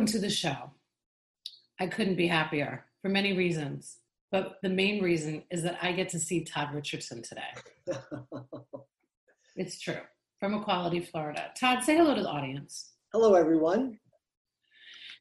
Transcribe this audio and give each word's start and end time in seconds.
welcome 0.00 0.12
to 0.14 0.18
the 0.18 0.30
show. 0.30 0.70
I 1.78 1.86
couldn't 1.86 2.14
be 2.14 2.26
happier 2.26 2.86
for 3.02 3.10
many 3.10 3.36
reasons, 3.36 3.98
but 4.32 4.56
the 4.62 4.70
main 4.70 5.02
reason 5.02 5.42
is 5.50 5.62
that 5.62 5.76
I 5.82 5.92
get 5.92 6.08
to 6.10 6.18
see 6.18 6.42
Todd 6.42 6.72
Richardson 6.72 7.20
today. 7.20 7.52
it's 9.56 9.78
true. 9.78 10.00
From 10.38 10.54
Equality, 10.54 11.00
Florida. 11.00 11.50
Todd, 11.54 11.84
say 11.84 11.98
hello 11.98 12.14
to 12.14 12.22
the 12.22 12.28
audience. 12.30 12.92
Hello, 13.12 13.34
everyone. 13.34 13.98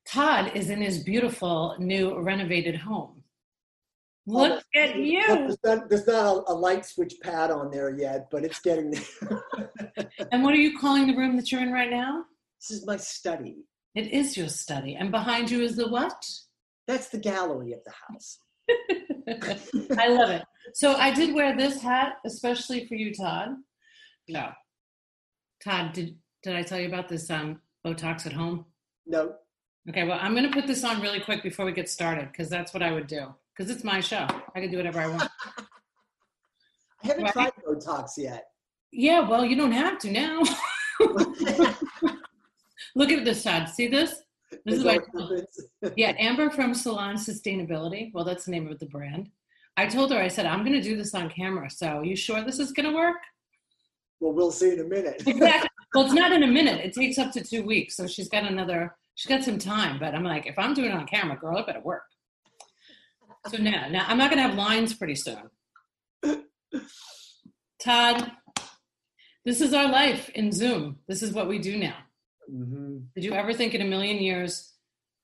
Todd 0.08 0.54
is 0.56 0.70
in 0.70 0.82
his 0.82 1.04
beautiful 1.04 1.76
new 1.78 2.18
renovated 2.18 2.78
home. 2.78 3.22
Oh, 4.30 4.32
Look 4.32 4.64
oh, 4.78 4.80
at 4.80 4.96
you. 4.96 5.28
There's 5.28 5.58
not, 5.62 5.90
there's 5.90 6.08
not 6.08 6.38
a, 6.48 6.52
a, 6.52 6.56
light 6.56 6.86
switch 6.86 7.16
pad 7.22 7.52
on 7.52 7.70
there 7.70 7.90
yet, 7.90 8.30
but 8.32 8.46
it's 8.46 8.62
getting 8.62 8.92
there. 8.92 9.44
and 10.32 10.42
what 10.42 10.54
are 10.54 10.58
you 10.58 10.80
calling 10.80 11.06
the 11.06 11.18
room 11.18 11.36
that 11.36 11.52
you're 11.52 11.64
in 11.64 11.74
right 11.74 11.92
now? 11.92 12.24
This 12.62 12.78
is 12.78 12.86
my 12.86 12.96
study. 12.96 13.66
It 14.00 14.14
is 14.14 14.38
your 14.38 14.48
study. 14.48 14.96
And 14.96 15.12
behind 15.12 15.52
you 15.52 15.62
is 15.62 15.76
the 15.76 15.90
what? 15.90 16.26
That's 16.88 17.10
the 17.10 17.18
gallery 17.18 17.74
of 17.74 17.82
the 17.84 17.92
house. 18.08 18.40
I 20.00 20.08
love 20.08 20.30
it. 20.30 20.44
So 20.74 20.94
I 20.94 21.12
did 21.12 21.36
wear 21.36 21.58
this 21.58 21.82
hat, 21.82 22.14
especially 22.26 22.88
for 22.88 22.96
you, 22.96 23.14
Todd. 23.14 23.50
No. 24.30 24.52
Todd, 25.62 25.92
did 25.92 26.16
did 26.44 26.56
I 26.56 26.62
tell 26.62 26.80
you 26.80 26.88
about 26.88 27.10
this 27.10 27.30
um, 27.30 27.60
Botox 27.86 28.26
at 28.26 28.32
home? 28.32 28.68
No. 29.06 29.34
Okay, 29.90 30.06
well, 30.08 30.18
I'm 30.22 30.34
going 30.34 30.50
to 30.50 30.54
put 30.54 30.66
this 30.66 30.86
on 30.86 31.02
really 31.02 31.20
quick 31.20 31.44
before 31.44 31.66
we 31.66 31.74
get 31.74 31.90
started 31.90 32.30
because 32.32 32.48
that's 32.48 32.74
what 32.74 32.82
I 32.82 32.94
would 32.94 33.08
do. 33.08 33.36
Because 33.54 33.70
it's 33.70 33.84
my 33.84 34.00
show. 34.00 34.26
I 34.56 34.62
can 34.62 34.72
do 34.72 34.78
whatever 34.78 35.02
I 35.02 35.08
want. 35.08 35.30
I 37.04 37.08
haven't 37.08 37.24
right? 37.24 37.34
tried 37.34 37.52
Botox 37.68 38.12
yet. 38.18 38.46
Yeah, 38.94 39.28
well, 39.28 39.44
you 39.44 39.58
don't 39.58 39.74
have 39.74 40.00
to 40.00 40.10
now. 40.10 40.42
Look 42.96 43.12
at 43.12 43.26
this 43.26 43.44
side. 43.44 43.70
See 43.70 43.88
this? 43.88 44.24
This 44.66 44.84
is, 44.84 44.86
is 44.86 45.70
yeah, 45.98 46.14
Amber 46.18 46.50
from 46.50 46.74
Salon 46.74 47.16
Sustainability. 47.16 48.12
Well, 48.14 48.26
that's 48.26 48.46
the 48.46 48.52
name 48.52 48.68
of 48.68 48.80
the 48.80 48.88
brand. 48.88 49.30
I 49.78 49.86
told 49.86 50.12
her, 50.12 50.20
I 50.20 50.28
said, 50.28 50.46
I'm 50.46 50.66
going 50.66 50.74
to 50.74 50.82
do 50.82 50.98
this 50.98 51.14
on 51.14 51.30
camera. 51.30 51.70
So, 51.70 52.02
you 52.02 52.16
sure 52.16 52.44
this 52.44 52.60
is 52.60 52.72
going 52.72 52.90
to 52.90 52.96
work? 52.96 53.18
Well, 54.20 54.34
we'll 54.34 54.52
see 54.52 54.74
in 54.74 54.80
a 54.80 54.84
minute. 54.84 55.24
exactly. 55.26 55.70
Well, 55.94 56.06
it's 56.06 56.14
not 56.14 56.32
in 56.32 56.44
a 56.44 56.48
minute. 56.48 56.84
It 56.84 56.94
takes 56.94 57.18
up 57.18 57.32
to 57.34 57.44
two 57.44 57.64
weeks. 57.64 57.96
So 57.96 58.06
she's 58.06 58.28
got 58.28 58.44
another, 58.44 58.96
she's 59.16 59.30
got 59.30 59.44
some 59.44 59.58
time. 59.58 60.00
But 60.00 60.14
I'm 60.14 60.24
like, 60.24 60.46
if 60.46 60.60
I'm 60.60 60.74
doing 60.74 60.92
it 60.92 60.94
on 60.94 61.08
camera, 61.08 61.38
girl, 61.38 61.58
it 61.58 61.66
better 61.66 61.82
work. 61.82 62.04
So 63.48 63.58
now, 63.58 63.88
now 63.90 64.06
I'm 64.08 64.18
not 64.18 64.30
going 64.30 64.44
to 64.44 64.48
have 64.48 64.58
lines 64.58 64.94
pretty 64.94 65.16
soon. 65.16 65.50
Todd, 67.82 68.32
this 69.46 69.62
is 69.62 69.74
our 69.74 69.90
life 69.90 70.30
in 70.30 70.52
Zoom. 70.52 70.98
This 71.08 71.24
is 71.24 71.32
what 71.32 71.48
we 71.48 71.58
do 71.58 71.78
now. 71.78 71.96
Mm-hmm. 72.50 72.98
Did 73.16 73.24
you 73.24 73.34
ever 73.34 73.54
think 73.54 73.74
in 73.74 73.82
a 73.82 73.86
million 73.86 74.18
years, 74.18 74.74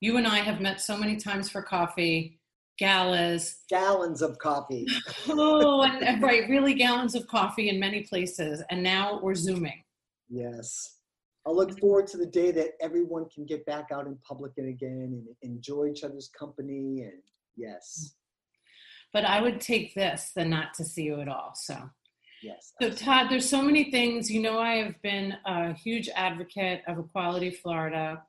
you 0.00 0.16
and 0.16 0.26
I 0.26 0.38
have 0.38 0.60
met 0.60 0.80
so 0.80 0.96
many 0.96 1.16
times 1.16 1.48
for 1.48 1.62
coffee, 1.62 2.38
galas, 2.78 3.62
gallons 3.68 4.22
of 4.22 4.38
coffee. 4.38 4.86
oh, 5.28 5.82
and, 5.82 6.22
right, 6.22 6.48
really 6.48 6.74
gallons 6.74 7.14
of 7.14 7.26
coffee 7.26 7.68
in 7.68 7.80
many 7.80 8.02
places, 8.02 8.62
and 8.70 8.82
now 8.82 9.20
we're 9.22 9.34
zooming. 9.34 9.82
Yes, 10.28 10.98
I 11.46 11.50
look 11.50 11.78
forward 11.78 12.06
to 12.08 12.16
the 12.16 12.26
day 12.26 12.50
that 12.52 12.72
everyone 12.80 13.26
can 13.34 13.46
get 13.46 13.64
back 13.66 13.86
out 13.92 14.06
in 14.06 14.18
public 14.26 14.52
and 14.56 14.68
again 14.68 15.24
and 15.24 15.26
enjoy 15.42 15.86
each 15.86 16.04
other's 16.04 16.30
company. 16.38 17.02
And 17.02 17.22
yes, 17.56 18.14
but 19.12 19.24
I 19.24 19.40
would 19.40 19.60
take 19.60 19.94
this 19.94 20.32
than 20.34 20.50
not 20.50 20.74
to 20.74 20.84
see 20.84 21.04
you 21.04 21.20
at 21.20 21.28
all. 21.28 21.52
So 21.54 21.90
Yes. 22.42 22.72
So, 22.80 22.90
Todd, 22.90 23.28
there's 23.30 23.48
so 23.48 23.62
many 23.62 23.90
things. 23.90 24.30
You 24.30 24.40
know, 24.40 24.58
I 24.58 24.76
have 24.76 25.00
been 25.02 25.34
a 25.46 25.72
huge 25.72 26.08
advocate 26.14 26.82
of 26.86 26.98
Equality 26.98 27.50
Florida 27.50 28.22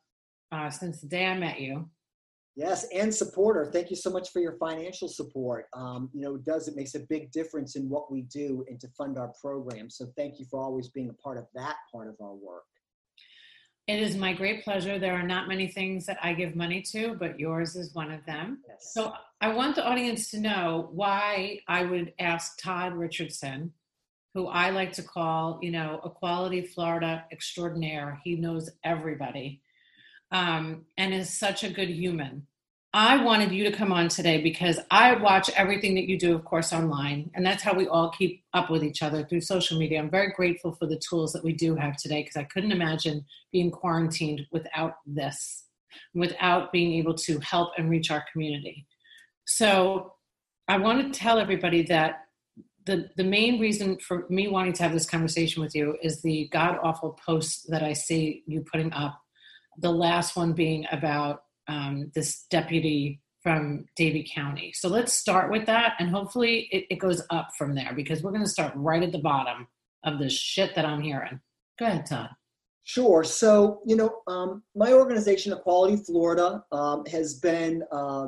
uh, 0.51 0.69
since 0.69 1.01
the 1.01 1.07
day 1.07 1.27
I 1.27 1.37
met 1.37 1.59
you. 1.59 1.89
Yes, 2.55 2.87
and 2.91 3.13
supporter. 3.13 3.69
Thank 3.71 3.91
you 3.91 3.95
so 3.95 4.09
much 4.09 4.31
for 4.31 4.39
your 4.39 4.53
financial 4.53 5.07
support. 5.07 5.67
Um, 5.73 6.09
you 6.11 6.21
know, 6.21 6.35
it 6.35 6.43
does, 6.43 6.67
it 6.67 6.75
makes 6.75 6.95
a 6.95 7.01
big 7.01 7.31
difference 7.31 7.75
in 7.75 7.87
what 7.87 8.11
we 8.11 8.23
do 8.23 8.65
and 8.67 8.79
to 8.79 8.87
fund 8.97 9.19
our 9.19 9.31
program. 9.39 9.89
So, 9.89 10.11
thank 10.17 10.39
you 10.39 10.45
for 10.49 10.59
always 10.59 10.89
being 10.89 11.09
a 11.09 11.13
part 11.13 11.37
of 11.37 11.45
that 11.53 11.75
part 11.91 12.07
of 12.07 12.15
our 12.19 12.33
work. 12.33 12.63
It 13.87 14.01
is 14.01 14.17
my 14.17 14.33
great 14.33 14.63
pleasure. 14.63 14.99
There 14.99 15.13
are 15.13 15.23
not 15.23 15.47
many 15.47 15.67
things 15.67 16.05
that 16.07 16.17
I 16.21 16.33
give 16.33 16.55
money 16.55 16.81
to, 16.93 17.15
but 17.19 17.39
yours 17.39 17.75
is 17.75 17.93
one 17.93 18.11
of 18.11 18.25
them. 18.25 18.63
Yes. 18.67 18.91
So, 18.93 19.13
I 19.39 19.49
want 19.49 19.75
the 19.75 19.85
audience 19.85 20.31
to 20.31 20.39
know 20.39 20.89
why 20.93 21.59
I 21.67 21.83
would 21.83 22.13
ask 22.17 22.57
Todd 22.59 22.93
Richardson 22.93 23.71
who 24.33 24.47
I 24.47 24.69
like 24.69 24.93
to 24.93 25.03
call, 25.03 25.59
you 25.61 25.71
know, 25.71 26.01
Equality 26.05 26.61
Florida 26.61 27.25
extraordinaire. 27.31 28.19
He 28.23 28.35
knows 28.35 28.69
everybody 28.83 29.61
um, 30.31 30.85
and 30.97 31.13
is 31.13 31.37
such 31.37 31.63
a 31.63 31.69
good 31.69 31.89
human. 31.89 32.47
I 32.93 33.21
wanted 33.23 33.51
you 33.51 33.63
to 33.69 33.75
come 33.75 33.91
on 33.91 34.07
today 34.07 34.41
because 34.41 34.79
I 34.89 35.15
watch 35.15 35.49
everything 35.51 35.93
that 35.95 36.07
you 36.07 36.17
do, 36.17 36.33
of 36.33 36.45
course, 36.45 36.71
online. 36.71 37.29
And 37.35 37.45
that's 37.45 37.61
how 37.61 37.73
we 37.73 37.87
all 37.87 38.09
keep 38.09 38.43
up 38.53 38.71
with 38.71 38.83
each 38.83 39.03
other 39.03 39.23
through 39.23 39.41
social 39.41 39.77
media. 39.77 39.99
I'm 39.99 40.09
very 40.09 40.31
grateful 40.31 40.73
for 40.73 40.87
the 40.87 40.97
tools 40.97 41.33
that 41.33 41.43
we 41.43 41.53
do 41.53 41.75
have 41.75 41.97
today 41.97 42.23
because 42.23 42.37
I 42.37 42.45
couldn't 42.45 42.71
imagine 42.71 43.25
being 43.51 43.71
quarantined 43.71 44.47
without 44.51 44.95
this, 45.05 45.65
without 46.13 46.71
being 46.71 46.93
able 46.93 47.13
to 47.15 47.39
help 47.39 47.73
and 47.77 47.89
reach 47.89 48.09
our 48.09 48.23
community. 48.31 48.87
So 49.45 50.13
I 50.67 50.77
want 50.77 51.13
to 51.13 51.19
tell 51.19 51.39
everybody 51.39 51.83
that 51.83 52.26
the 52.87 53.09
the 53.17 53.23
main 53.23 53.59
reason 53.59 53.99
for 53.99 54.25
me 54.29 54.47
wanting 54.47 54.73
to 54.73 54.83
have 54.83 54.93
this 54.93 55.07
conversation 55.07 55.61
with 55.61 55.75
you 55.75 55.95
is 56.01 56.21
the 56.21 56.49
god 56.51 56.79
awful 56.81 57.19
posts 57.23 57.63
that 57.69 57.83
I 57.83 57.93
see 57.93 58.43
you 58.47 58.65
putting 58.71 58.91
up. 58.93 59.21
The 59.77 59.91
last 59.91 60.35
one 60.35 60.53
being 60.53 60.87
about 60.91 61.43
um, 61.67 62.11
this 62.15 62.45
deputy 62.49 63.21
from 63.43 63.85
Davie 63.95 64.29
County. 64.33 64.73
So 64.73 64.89
let's 64.89 65.13
start 65.13 65.51
with 65.51 65.67
that, 65.67 65.93
and 65.99 66.09
hopefully 66.09 66.67
it, 66.71 66.85
it 66.89 66.99
goes 66.99 67.21
up 67.29 67.49
from 67.57 67.75
there 67.75 67.93
because 67.95 68.23
we're 68.23 68.31
going 68.31 68.43
to 68.43 68.49
start 68.49 68.73
right 68.75 69.03
at 69.03 69.11
the 69.11 69.19
bottom 69.19 69.67
of 70.03 70.17
the 70.17 70.29
shit 70.29 70.73
that 70.75 70.85
I'm 70.85 71.01
hearing. 71.01 71.39
Go 71.77 71.85
ahead, 71.85 72.05
Todd. 72.07 72.29
Sure. 72.83 73.23
So, 73.23 73.81
you 73.85 73.97
know, 73.97 74.21
um, 74.27 74.63
my 74.73 74.93
organization, 74.93 75.51
Equality 75.51 75.97
Florida, 75.97 76.63
um, 76.71 77.05
has 77.05 77.35
been 77.35 77.83
uh, 77.91 78.27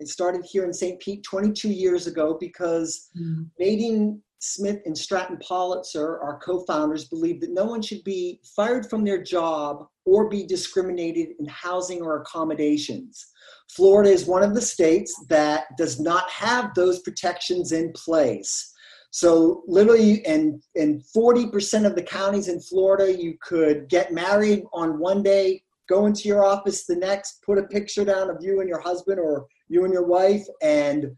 it 0.00 0.08
started 0.08 0.44
here 0.44 0.64
in 0.64 0.72
St. 0.72 1.00
Pete 1.00 1.22
22 1.24 1.68
years 1.68 2.06
ago 2.06 2.36
because 2.40 3.08
mm. 3.18 3.46
Nadine 3.58 4.22
Smith 4.38 4.80
and 4.84 4.96
Stratton 4.96 5.38
Pollitzer, 5.38 6.22
our 6.22 6.38
co-founders, 6.44 7.06
believed 7.06 7.42
that 7.42 7.52
no 7.52 7.64
one 7.64 7.82
should 7.82 8.04
be 8.04 8.40
fired 8.54 8.88
from 8.88 9.04
their 9.04 9.22
job 9.22 9.86
or 10.04 10.28
be 10.28 10.44
discriminated 10.44 11.28
in 11.38 11.46
housing 11.46 12.02
or 12.02 12.20
accommodations. 12.20 13.26
Florida 13.74 14.10
is 14.10 14.26
one 14.26 14.42
of 14.42 14.54
the 14.54 14.60
states 14.60 15.14
that 15.28 15.64
does 15.76 15.98
not 15.98 16.28
have 16.30 16.74
those 16.74 17.00
protections 17.00 17.72
in 17.72 17.92
place. 17.92 18.72
So 19.10 19.62
literally 19.66 20.16
in, 20.26 20.60
in 20.74 21.02
40% 21.16 21.86
of 21.86 21.94
the 21.94 22.02
counties 22.02 22.48
in 22.48 22.60
Florida, 22.60 23.12
you 23.18 23.36
could 23.42 23.88
get 23.88 24.12
married 24.12 24.64
on 24.72 24.98
one 24.98 25.22
day, 25.22 25.62
go 25.88 26.06
into 26.06 26.28
your 26.28 26.44
office 26.44 26.84
the 26.84 26.96
next, 26.96 27.42
put 27.44 27.58
a 27.58 27.62
picture 27.62 28.04
down 28.04 28.28
of 28.28 28.36
you 28.40 28.60
and 28.60 28.68
your 28.68 28.80
husband 28.80 29.18
or 29.18 29.46
you 29.68 29.84
and 29.84 29.92
your 29.92 30.06
wife, 30.06 30.46
and 30.62 31.16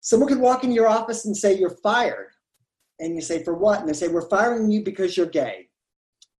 someone 0.00 0.28
could 0.28 0.40
walk 0.40 0.64
in 0.64 0.72
your 0.72 0.88
office 0.88 1.24
and 1.24 1.36
say 1.36 1.56
you're 1.56 1.76
fired. 1.82 2.30
And 2.98 3.14
you 3.14 3.22
say, 3.22 3.42
for 3.42 3.54
what? 3.54 3.80
And 3.80 3.88
they 3.88 3.94
say, 3.94 4.08
we're 4.08 4.28
firing 4.28 4.70
you 4.70 4.82
because 4.82 5.16
you're 5.16 5.26
gay. 5.26 5.70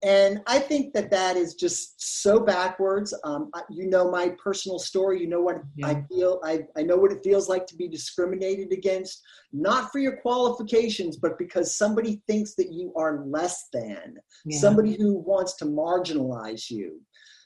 And 0.03 0.41
I 0.47 0.59
think 0.59 0.95
that 0.95 1.11
that 1.11 1.37
is 1.37 1.55
just 1.55 2.23
so 2.23 2.41
backwards. 2.41 3.13
Um, 3.25 3.51
you 3.69 3.89
know 3.89 4.11
my 4.11 4.31
personal 4.43 4.79
story. 4.79 5.21
You 5.21 5.29
know 5.29 5.43
what 5.43 5.61
yeah. 5.77 5.89
I 5.89 6.05
feel. 6.09 6.41
I, 6.43 6.61
I 6.77 6.83
know 6.83 6.97
what 6.97 7.13
it 7.13 7.23
feels 7.23 7.51
like 7.51 7.67
to 7.67 7.77
be 7.77 7.87
discriminated 7.87 8.73
against, 8.73 9.21
not 9.53 9.93
for 9.93 9.99
your 9.99 10.17
qualifications, 10.17 11.19
but 11.19 11.39
because 11.39 11.77
somebody 11.77 12.23
thinks 12.27 12.55
that 12.55 12.73
you 12.73 12.95
are 12.97 13.25
less 13.27 13.69
than, 13.75 14.17
yeah. 14.47 14.59
somebody 14.59 14.97
who 14.97 15.19
wants 15.19 15.55
to 15.57 15.67
marginalize 15.67 16.71
you. 16.71 16.99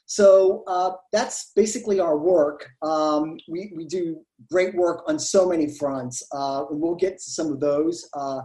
So 0.07 0.63
uh, 0.67 0.91
that's 1.11 1.51
basically 1.55 1.99
our 1.99 2.17
work. 2.17 2.69
Um, 2.81 3.37
we, 3.49 3.73
we 3.75 3.85
do 3.85 4.21
great 4.51 4.75
work 4.75 5.03
on 5.07 5.17
so 5.17 5.47
many 5.47 5.75
fronts, 5.77 6.21
uh, 6.31 6.65
and 6.69 6.79
we'll 6.79 6.95
get 6.95 7.13
to 7.13 7.31
some 7.31 7.51
of 7.51 7.59
those. 7.59 8.07
Uh, 8.13 8.41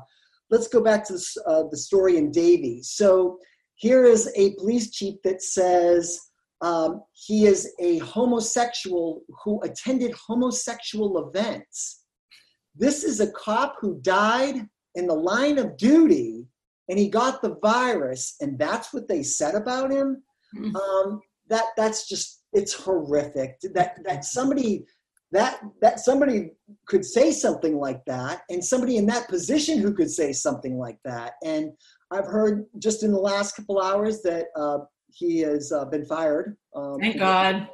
let's 0.51 0.69
go 0.69 0.83
back 0.83 1.05
to 1.07 1.15
this, 1.15 1.37
uh, 1.47 1.65
the 1.71 1.77
story 1.77 2.17
in 2.17 2.31
Davie. 2.31 2.83
So 2.83 3.39
here 3.75 4.05
is 4.05 4.33
a 4.37 4.55
police 4.55 4.91
chief 4.91 5.17
that 5.25 5.43
says 5.43 6.19
um, 6.62 7.03
he 7.12 7.47
is 7.47 7.73
a 7.79 7.99
homosexual 7.99 9.23
who 9.45 9.61
attended 9.62 10.15
homosexual 10.15 11.29
events. 11.29 12.05
This 12.75 13.05
is 13.05 13.21
a 13.21 13.33
cop 13.33 13.77
who 13.81 14.01
died 14.01 14.67
in 14.95 15.07
the 15.07 15.15
line 15.15 15.59
of 15.59 15.77
duty 15.77 16.47
and 16.91 16.99
he 16.99 17.09
got 17.09 17.41
the 17.41 17.57
virus, 17.62 18.35
and 18.41 18.59
that's 18.59 18.93
what 18.93 19.07
they 19.07 19.23
said 19.23 19.55
about 19.55 19.93
him. 19.93 20.23
Mm-hmm. 20.57 20.75
Um, 20.75 21.21
that 21.50 21.64
that's 21.76 22.08
just 22.08 22.43
it's 22.52 22.73
horrific 22.73 23.56
that 23.75 23.97
that 24.05 24.25
somebody 24.25 24.85
that 25.32 25.61
that 25.81 26.00
somebody 26.00 26.50
could 26.87 27.05
say 27.05 27.31
something 27.31 27.76
like 27.76 28.05
that 28.06 28.43
and 28.50 28.64
somebody 28.64 28.97
in 28.97 29.06
that 29.06 29.29
position 29.29 29.79
who 29.79 29.94
could 29.94 30.11
say 30.11 30.32
something 30.32 30.79
like 30.79 30.99
that. 31.05 31.35
And 31.44 31.73
i've 32.11 32.26
heard 32.26 32.67
just 32.79 33.02
in 33.02 33.12
the 33.12 33.19
last 33.19 33.55
couple 33.55 33.81
hours 33.81 34.23
that 34.23 34.47
uh, 34.56 34.79
he 35.12 35.38
has 35.41 35.70
uh, 35.70 35.85
been 35.85 36.05
fired 36.06 36.56
um, 36.75 36.99
thank 37.00 37.19
god. 37.19 37.69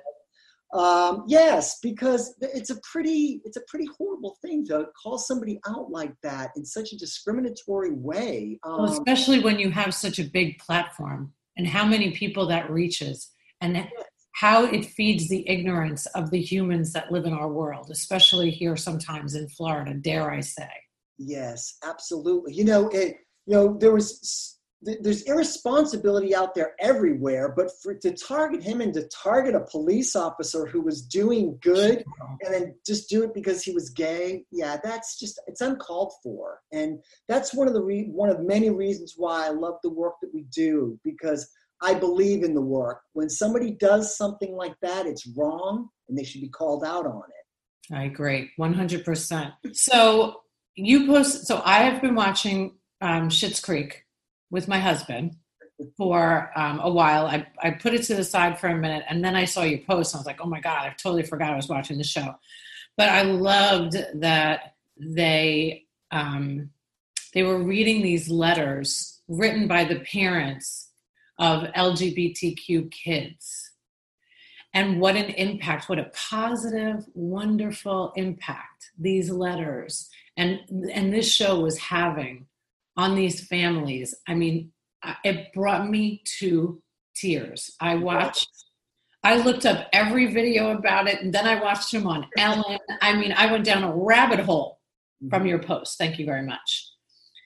Um, 0.75 1.25
yes, 1.29 1.79
because 1.81 2.35
it's 2.41 2.71
a 2.71 2.81
pretty 2.83 3.41
it's 3.45 3.57
a 3.57 3.63
pretty 3.69 3.87
horrible 3.97 4.37
thing 4.43 4.67
to 4.67 4.87
call 5.01 5.17
somebody 5.17 5.61
out 5.67 5.91
like 5.91 6.13
that 6.23 6.51
in 6.57 6.65
such 6.65 6.93
a 6.93 6.99
discriminatory 6.99 7.93
way. 7.93 8.59
Um, 8.65 8.83
well, 8.83 8.93
especially 8.93 9.39
when 9.39 9.59
you 9.59 9.71
have 9.71 9.95
such 9.95 10.19
a 10.19 10.25
big 10.25 10.59
platform 10.59 11.33
and 11.57 11.67
how 11.67 11.87
many 11.87 12.11
people 12.11 12.47
that 12.49 12.69
reaches 12.69 13.31
and 13.61 13.89
how 14.35 14.65
it 14.65 14.85
feeds 14.85 15.29
the 15.29 15.49
ignorance 15.49 16.07
of 16.07 16.31
the 16.31 16.41
humans 16.41 16.93
that 16.93 17.11
live 17.11 17.25
in 17.25 17.33
our 17.33 17.49
world, 17.49 17.89
especially 17.91 18.51
here 18.51 18.77
sometimes 18.77 19.35
in 19.35 19.49
Florida, 19.49 19.95
dare 19.95 20.31
I 20.31 20.41
say. 20.41 20.69
Yes, 21.19 21.79
absolutely. 21.83 22.53
You 22.53 22.65
know, 22.65 22.89
it 22.89 23.17
you 23.47 23.55
know 23.55 23.77
there 23.79 23.93
was 23.93 24.57
there's 24.83 25.23
irresponsibility 25.23 26.35
out 26.35 26.55
there 26.55 26.75
everywhere 26.79 27.53
but 27.57 27.71
for 27.83 27.95
to 27.95 28.13
target 28.13 28.63
him 28.63 28.83
and 28.83 28.93
to 28.93 29.09
target 29.09 29.55
a 29.55 29.65
police 29.71 30.15
officer 30.15 30.67
who 30.67 30.83
was 30.83 31.03
doing 31.03 31.59
good 31.63 32.05
and 32.43 32.55
then 32.55 32.75
just 32.87 33.09
do 33.09 33.25
it 33.25 33.33
because 33.33 33.63
he 33.63 33.73
was 33.73 33.89
gay 33.91 34.45
yeah 34.53 34.77
that's 34.85 35.19
just 35.19 35.41
it's 35.47 35.63
uncalled 35.63 36.13
for 36.23 36.61
and 36.73 36.99
that's 37.27 37.55
one 37.55 37.67
of 37.67 37.73
the 37.73 37.83
re- 37.83 38.11
one 38.13 38.29
of 38.29 38.45
many 38.45 38.69
reasons 38.69 39.15
why 39.17 39.47
i 39.47 39.49
love 39.49 39.77
the 39.83 39.91
work 39.91 40.15
that 40.21 40.33
we 40.35 40.43
do 40.55 41.01
because 41.03 41.49
i 41.83 41.95
believe 41.95 42.43
in 42.43 42.55
the 42.55 42.61
work 42.61 43.01
when 43.13 43.29
somebody 43.29 43.71
does 43.73 44.17
something 44.17 44.55
like 44.57 44.75
that 44.81 45.07
it's 45.07 45.27
wrong 45.37 45.89
and 46.09 46.19
they 46.19 46.25
should 46.25 46.41
be 46.41 46.49
called 46.49 46.85
out 46.85 47.07
on 47.07 47.23
it 47.29 47.95
i 47.95 48.05
agree 48.05 48.51
100% 48.59 49.53
so 49.73 50.41
you 50.75 51.07
post 51.07 51.47
so 51.47 51.63
i 51.65 51.85
have 51.85 52.01
been 52.01 52.15
watching 52.15 52.73
um, 53.01 53.29
Schitt's 53.29 53.61
Creek 53.61 54.05
with 54.51 54.69
my 54.69 54.79
husband 54.79 55.37
for 55.97 56.51
um, 56.57 56.81
a 56.81 56.91
while. 56.91 57.27
I, 57.27 57.47
I 57.63 57.71
put 57.71 57.95
it 57.95 58.03
to 58.05 58.15
the 58.15 58.25
side 58.25 58.59
for 58.59 58.69
a 58.69 58.77
minute 58.77 59.05
and 59.09 59.25
then 59.25 59.37
I 59.37 59.45
saw 59.45 59.63
your 59.63 59.81
post. 59.81 60.15
And 60.15 60.19
I 60.19 60.21
was 60.21 60.27
like, 60.27 60.41
oh 60.41 60.49
my 60.49 60.61
God, 60.61 60.87
I 60.87 60.95
totally 61.01 61.23
forgot 61.23 61.53
I 61.53 61.57
was 61.57 61.69
watching 61.69 61.99
the 61.99 62.05
show. 62.05 62.35
But 62.97 63.11
I 63.11 63.23
loved 63.23 63.97
that 64.15 64.75
they 64.99 65.85
um, 66.11 66.71
they 67.35 67.43
were 67.43 67.63
reading 67.63 68.01
these 68.01 68.31
letters 68.31 69.21
written 69.29 69.69
by 69.69 69.85
the 69.85 70.01
parents 70.01 70.86
of 71.39 71.65
LGBTQ 71.73 72.91
kids. 72.91 73.73
And 74.75 75.01
what 75.01 75.17
an 75.17 75.31
impact, 75.31 75.89
what 75.89 75.99
a 75.99 76.11
positive, 76.15 77.05
wonderful 77.15 78.13
impact 78.17 78.91
these 78.99 79.31
letters 79.31 80.11
and 80.37 80.61
and 80.93 81.13
this 81.13 81.31
show 81.33 81.61
was 81.61 81.79
having 81.79 82.47
on 82.97 83.15
these 83.15 83.47
families. 83.47 84.15
I 84.27 84.35
mean, 84.35 84.73
it 85.25 85.53
brought 85.53 85.89
me 85.89 86.23
to 86.39 86.83
tears. 87.15 87.75
I 87.81 87.95
watched, 87.97 88.49
I 89.23 89.37
looked 89.37 89.67
up 89.67 89.89
every 89.93 90.33
video 90.33 90.71
about 90.71 91.09
it, 91.09 91.23
and 91.23 91.33
then 91.33 91.47
I 91.47 91.61
watched 91.61 91.93
him 91.93 92.07
on 92.07 92.27
Ellen. 92.39 92.79
I 93.03 93.15
mean, 93.15 93.33
I 93.33 93.51
went 93.51 93.65
down 93.65 93.85
a 93.85 93.95
rabbit 93.95 94.41
hole 94.41 94.81
from 95.31 95.41
mm-hmm. 95.41 95.49
your 95.49 95.59
post. 95.59 95.99
Thank 95.99 96.19
you 96.19 96.27
very 96.27 96.43
much. 96.43 96.91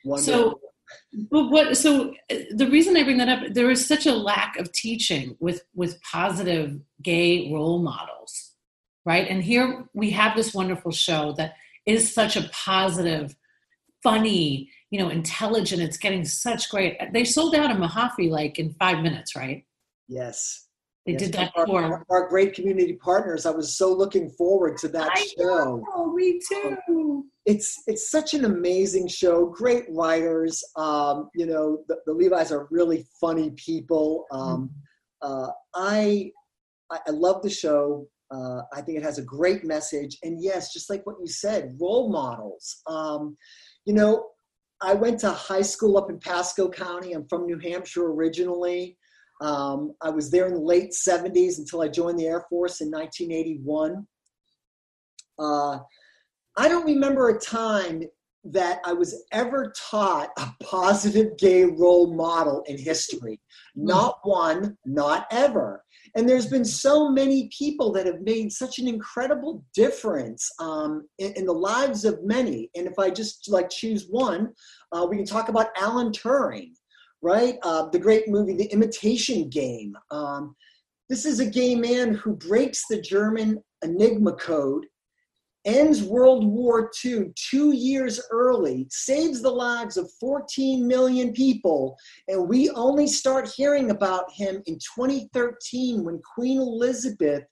Wonderful. 0.05 0.33
So, 0.33 0.61
but 1.13 1.49
what? 1.51 1.77
So 1.77 2.15
uh, 2.31 2.37
the 2.55 2.69
reason 2.69 2.97
I 2.97 3.05
bring 3.05 3.19
that 3.19 3.29
up, 3.29 3.41
there 3.53 3.71
is 3.71 3.87
such 3.87 4.07
a 4.07 4.15
lack 4.15 4.57
of 4.59 4.73
teaching 4.73 5.37
with 5.41 5.63
with 5.75 6.01
positive 6.03 6.81
gay 7.03 7.51
role 7.53 7.81
models, 7.81 8.53
right? 9.05 9.27
And 9.29 9.43
here 9.43 9.87
we 9.95 10.11
have 10.11 10.37
this 10.37 10.55
wonderful 10.55 10.93
show 10.93 11.33
that 11.33 11.55
is 11.87 12.13
such 12.13 12.37
a 12.37 12.49
positive, 12.53 13.35
funny, 14.03 14.71
you 14.91 14.99
know, 14.99 15.09
intelligent. 15.09 15.83
It's 15.83 15.99
getting 15.99 16.25
such 16.25 16.71
great. 16.71 16.99
They 17.13 17.25
sold 17.25 17.55
out 17.55 17.71
a 17.71 17.75
Mahaffey 17.75 18.31
like 18.31 18.59
in 18.59 18.75
five 18.75 19.03
minutes, 19.03 19.35
right? 19.35 19.65
Yes. 20.09 20.67
They 21.07 21.13
yes. 21.13 21.23
did 21.23 21.33
that 21.33 21.53
our, 21.57 21.67
for 21.67 22.05
our 22.11 22.29
great 22.29 22.55
community 22.55 22.95
partners. 22.95 23.47
I 23.47 23.51
was 23.51 23.77
so 23.77 23.93
looking 23.93 24.29
forward 24.31 24.77
to 24.79 24.89
that 24.89 25.11
I 25.15 25.27
show. 25.39 25.83
Know, 25.97 26.13
me 26.13 26.41
too. 26.47 27.25
It's 27.47 27.83
it's 27.87 28.11
such 28.11 28.35
an 28.35 28.45
amazing 28.45 29.09
show. 29.09 29.47
Great 29.47 29.85
writers. 29.89 30.63
Um, 30.77 31.31
you 31.35 31.47
know, 31.47 31.83
the, 31.89 31.97
the 32.05 32.13
Levys 32.13 32.53
are 32.53 32.69
really 32.71 33.07
funny 33.19 33.51
people. 33.57 34.27
Um, 34.31 34.71
mm-hmm. 35.25 35.45
uh, 35.45 35.49
I 35.75 36.31
I 36.91 37.11
love 37.11 37.43
the 37.43 37.51
show. 37.51 38.07
Uh, 38.31 38.63
I 38.73 38.83
think 38.83 38.99
it 38.99 39.03
has 39.03 39.19
a 39.19 39.25
great 39.25 39.65
message. 39.65 40.19
And 40.23 40.43
yes, 40.43 40.73
just 40.73 40.91
like 40.91 41.05
what 41.07 41.17
you 41.19 41.27
said, 41.27 41.77
role 41.81 42.11
models. 42.11 42.83
Um, 42.87 43.37
you 43.87 43.95
know, 43.95 44.27
I 44.83 44.95
went 44.95 45.19
to 45.21 45.31
high 45.31 45.63
school 45.63 45.99
up 45.99 46.11
in 46.11 46.19
Pasco 46.19 46.69
County. 46.69 47.13
I'm 47.13 47.27
from 47.29 47.47
New 47.47 47.59
Hampshire 47.59 48.07
originally. 48.07 48.97
Um, 49.41 49.95
I 50.03 50.11
was 50.11 50.31
there 50.31 50.47
in 50.47 50.55
the 50.55 50.61
late 50.61 50.93
70s 50.93 51.59
until 51.59 51.83
I 51.83 51.89
joined 51.89 52.19
the 52.19 52.27
Air 52.27 52.45
Force 52.51 52.81
in 52.81 52.91
1981. 52.91 54.07
Uh, 55.39 55.79
I 56.57 56.69
don't 56.69 56.85
remember 56.85 57.29
a 57.31 57.41
time 57.41 58.03
that 58.45 58.81
I 58.85 58.93
was 58.93 59.25
ever 59.33 59.73
taught 59.77 60.31
a 60.39 60.49
positive 60.63 61.37
gay 61.39 61.65
role 61.65 62.15
model 62.15 62.63
in 62.67 62.79
history. 62.79 63.41
Not 63.75 64.19
one, 64.23 64.77
not 64.85 65.27
ever. 65.31 65.85
And 66.17 66.29
there's 66.29 66.47
been 66.47 66.65
so 66.65 67.11
many 67.11 67.51
people 67.57 67.93
that 67.93 68.07
have 68.07 68.23
made 68.23 68.51
such 68.51 68.79
an 68.79 68.89
incredible 68.89 69.65
difference 69.75 70.51
um, 70.59 71.07
in, 71.19 71.33
in, 71.35 71.47
the 71.47 71.53
lives 71.53 72.05
of 72.05 72.25
many. 72.25 72.71
And 72.75 72.87
if 72.87 72.99
I 72.99 73.11
just 73.11 73.49
like 73.51 73.71
choose 73.71 74.07
one, 74.09 74.53
uh, 74.93 75.07
we 75.09 75.17
can 75.17 75.27
talk 75.27 75.49
about 75.49 75.69
Alan 75.77 76.11
Turing, 76.11 76.73
right? 77.23 77.59
Uh, 77.63 77.89
the 77.89 77.99
great 77.99 78.29
movie, 78.29 78.55
The 78.55 78.73
Imitation 78.73 79.49
Game. 79.49 79.97
Um, 80.11 80.55
this 81.09 81.27
is 81.27 81.41
a 81.41 81.47
gay 81.47 81.75
man 81.75 82.15
who 82.15 82.35
breaks 82.37 82.83
the 82.89 83.01
German 83.01 83.63
Enigma 83.83 84.35
code 84.35 84.87
ends 85.65 86.03
World 86.03 86.47
War 86.47 86.91
II 87.05 87.33
two 87.37 87.73
years 87.73 88.21
early, 88.31 88.87
saves 88.91 89.43
the 89.43 89.51
lives 89.51 89.97
of 89.97 90.11
14 90.19 90.87
million 90.87 91.33
people, 91.33 91.97
and 92.29 92.49
we 92.49 92.71
only 92.71 93.07
start 93.07 93.51
hearing 93.55 93.91
about 93.91 94.31
him 94.33 94.63
in 94.67 94.79
2013 94.97 96.05
when 96.05 96.21
Queen 96.35 96.61
Elizabeth 96.61 97.45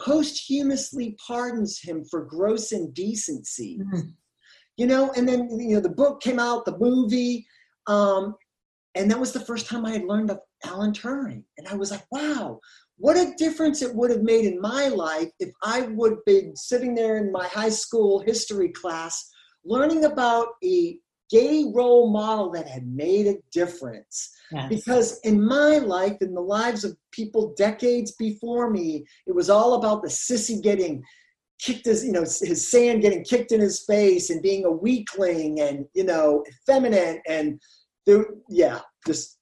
posthumously 0.00 1.16
pardons 1.24 1.80
him 1.80 2.04
for 2.10 2.24
gross 2.24 2.72
indecency. 2.72 3.78
Mm-hmm. 3.78 4.08
You 4.76 4.86
know, 4.86 5.10
and 5.16 5.26
then 5.26 5.48
you 5.58 5.76
know 5.76 5.80
the 5.80 5.88
book 5.88 6.20
came 6.20 6.38
out, 6.38 6.66
the 6.66 6.76
movie, 6.78 7.46
um, 7.86 8.34
and 8.96 9.10
that 9.10 9.20
was 9.20 9.32
the 9.32 9.40
first 9.40 9.66
time 9.66 9.84
I 9.84 9.92
had 9.92 10.04
learned 10.04 10.30
of 10.30 10.40
Alan 10.64 10.92
Turing, 10.92 11.44
and 11.58 11.68
I 11.68 11.74
was 11.74 11.90
like, 11.90 12.04
wow, 12.10 12.60
what 12.98 13.16
a 13.16 13.34
difference 13.36 13.82
it 13.82 13.94
would 13.94 14.10
have 14.10 14.22
made 14.22 14.46
in 14.46 14.60
my 14.60 14.88
life 14.88 15.30
if 15.38 15.50
I 15.62 15.82
would 15.82 16.12
have 16.12 16.24
been 16.24 16.56
sitting 16.56 16.94
there 16.94 17.18
in 17.18 17.30
my 17.30 17.46
high 17.46 17.68
school 17.68 18.20
history 18.20 18.70
class 18.70 19.30
learning 19.64 20.04
about 20.04 20.48
a 20.64 20.98
gay 21.30 21.64
role 21.74 22.10
model 22.10 22.50
that 22.52 22.68
had 22.68 22.86
made 22.86 23.26
a 23.26 23.36
difference. 23.52 24.30
Yes. 24.52 24.68
Because 24.68 25.20
in 25.24 25.44
my 25.44 25.78
life, 25.78 26.16
in 26.20 26.34
the 26.34 26.40
lives 26.40 26.84
of 26.84 26.96
people 27.10 27.52
decades 27.56 28.12
before 28.12 28.70
me, 28.70 29.04
it 29.26 29.34
was 29.34 29.50
all 29.50 29.74
about 29.74 30.02
the 30.02 30.08
sissy 30.08 30.62
getting 30.62 31.02
kicked 31.60 31.86
his, 31.86 32.04
you 32.04 32.12
know, 32.12 32.20
his 32.20 32.70
sand 32.70 33.02
getting 33.02 33.24
kicked 33.24 33.50
in 33.50 33.60
his 33.60 33.84
face 33.86 34.30
and 34.30 34.42
being 34.42 34.64
a 34.64 34.70
weakling 34.70 35.60
and, 35.60 35.86
you 35.94 36.04
know, 36.04 36.44
effeminate 36.48 37.20
and 37.26 37.60
there, 38.04 38.26
yeah, 38.48 38.80
just 39.06 39.38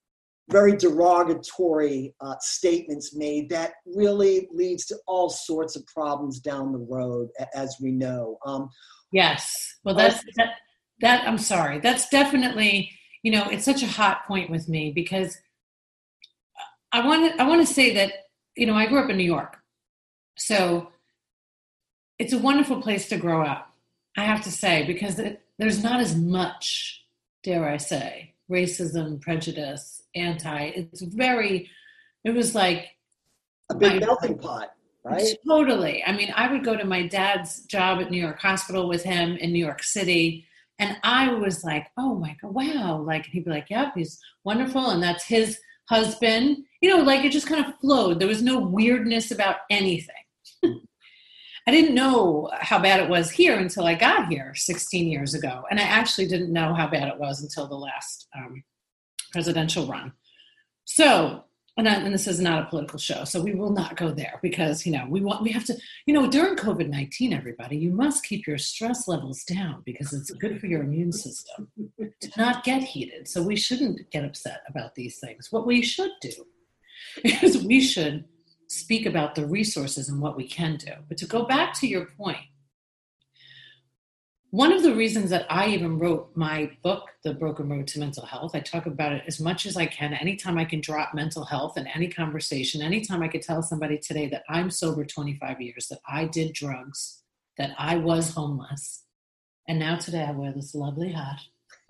very 0.51 0.77
derogatory 0.77 2.15
uh, 2.21 2.35
statements 2.41 3.17
made 3.17 3.49
that 3.49 3.73
really 3.87 4.47
leads 4.53 4.85
to 4.87 4.97
all 5.07 5.31
sorts 5.31 5.75
of 5.75 5.87
problems 5.87 6.39
down 6.39 6.73
the 6.73 6.79
road, 6.79 7.29
as 7.55 7.77
we 7.81 7.91
know. 7.91 8.39
Um, 8.45 8.69
yes, 9.11 9.77
well, 9.85 9.95
that's 9.95 10.23
that, 10.37 10.51
that. 11.01 11.27
I'm 11.27 11.39
sorry. 11.39 11.81
That's 11.81 12.09
definitely 12.11 12.91
you 13.23 13.33
know 13.33 13.49
it's 13.51 13.65
such 13.65 13.83
a 13.83 13.87
hot 13.87 14.27
point 14.27 14.51
with 14.51 14.69
me 14.69 14.93
because 14.93 15.37
I 16.93 17.07
want 17.07 17.33
to 17.33 17.43
I 17.43 17.49
want 17.49 17.67
to 17.67 17.73
say 17.73 17.95
that 17.95 18.13
you 18.57 18.67
know 18.67 18.75
I 18.75 18.87
grew 18.87 19.03
up 19.03 19.11
in 19.11 19.17
New 19.17 19.25
York, 19.25 19.57
so 20.37 20.89
it's 22.19 22.33
a 22.33 22.39
wonderful 22.39 22.83
place 22.83 23.09
to 23.09 23.17
grow 23.17 23.43
up. 23.43 23.71
I 24.17 24.25
have 24.25 24.45
to 24.45 24.51
say 24.51 24.87
because 24.87 25.19
it, 25.19 25.43
there's 25.59 25.83
not 25.83 26.01
as 26.01 26.15
much, 26.15 27.03
dare 27.43 27.69
I 27.69 27.79
say, 27.79 28.34
racism, 28.51 29.21
prejudice, 29.21 30.03
anti. 30.15 30.67
It's 30.67 31.03
very, 31.03 31.71
it 32.25 32.31
was 32.31 32.55
like 32.55 32.91
a 33.71 33.75
big 33.75 34.01
melting 34.01 34.39
pot, 34.39 34.75
right? 35.05 35.37
Totally. 35.47 36.03
I 36.07 36.13
mean, 36.13 36.33
I 36.37 36.51
would 36.51 36.65
go 36.65 36.77
to 36.77 36.85
my 36.85 37.07
dad's 37.07 37.65
job 37.67 38.01
at 38.01 38.11
New 38.11 38.21
York 38.21 38.39
Hospital 38.41 38.89
with 38.89 39.03
him 39.03 39.37
in 39.37 39.53
New 39.53 39.65
York 39.65 39.83
City. 39.83 40.47
And 40.79 40.97
I 41.03 41.33
was 41.33 41.65
like, 41.65 41.87
oh 41.97 42.17
my 42.17 42.37
God, 42.43 42.55
wow. 42.55 42.99
Like, 42.99 43.27
he'd 43.27 43.45
be 43.45 43.51
like, 43.51 43.71
yep, 43.71 43.93
he's 43.95 44.21
wonderful. 44.45 44.91
And 44.91 45.03
that's 45.03 45.25
his 45.25 45.59
husband. 45.89 46.65
You 46.81 46.97
know, 46.97 47.03
like 47.03 47.25
it 47.25 47.33
just 47.33 47.47
kind 47.47 47.65
of 47.65 47.79
flowed. 47.81 48.19
There 48.19 48.29
was 48.29 48.43
no 48.43 48.59
weirdness 48.59 49.31
about 49.31 49.57
anything. 49.71 50.15
I 51.67 51.71
didn't 51.71 51.95
know 51.95 52.51
how 52.61 52.79
bad 52.79 53.01
it 53.01 53.09
was 53.09 53.31
here 53.31 53.59
until 53.59 53.87
I 53.87 53.95
got 53.95 54.29
here 54.29 54.55
16 54.55 55.09
years 55.09 55.35
ago. 55.35 55.65
And 55.71 55.81
I 55.81 55.85
actually 55.85 56.27
didn't 56.27 56.53
know 56.53 56.75
how 56.75 56.87
bad 56.87 57.09
it 57.09 57.19
was 57.19 57.43
until 57.43 57.67
the 57.67 57.75
last 57.75 58.29
um, 58.37 58.63
presidential 59.33 59.87
run. 59.87 60.13
So 60.85 61.45
and, 61.77 61.89
I, 61.89 61.95
and, 61.95 62.15
this 62.15 62.29
is 62.29 62.39
not 62.39 62.63
a 62.63 62.67
political 62.67 63.01
show, 63.01 63.25
so 63.25 63.41
we 63.41 63.55
will 63.55 63.73
not 63.73 63.97
go 63.97 64.13
there 64.13 64.39
because 64.43 64.87
you 64.87 64.93
know 64.93 65.07
we 65.09 65.21
want 65.21 65.43
we 65.43 65.51
have 65.51 65.65
to 65.65 65.77
you 66.07 66.15
know 66.15 66.31
during 66.31 66.55
COVID 66.55 66.89
nineteen, 66.89 67.33
everybody, 67.33 67.77
you 67.77 67.91
must 67.91 68.25
keep 68.25 68.47
your 68.47 68.59
stress 68.59 69.09
levels 69.09 69.43
down 69.43 69.83
because 69.85 70.13
it's 70.13 70.31
good 70.31 70.61
for 70.61 70.67
your 70.67 70.85
immune 70.85 71.11
system 71.11 71.69
to 71.99 72.31
not 72.37 72.63
get 72.63 72.85
heated. 72.85 73.27
So 73.27 73.43
we 73.43 73.57
shouldn't 73.57 74.09
get 74.13 74.25
upset 74.25 74.63
about 74.69 74.95
these 74.95 75.19
things. 75.19 75.49
What 75.51 75.67
we 75.67 75.83
should 75.83 76.13
do 76.21 76.31
is 77.25 77.65
we 77.65 77.81
should 77.81 78.25
speak 78.75 79.07
about 79.07 79.35
the 79.35 79.47
resources 79.47 80.09
and 80.09 80.21
what 80.21 80.37
we 80.37 80.49
can 80.49 80.77
do. 80.77 80.93
But 81.09 81.19
to 81.19 81.27
go 81.27 81.45
back 81.45 81.75
to 81.81 81.87
your 81.87 82.07
point, 82.07 82.47
one 84.51 84.73
of 84.73 84.83
the 84.85 84.95
reasons 84.95 85.31
that 85.31 85.47
I 85.51 85.69
even 85.71 85.99
wrote 85.99 86.31
my 86.37 86.71
book, 86.83 87.09
The 87.25 87.35
Broken 87.35 87.69
Road 87.69 87.89
to 87.89 87.99
Mental 87.99 88.25
Health, 88.25 88.55
I 88.55 88.61
talk 88.61 88.87
about 88.87 89.13
it 89.13 89.25
as 89.27 89.41
much 89.41 89.67
as 89.67 89.77
I 89.77 89.87
can. 89.87 90.15
Anytime 90.15 90.59
I 90.59 90.65
can 90.65 90.81
drop 90.81 91.13
mental 91.13 91.45
health 91.45 91.77
in 91.77 91.89
any 91.89 92.07
conversation, 92.07 92.81
anytime 92.81 93.21
I 93.21 93.27
could 93.29 93.43
tell 93.43 93.63
somebody 93.63 93.99
today 93.99 94.29
that 94.29 94.45
I'm 94.49 94.71
sober 94.71 95.05
25 95.05 95.61
years, 95.61 95.89
that 95.89 95.99
I 96.09 96.27
did 96.27 96.53
drugs, 96.53 97.23
that 97.59 97.73
I 97.79 97.97
was 97.97 98.35
homeless, 98.35 99.03
and 99.67 99.81
now 99.81 99.97
today 99.97 100.23
I 100.23 100.31
wear 100.31 100.53
this 100.53 100.73
lovely 100.73 101.11
hat, 101.11 101.41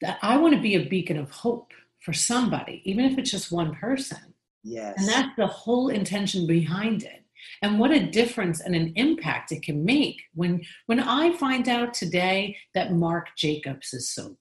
that 0.00 0.18
I 0.22 0.38
want 0.38 0.56
to 0.56 0.60
be 0.60 0.74
a 0.74 0.88
beacon 0.88 1.18
of 1.18 1.30
hope 1.30 1.72
for 2.00 2.12
somebody, 2.12 2.82
even 2.84 3.04
if 3.04 3.16
it's 3.16 3.30
just 3.30 3.52
one 3.52 3.76
person. 3.76 4.34
Yes. 4.68 4.94
And 4.98 5.08
that's 5.08 5.34
the 5.36 5.46
whole 5.46 5.88
intention 5.88 6.46
behind 6.46 7.02
it 7.02 7.24
and 7.62 7.78
what 7.78 7.90
a 7.90 8.06
difference 8.06 8.60
and 8.60 8.74
an 8.74 8.92
impact 8.96 9.52
it 9.52 9.62
can 9.62 9.84
make 9.84 10.22
when 10.34 10.60
when 10.86 11.00
i 11.00 11.32
find 11.36 11.68
out 11.68 11.94
today 11.94 12.56
that 12.74 12.92
Marc 12.92 13.28
jacobs 13.36 13.92
is 13.92 14.12
sober 14.12 14.36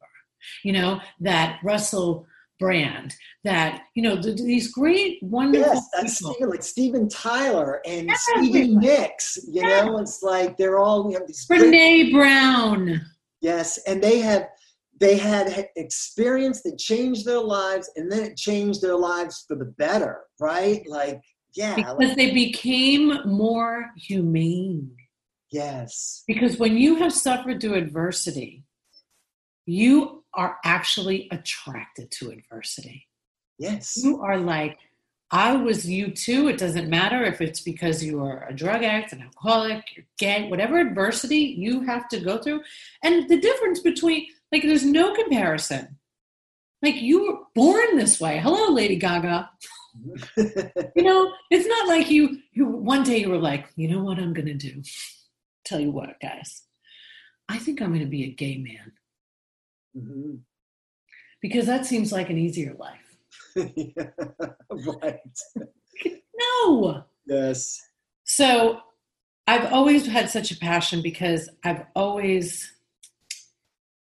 you 0.64 0.74
know 0.74 1.00
that 1.20 1.60
russell 1.64 2.26
brand 2.60 3.16
that 3.44 3.84
you 3.96 4.02
know 4.02 4.16
these 4.16 4.72
great 4.72 5.20
wonderful 5.22 5.74
yes 5.74 5.88
that's 5.94 6.18
Steven, 6.18 6.50
like 6.50 6.64
steven 6.64 7.10
tyler 7.10 7.82
and 7.86 8.08
yes, 8.08 8.26
stevie 8.36 8.76
nicks 8.76 9.38
you 9.48 9.62
yes. 9.62 9.86
know 9.86 9.98
it's 10.00 10.24
like 10.24 10.58
they're 10.58 10.80
all 10.80 11.12
you 11.12 11.20
know 11.20 11.26
these 11.26 11.46
brene 11.48 11.70
great, 11.70 12.14
brown 12.14 13.02
yes 13.42 13.78
and 13.86 14.02
they 14.02 14.20
have 14.20 14.48
they 15.00 15.18
had 15.18 15.70
experience 15.76 16.62
that 16.64 16.78
changed 16.78 17.26
their 17.26 17.40
lives 17.40 17.90
and 17.96 18.12
then 18.12 18.24
it 18.24 18.38
changed 18.38 18.82
their 18.82 18.96
lives 18.96 19.46
for 19.48 19.56
the 19.56 19.66
better 19.66 20.22
right 20.40 20.88
like 20.88 21.22
yeah. 21.58 21.76
Because 21.76 22.16
they 22.16 22.32
became 22.32 23.20
more 23.26 23.88
humane. 23.98 24.96
Yes. 25.52 26.24
Because 26.28 26.58
when 26.58 26.78
you 26.78 26.98
have 26.98 27.12
suffered 27.12 27.60
through 27.60 27.74
adversity, 27.74 28.64
you 29.66 30.24
are 30.36 30.58
actually 30.64 31.28
attracted 31.32 32.12
to 32.12 32.30
adversity. 32.30 33.08
Yes. 33.58 33.98
You 33.98 34.22
are 34.22 34.38
like, 34.38 34.78
I 35.32 35.56
was 35.56 35.90
you 35.90 36.12
too. 36.12 36.48
It 36.48 36.60
doesn't 36.60 36.90
matter 36.90 37.24
if 37.24 37.42
it's 37.42 37.62
because 37.62 38.04
you 38.04 38.24
are 38.24 38.48
a 38.48 38.54
drug 38.54 38.84
addict, 38.84 39.14
an 39.14 39.24
alcoholic, 39.24 39.84
you're 39.96 40.06
gay, 40.20 40.48
whatever 40.50 40.78
adversity 40.78 41.56
you 41.58 41.82
have 41.82 42.08
to 42.10 42.20
go 42.20 42.38
through. 42.38 42.62
And 43.04 43.28
the 43.28 43.40
difference 43.40 43.80
between, 43.80 44.28
like, 44.52 44.64
there's 44.64 44.86
no 44.86 45.14
comparison. 45.14 45.98
Like, 46.82 46.96
you 46.96 47.26
were 47.26 47.40
born 47.56 47.98
this 47.98 48.20
way. 48.20 48.40
Hello, 48.40 48.72
Lady 48.74 48.98
Gaga 48.98 49.50
you 50.36 51.04
know, 51.04 51.32
it's 51.50 51.68
not 51.68 51.88
like 51.88 52.10
you, 52.10 52.40
you 52.54 52.66
one 52.66 53.04
day 53.04 53.20
you 53.20 53.30
were 53.30 53.38
like, 53.38 53.68
you 53.76 53.88
know 53.88 54.04
what 54.04 54.20
I'm 54.20 54.34
going 54.34 54.48
to 54.48 54.54
do? 54.54 54.82
Tell 55.66 55.80
you 55.80 55.92
what, 55.92 56.20
guys, 56.22 56.64
I 57.50 57.58
think 57.58 57.82
I'm 57.82 57.90
going 57.90 58.02
to 58.02 58.06
be 58.06 58.26
a 58.26 58.32
gay 58.32 58.58
man. 58.58 58.94
Mm-hmm. 59.98 60.36
Because 61.42 61.66
that 61.68 61.86
seems 61.86 62.12
like 62.12 62.30
an 62.30 62.38
easier 62.38 62.76
life. 62.78 63.18
yeah, 63.76 64.10
right. 65.02 65.20
no. 66.66 67.04
Yes. 67.26 67.80
So 68.24 68.80
I've 69.46 69.72
always 69.72 70.08
had 70.08 70.30
such 70.30 70.52
a 70.52 70.58
passion 70.58 71.02
because 71.02 71.50
I've 71.64 71.84
always, 71.96 72.72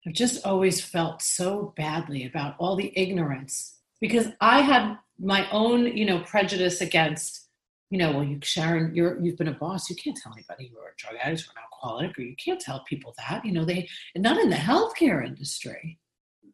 I've 0.06 0.12
just 0.12 0.46
always 0.46 0.80
felt 0.80 1.22
so 1.22 1.72
badly 1.76 2.26
about 2.26 2.56
all 2.58 2.76
the 2.76 2.92
ignorance 2.94 3.76
because 4.00 4.28
I 4.40 4.60
had 4.60 4.98
my 5.18 5.48
own, 5.50 5.96
you 5.96 6.04
know, 6.04 6.20
prejudice 6.20 6.80
against, 6.82 7.48
you 7.90 7.98
know, 7.98 8.12
well, 8.12 8.24
you 8.24 8.38
Sharon, 8.42 8.94
you're 8.94 9.18
you've 9.22 9.38
been 9.38 9.48
a 9.48 9.52
boss. 9.52 9.88
You 9.88 9.96
can't 9.96 10.16
tell 10.16 10.32
anybody 10.32 10.70
you're 10.72 10.88
a 10.88 10.96
drug 10.96 11.14
addict 11.22 11.42
or 11.42 11.52
an 11.52 11.62
alcoholic, 11.62 12.18
or 12.18 12.22
you 12.22 12.36
can't 12.36 12.60
tell 12.60 12.84
people 12.84 13.14
that. 13.16 13.44
You 13.44 13.52
know, 13.52 13.64
they 13.64 13.88
not 14.16 14.38
in 14.38 14.50
the 14.50 14.56
healthcare 14.56 15.24
industry. 15.24 15.98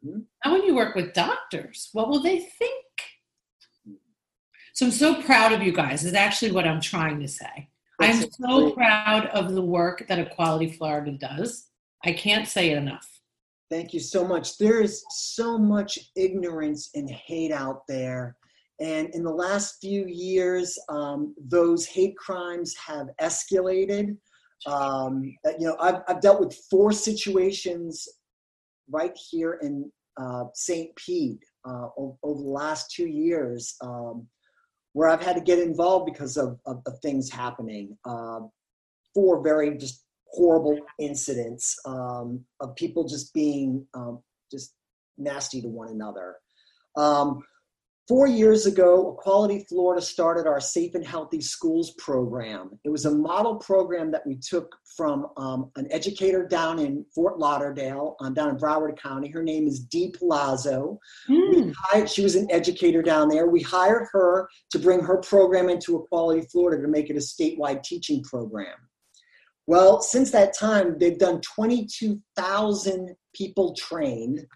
Mm-hmm. 0.05 0.21
Now, 0.45 0.53
when 0.53 0.65
you 0.65 0.75
work 0.75 0.95
with 0.95 1.13
doctors, 1.13 1.89
what 1.93 2.09
will 2.09 2.23
they 2.23 2.39
think? 2.39 2.85
So 4.75 4.87
I'm 4.87 4.93
so 4.93 5.21
proud 5.23 5.53
of 5.53 5.63
you 5.63 5.73
guys. 5.73 6.05
Is 6.05 6.15
actually 6.15 6.53
what 6.53 6.67
I'm 6.67 6.81
trying 6.81 7.19
to 7.21 7.29
say. 7.29 7.69
That's 7.99 8.25
I'm 8.25 8.31
so 8.31 8.63
great. 8.63 8.77
proud 8.77 9.27
of 9.27 9.53
the 9.53 9.63
work 9.63 10.07
that 10.09 10.19
Equality 10.19 10.71
Florida 10.71 11.13
does. 11.13 11.67
I 12.05 12.13
can't 12.13 12.47
say 12.47 12.71
it 12.71 12.79
enough. 12.79 13.20
Thank 13.71 13.95
you 13.95 14.01
so 14.01 14.27
much. 14.27 14.59
There 14.59 14.81
is 14.81 15.05
so 15.11 15.57
much 15.57 15.99
ignorance 16.17 16.91
and 16.95 17.09
hate 17.09 17.53
out 17.53 17.83
there 17.87 18.37
and 18.81 19.11
in 19.15 19.23
the 19.23 19.31
last 19.31 19.77
few 19.81 20.07
years, 20.07 20.79
um, 20.89 21.35
those 21.39 21.85
hate 21.85 22.17
crimes 22.17 22.75
have 22.77 23.09
escalated. 23.21 24.17
Um, 24.67 25.23
you 25.59 25.67
know, 25.67 25.77
I've, 25.79 26.01
I've 26.09 26.23
dealt 26.23 26.41
with 26.41 26.59
four 26.71 26.91
situations 26.91 28.09
right 28.91 29.17
here 29.31 29.59
in 29.63 29.91
uh, 30.19 30.45
St. 30.55 30.95
Pete 30.97 31.45
uh, 31.69 31.89
over, 31.97 32.15
over, 32.23 32.43
the 32.43 32.49
last 32.49 32.91
two 32.91 33.07
years 33.07 33.75
um, 33.83 34.27
where 34.95 35.09
I've 35.09 35.23
had 35.23 35.37
to 35.37 35.43
get 35.43 35.59
involved 35.59 36.11
because 36.11 36.37
of, 36.37 36.59
of, 36.67 36.83
of 36.87 36.99
things 37.01 37.31
happening. 37.31 37.97
Uh, 38.07 38.41
four 39.15 39.43
very 39.43 39.77
just 39.77 40.05
horrible 40.33 40.79
incidents 40.99 41.77
um, 41.85 42.45
of 42.61 42.75
people 42.77 43.07
just 43.07 43.33
being 43.35 43.87
um, 43.95 44.23
just 44.51 44.75
nasty 45.19 45.61
to 45.63 45.69
one 45.69 45.89
another. 45.89 46.37
Um, 46.97 47.43
Four 48.11 48.27
years 48.27 48.67
ago, 48.67 49.17
Equality 49.17 49.65
Florida 49.69 50.03
started 50.03 50.49
our 50.49 50.61
Safe 50.61 50.97
and 50.97 51.07
Healthy 51.07 51.41
Schools 51.43 51.93
program. 51.93 52.77
It 52.83 52.89
was 52.89 53.05
a 53.05 53.15
model 53.15 53.55
program 53.55 54.11
that 54.11 54.27
we 54.27 54.35
took 54.35 54.75
from 54.97 55.29
um, 55.37 55.71
an 55.77 55.87
educator 55.93 56.45
down 56.45 56.81
in 56.81 57.07
Fort 57.15 57.39
Lauderdale, 57.39 58.17
um, 58.19 58.35
down 58.35 58.49
in 58.49 58.57
Broward 58.57 58.99
County. 59.01 59.29
Her 59.29 59.45
name 59.45 59.69
is 59.69 59.79
Dee 59.79 60.11
Palazzo. 60.19 60.99
Mm. 61.29 61.73
Hired, 61.77 62.11
she 62.11 62.25
was 62.25 62.35
an 62.35 62.51
educator 62.51 63.01
down 63.01 63.29
there. 63.29 63.47
We 63.47 63.63
hired 63.63 64.09
her 64.11 64.49
to 64.73 64.79
bring 64.81 64.99
her 65.03 65.19
program 65.19 65.69
into 65.69 66.03
Equality 66.03 66.49
Florida 66.51 66.83
to 66.83 66.89
make 66.89 67.11
it 67.11 67.17
a 67.17 67.21
statewide 67.21 67.85
teaching 67.85 68.25
program. 68.25 68.75
Well, 69.67 70.01
since 70.01 70.31
that 70.33 70.57
time, 70.57 70.99
they've 70.99 71.19
done 71.19 71.41
22,000 71.41 73.15
people 73.35 73.75
trained 73.75 74.47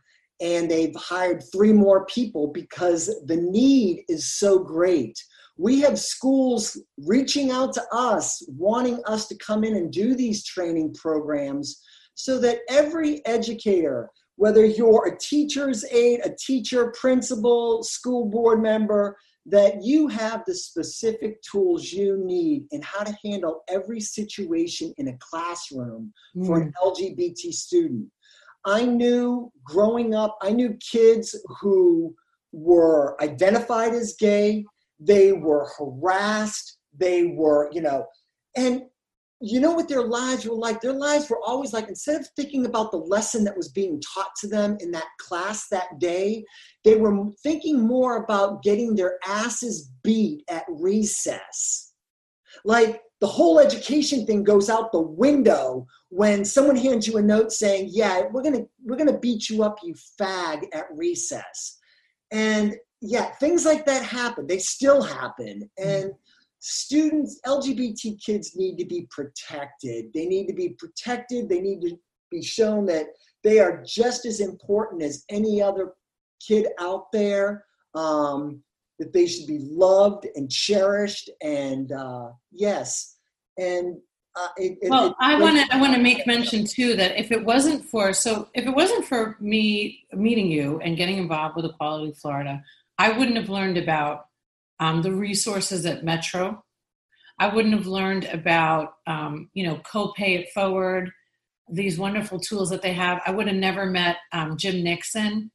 and 0.40 0.70
they've 0.70 0.94
hired 0.96 1.42
three 1.52 1.72
more 1.72 2.06
people 2.06 2.48
because 2.48 3.06
the 3.26 3.36
need 3.36 4.04
is 4.08 4.36
so 4.36 4.58
great. 4.58 5.16
We 5.56 5.80
have 5.82 5.98
schools 6.00 6.76
reaching 6.98 7.52
out 7.52 7.72
to 7.74 7.82
us, 7.92 8.42
wanting 8.48 9.00
us 9.06 9.28
to 9.28 9.38
come 9.38 9.62
in 9.62 9.76
and 9.76 9.92
do 9.92 10.14
these 10.14 10.44
training 10.44 10.94
programs 10.94 11.80
so 12.14 12.38
that 12.40 12.60
every 12.68 13.24
educator, 13.26 14.10
whether 14.36 14.64
you're 14.64 15.06
a 15.06 15.18
teacher's 15.18 15.84
aide, 15.92 16.20
a 16.24 16.34
teacher, 16.34 16.92
principal, 16.98 17.84
school 17.84 18.26
board 18.26 18.60
member, 18.62 19.16
that 19.46 19.82
you 19.82 20.08
have 20.08 20.42
the 20.46 20.54
specific 20.54 21.42
tools 21.42 21.92
you 21.92 22.16
need 22.24 22.66
in 22.70 22.80
how 22.82 23.02
to 23.02 23.16
handle 23.24 23.62
every 23.68 24.00
situation 24.00 24.94
in 24.96 25.08
a 25.08 25.18
classroom 25.18 26.12
mm. 26.36 26.46
for 26.46 26.60
an 26.60 26.72
mm. 26.72 26.92
LGBT 26.92 27.52
student. 27.52 28.06
I 28.64 28.86
knew 28.86 29.52
growing 29.62 30.14
up, 30.14 30.38
I 30.40 30.50
knew 30.50 30.78
kids 30.80 31.36
who 31.60 32.14
were 32.52 33.20
identified 33.22 33.92
as 33.92 34.14
gay, 34.18 34.64
they 34.98 35.32
were 35.32 35.68
harassed, 35.76 36.78
they 36.96 37.26
were, 37.26 37.70
you 37.72 37.82
know, 37.82 38.06
and 38.56 38.84
you 39.44 39.60
know 39.60 39.72
what 39.72 39.88
their 39.88 40.02
lives 40.02 40.46
were 40.46 40.56
like? 40.56 40.80
Their 40.80 40.92
lives 40.92 41.28
were 41.28 41.40
always 41.44 41.72
like, 41.72 41.88
instead 41.88 42.20
of 42.20 42.28
thinking 42.34 42.66
about 42.66 42.90
the 42.90 42.98
lesson 42.98 43.44
that 43.44 43.56
was 43.56 43.68
being 43.68 44.00
taught 44.00 44.30
to 44.40 44.48
them 44.48 44.76
in 44.80 44.90
that 44.92 45.08
class 45.18 45.68
that 45.70 45.98
day, 45.98 46.44
they 46.84 46.96
were 46.96 47.26
thinking 47.42 47.80
more 47.80 48.24
about 48.24 48.62
getting 48.62 48.94
their 48.94 49.18
asses 49.26 49.90
beat 50.02 50.44
at 50.48 50.64
recess. 50.68 51.92
Like, 52.64 53.02
the 53.20 53.26
whole 53.26 53.58
education 53.58 54.26
thing 54.26 54.44
goes 54.44 54.68
out 54.68 54.92
the 54.92 55.00
window 55.00 55.86
when 56.10 56.44
someone 56.44 56.76
hands 56.76 57.06
you 57.06 57.16
a 57.16 57.22
note 57.22 57.52
saying, 57.52 57.88
"Yeah, 57.90 58.22
we're 58.30 58.42
gonna 58.42 58.64
we're 58.84 58.96
gonna 58.96 59.18
beat 59.18 59.48
you 59.48 59.62
up, 59.62 59.78
you 59.82 59.94
fag, 60.20 60.66
at 60.74 60.86
recess," 60.92 61.78
and 62.30 62.76
yeah, 63.00 63.30
things 63.36 63.64
like 63.64 63.86
that 63.86 64.02
happen. 64.02 64.46
They 64.46 64.58
still 64.58 65.02
happen, 65.02 65.70
and 65.78 66.12
students, 66.66 67.40
LGBT 67.46 68.18
kids, 68.24 68.56
need 68.56 68.78
to 68.78 68.86
be 68.86 69.06
protected. 69.10 70.06
They 70.14 70.26
need 70.26 70.46
to 70.46 70.54
be 70.54 70.70
protected. 70.78 71.48
They 71.48 71.60
need 71.60 71.82
to 71.82 71.98
be 72.30 72.42
shown 72.42 72.86
that 72.86 73.06
they 73.42 73.60
are 73.60 73.82
just 73.86 74.24
as 74.24 74.40
important 74.40 75.02
as 75.02 75.24
any 75.28 75.60
other 75.60 75.92
kid 76.46 76.68
out 76.80 77.12
there. 77.12 77.64
um, 77.94 78.62
that 78.98 79.12
they 79.12 79.26
should 79.26 79.46
be 79.46 79.58
loved 79.70 80.26
and 80.36 80.50
cherished. 80.50 81.30
And 81.42 81.90
uh, 81.92 82.30
yes, 82.52 83.16
and 83.58 83.96
uh, 84.36 84.48
it, 84.56 84.78
well, 84.88 85.08
it, 85.08 85.14
I 85.20 85.40
want 85.40 85.56
to 85.56 85.74
I 85.74 85.80
want 85.80 85.94
to 85.94 86.00
make 86.00 86.26
mention 86.26 86.64
too 86.64 86.96
that 86.96 87.18
if 87.18 87.30
it 87.30 87.44
wasn't 87.44 87.84
for 87.84 88.12
so 88.12 88.48
if 88.54 88.66
it 88.66 88.74
wasn't 88.74 89.04
for 89.04 89.36
me 89.40 90.04
meeting 90.12 90.50
you 90.50 90.80
and 90.80 90.96
getting 90.96 91.18
involved 91.18 91.56
with 91.56 91.64
Equality 91.64 92.12
Florida, 92.12 92.62
I 92.98 93.16
wouldn't 93.16 93.36
have 93.36 93.48
learned 93.48 93.78
about 93.78 94.26
um, 94.80 95.02
the 95.02 95.12
resources 95.12 95.86
at 95.86 96.04
Metro. 96.04 96.62
I 97.38 97.52
wouldn't 97.52 97.74
have 97.74 97.86
learned 97.86 98.24
about 98.26 98.94
um, 99.06 99.50
you 99.54 99.66
know 99.66 99.80
co-pay 99.90 100.34
it 100.34 100.52
forward, 100.52 101.10
these 101.70 101.98
wonderful 101.98 102.38
tools 102.38 102.70
that 102.70 102.82
they 102.82 102.92
have. 102.92 103.20
I 103.26 103.30
would 103.32 103.48
have 103.48 103.56
never 103.56 103.86
met 103.86 104.16
um, 104.32 104.56
Jim 104.56 104.82
Nixon 104.82 105.50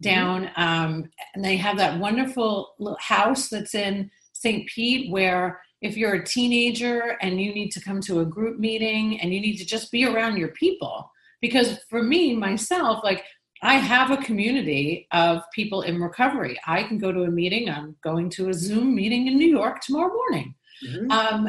down, 0.00 0.50
um, 0.56 1.10
and 1.34 1.44
they 1.44 1.56
have 1.56 1.76
that 1.78 1.98
wonderful 1.98 2.74
little 2.78 2.98
house 3.00 3.48
that's 3.48 3.74
in 3.74 4.10
St. 4.32 4.68
Pete 4.68 5.10
where 5.10 5.60
if 5.80 5.96
you're 5.96 6.14
a 6.14 6.24
teenager 6.24 7.16
and 7.20 7.40
you 7.40 7.54
need 7.54 7.70
to 7.70 7.80
come 7.80 8.00
to 8.00 8.20
a 8.20 8.24
group 8.24 8.58
meeting 8.58 9.20
and 9.20 9.34
you 9.34 9.40
need 9.40 9.56
to 9.56 9.66
just 9.66 9.92
be 9.92 10.04
around 10.06 10.38
your 10.38 10.48
people 10.48 11.10
because 11.40 11.78
for 11.90 12.02
me 12.02 12.34
myself 12.34 13.04
like 13.04 13.22
i 13.64 13.74
have 13.74 14.10
a 14.10 14.16
community 14.18 15.06
of 15.12 15.42
people 15.52 15.82
in 15.82 16.00
recovery 16.00 16.58
i 16.66 16.82
can 16.82 16.98
go 16.98 17.10
to 17.10 17.24
a 17.24 17.30
meeting 17.30 17.68
i'm 17.68 17.96
going 18.02 18.30
to 18.30 18.48
a 18.48 18.54
zoom 18.54 18.94
meeting 18.94 19.26
in 19.26 19.36
new 19.36 19.48
york 19.48 19.80
tomorrow 19.80 20.12
morning 20.12 20.54
mm-hmm. 20.86 21.10
um, 21.10 21.48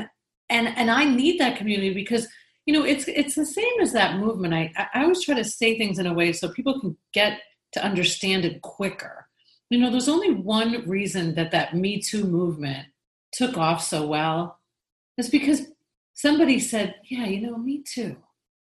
and 0.50 0.68
and 0.70 0.90
i 0.90 1.06
need 1.06 1.40
that 1.40 1.58
community 1.58 1.94
because 1.94 2.28
you 2.66 2.74
know 2.74 2.84
it's 2.84 3.08
it's 3.08 3.36
the 3.36 3.46
same 3.46 3.80
as 3.82 3.94
that 3.94 4.18
movement 4.18 4.54
i 4.54 4.72
i 4.94 5.04
always 5.04 5.24
try 5.24 5.36
to 5.36 5.44
say 5.44 5.78
things 5.78 6.00
in 6.00 6.08
a 6.08 6.14
way 6.14 6.34
so 6.34 6.50
people 6.50 6.80
can 6.80 6.98
get 7.14 7.40
to 7.72 7.84
understand 7.84 8.44
it 8.44 8.62
quicker 8.62 9.28
you 9.70 9.78
know 9.78 9.92
there's 9.92 10.10
only 10.10 10.32
one 10.32 10.88
reason 10.88 11.36
that 11.36 11.52
that 11.52 11.76
me 11.76 12.02
too 12.02 12.24
movement 12.24 12.88
took 13.36 13.58
off 13.58 13.84
so 13.84 14.08
well 14.08 14.60
is 15.18 15.30
because 15.30 15.68
somebody 16.14 16.60
said, 16.60 16.96
Yeah, 17.10 17.26
you 17.26 17.42
know, 17.42 17.58
me 17.58 17.84
too. 17.84 18.16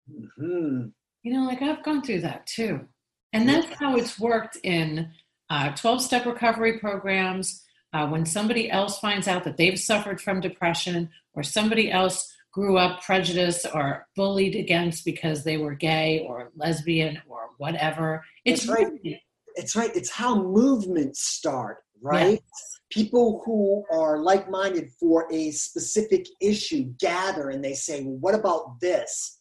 Mm-hmm. 0.09 0.87
You 1.23 1.33
know, 1.33 1.45
like 1.45 1.61
I've 1.61 1.83
gone 1.83 2.01
through 2.01 2.21
that 2.21 2.47
too. 2.47 2.87
And 3.33 3.47
that's 3.47 3.67
how 3.79 3.95
it's 3.95 4.19
worked 4.19 4.57
in 4.63 5.11
12 5.49 5.85
uh, 5.85 5.97
step 5.99 6.25
recovery 6.25 6.79
programs. 6.79 7.63
Uh, 7.91 8.07
when 8.07 8.23
somebody 8.23 8.69
else 8.69 8.99
finds 8.99 9.27
out 9.27 9.43
that 9.43 9.57
they've 9.57 9.79
suffered 9.79 10.21
from 10.21 10.39
depression 10.39 11.09
or 11.33 11.41
somebody 11.41 11.91
else 11.91 12.31
grew 12.51 12.77
up 12.77 13.01
prejudiced 13.01 13.65
or 13.73 14.07
bullied 14.15 14.55
against 14.55 15.03
because 15.03 15.43
they 15.43 15.57
were 15.57 15.73
gay 15.73 16.23
or 16.27 16.51
lesbian 16.55 17.19
or 17.27 17.49
whatever. 17.57 18.23
It's 18.45 18.67
right. 18.67 18.87
Really, 19.03 19.23
it's 19.55 19.75
right. 19.75 19.89
It's 19.95 20.11
how 20.11 20.39
movements 20.39 21.21
start, 21.23 21.77
right? 21.99 22.41
Yes 22.43 22.79
people 22.89 23.41
who 23.45 23.85
are 23.91 24.19
like-minded 24.19 24.89
for 24.99 25.31
a 25.31 25.51
specific 25.51 26.27
issue 26.41 26.85
gather 26.99 27.49
and 27.49 27.63
they 27.63 27.73
say 27.73 28.03
well 28.03 28.17
what 28.17 28.35
about 28.35 28.79
this 28.81 29.37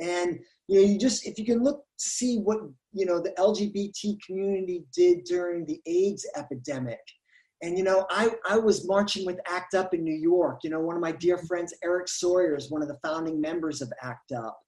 and 0.00 0.38
you 0.66 0.80
know 0.80 0.86
you 0.86 0.98
just 0.98 1.26
if 1.26 1.38
you 1.38 1.44
can 1.44 1.62
look 1.62 1.84
see 1.96 2.38
what 2.38 2.58
you 2.92 3.06
know 3.06 3.20
the 3.20 3.32
lgbt 3.38 4.18
community 4.24 4.84
did 4.94 5.24
during 5.24 5.64
the 5.66 5.80
aids 5.86 6.26
epidemic 6.36 7.00
and 7.62 7.76
you 7.76 7.84
know 7.84 8.06
i 8.10 8.30
i 8.48 8.56
was 8.56 8.86
marching 8.86 9.26
with 9.26 9.38
act 9.46 9.74
up 9.74 9.94
in 9.94 10.02
new 10.02 10.14
york 10.14 10.60
you 10.62 10.70
know 10.70 10.80
one 10.80 10.96
of 10.96 11.02
my 11.02 11.12
dear 11.12 11.38
friends 11.38 11.74
eric 11.82 12.08
sawyer 12.08 12.56
is 12.56 12.70
one 12.70 12.82
of 12.82 12.88
the 12.88 12.98
founding 13.02 13.40
members 13.40 13.82
of 13.82 13.92
act 14.02 14.32
up 14.32 14.58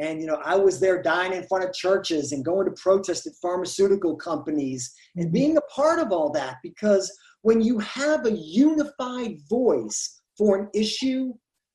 and 0.00 0.20
you 0.20 0.26
know 0.26 0.40
i 0.44 0.56
was 0.56 0.80
there 0.80 1.02
dying 1.02 1.32
in 1.32 1.46
front 1.46 1.64
of 1.64 1.72
churches 1.72 2.32
and 2.32 2.44
going 2.44 2.66
to 2.66 2.82
protest 2.82 3.26
at 3.26 3.32
pharmaceutical 3.40 4.16
companies 4.16 4.92
and 5.16 5.26
mm-hmm. 5.26 5.34
being 5.34 5.56
a 5.56 5.72
part 5.72 5.98
of 5.98 6.10
all 6.10 6.30
that 6.30 6.56
because 6.62 7.12
when 7.42 7.60
you 7.60 7.78
have 7.78 8.26
a 8.26 8.32
unified 8.32 9.36
voice 9.48 10.20
for 10.36 10.56
an 10.56 10.68
issue, 10.74 11.32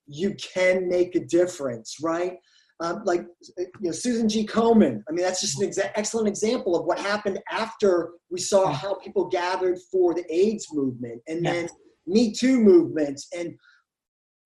you 0.07 0.35
can 0.35 0.87
make 0.87 1.15
a 1.15 1.25
difference, 1.25 1.97
right? 2.01 2.37
Um, 2.79 3.01
like 3.05 3.25
you 3.57 3.67
know, 3.79 3.91
Susan 3.91 4.27
G. 4.27 4.45
Komen. 4.45 5.01
I 5.07 5.11
mean, 5.11 5.23
that's 5.23 5.41
just 5.41 5.61
an 5.61 5.69
exa- 5.69 5.91
excellent 5.95 6.27
example 6.27 6.75
of 6.75 6.85
what 6.85 6.99
happened 6.99 7.39
after 7.51 8.11
we 8.29 8.39
saw 8.39 8.71
how 8.71 8.95
people 8.95 9.29
gathered 9.29 9.77
for 9.91 10.13
the 10.13 10.25
AIDS 10.33 10.67
movement, 10.73 11.21
and 11.27 11.45
then 11.45 11.69
Me 12.07 12.33
Too 12.33 12.59
movements, 12.59 13.27
and 13.37 13.55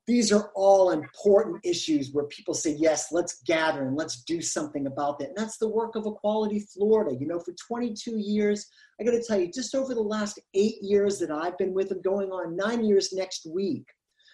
these 0.08 0.32
are 0.32 0.52
all 0.56 0.92
important 0.92 1.60
issues 1.66 2.12
where 2.14 2.26
people 2.26 2.54
say, 2.54 2.72
yes, 2.80 3.12
let's 3.12 3.42
gather 3.44 3.86
and 3.86 3.98
let's 3.98 4.24
do 4.24 4.42
something 4.42 4.88
about 4.88 5.20
that. 5.20 5.30
And 5.30 5.38
that's 5.38 5.58
the 5.58 5.68
work 5.68 5.96
of 5.96 6.06
Equality 6.06 6.62
Florida. 6.74 7.14
You 7.20 7.28
know, 7.28 7.40
for 7.40 7.54
22 7.68 8.18
years, 8.18 8.66
I 9.00 9.04
got 9.04 9.12
to 9.12 9.22
tell 9.22 9.38
you, 9.38 9.52
just 9.52 9.76
over 9.76 9.94
the 9.94 10.02
last 10.02 10.40
eight 10.54 10.78
years 10.82 11.20
that 11.20 11.30
I've 11.30 11.58
been 11.58 11.74
with 11.74 11.90
them, 11.90 12.02
going 12.02 12.30
on 12.30 12.56
nine 12.56 12.86
years 12.86 13.12
next 13.12 13.46
week. 13.54 13.86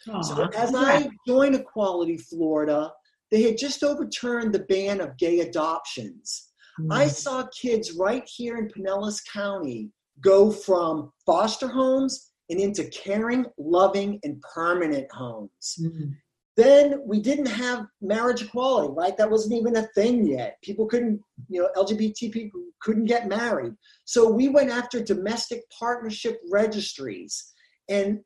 Aww. 0.07 0.23
So 0.23 0.43
as 0.55 0.75
I 0.75 1.09
join 1.27 1.55
Equality 1.55 2.17
Florida, 2.17 2.91
they 3.33 3.41
had 3.41 3.57
just 3.57 3.83
overturned 3.83 4.53
the 4.53 4.65
ban 4.69 5.01
of 5.01 5.17
gay 5.17 5.39
adoptions. 5.39 6.51
Mm. 6.79 6.93
I 6.93 7.07
saw 7.07 7.47
kids 7.47 7.93
right 7.93 8.23
here 8.31 8.57
in 8.57 8.67
Pinellas 8.67 9.21
County 9.33 9.89
go 10.21 10.51
from 10.51 11.11
foster 11.25 11.67
homes 11.67 12.29
and 12.51 12.59
into 12.59 12.83
caring, 12.91 13.47
loving, 13.57 14.19
and 14.23 14.39
permanent 14.53 15.11
homes. 15.11 15.79
Mm-hmm. 15.81 16.11
Then 16.55 17.01
we 17.07 17.19
didn't 17.19 17.47
have 17.47 17.87
marriage 18.01 18.43
equality, 18.43 18.93
right? 18.95 19.17
That 19.17 19.31
wasn't 19.31 19.55
even 19.55 19.77
a 19.77 19.87
thing 19.95 20.27
yet. 20.27 20.57
People 20.61 20.85
couldn't, 20.85 21.19
you 21.49 21.63
know, 21.63 21.69
LGBT 21.75 22.31
people 22.31 22.61
couldn't 22.83 23.05
get 23.05 23.27
married. 23.27 23.73
So 24.05 24.29
we 24.29 24.49
went 24.49 24.69
after 24.69 25.03
domestic 25.03 25.63
partnership 25.71 26.39
registries. 26.51 27.51
And 27.89 28.19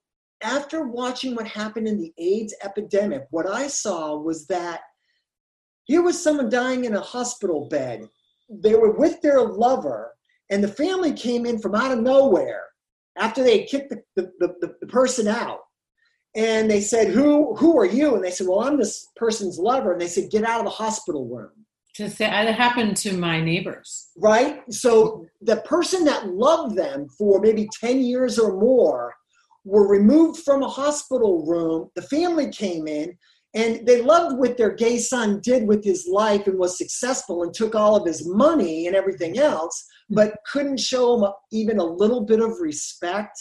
after 0.43 0.85
watching 0.85 1.33
what 1.33 1.47
happened 1.47 1.87
in 1.87 1.97
the 1.97 2.13
AIDS 2.17 2.53
epidemic, 2.61 3.27
what 3.31 3.49
I 3.49 3.67
saw 3.67 4.17
was 4.17 4.45
that 4.47 4.81
here 5.87 6.01
was 6.01 6.21
someone 6.21 6.49
dying 6.49 6.85
in 6.85 6.95
a 6.95 7.01
hospital 7.01 7.67
bed. 7.69 8.07
They 8.49 8.75
were 8.75 8.91
with 8.91 9.21
their 9.21 9.41
lover, 9.41 10.13
and 10.49 10.63
the 10.63 10.67
family 10.67 11.13
came 11.13 11.45
in 11.45 11.59
from 11.59 11.75
out 11.75 11.91
of 11.91 11.99
nowhere 11.99 12.63
after 13.17 13.43
they 13.43 13.59
had 13.59 13.69
kicked 13.69 13.89
the, 13.89 14.03
the, 14.15 14.31
the, 14.39 14.75
the, 14.81 14.87
person 14.87 15.27
out. 15.27 15.61
And 16.35 16.69
they 16.69 16.81
said 16.81 17.07
who 17.07 17.55
who 17.55 17.77
are 17.79 17.85
you? 17.85 18.15
And 18.15 18.23
they 18.23 18.29
said 18.29 18.47
well 18.47 18.59
i'm 18.59 18.77
this 18.77 19.07
person's 19.15 19.57
lover. 19.57 19.93
And 19.93 19.99
they 19.99 20.07
said 20.07 20.29
get 20.29 20.43
out 20.43 20.59
of 20.59 20.65
the 20.65 20.71
hospital 20.71 21.27
room. 21.27 21.51
To 21.95 22.09
say 22.09 22.25
it 22.25 22.53
happened 22.53 22.95
to 22.97 23.17
my 23.17 23.41
neighbors. 23.41 24.09
Right? 24.17 24.61
So 24.71 25.25
the 25.41 25.57
person 25.57 26.03
that 26.03 26.27
loved 26.27 26.75
them 26.75 27.07
for 27.17 27.39
maybe 27.39 27.67
10 27.79 28.03
years 28.03 28.37
or 28.37 28.59
more 28.59 29.15
were 29.65 29.87
removed 29.87 30.43
from 30.43 30.61
a 30.61 30.69
hospital 30.69 31.43
room. 31.45 31.89
The 31.95 32.03
family 32.03 32.51
came 32.51 32.87
in 32.87 33.17
and 33.53 33.85
they 33.87 34.01
loved 34.01 34.37
what 34.37 34.57
their 34.57 34.73
gay 34.73 34.97
son 34.97 35.39
did 35.41 35.67
with 35.67 35.83
his 35.83 36.07
life 36.07 36.47
and 36.47 36.59
was 36.59 36.77
successful 36.77 37.43
and 37.43 37.53
took 37.53 37.75
all 37.75 37.95
of 37.95 38.05
his 38.05 38.27
money 38.27 38.87
and 38.87 38.95
everything 38.95 39.39
else 39.39 39.85
but 40.09 40.35
couldn't 40.51 40.79
show 40.79 41.25
him 41.25 41.31
even 41.51 41.79
a 41.79 41.83
little 41.83 42.21
bit 42.21 42.39
of 42.39 42.59
respect 42.59 43.37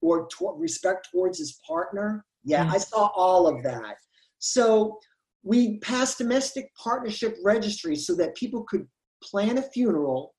or 0.00 0.26
to- 0.26 0.54
respect 0.56 1.08
towards 1.10 1.38
his 1.38 1.58
partner. 1.66 2.24
Yeah, 2.44 2.66
mm. 2.66 2.72
I 2.72 2.78
saw 2.78 3.10
all 3.14 3.46
of 3.46 3.62
that. 3.62 3.96
So 4.38 4.98
we 5.42 5.78
passed 5.78 6.18
domestic 6.18 6.70
partnership 6.76 7.36
registry 7.44 7.96
so 7.96 8.14
that 8.16 8.36
people 8.36 8.64
could 8.64 8.86
plan 9.22 9.58
a 9.58 9.62
funeral 9.62 10.34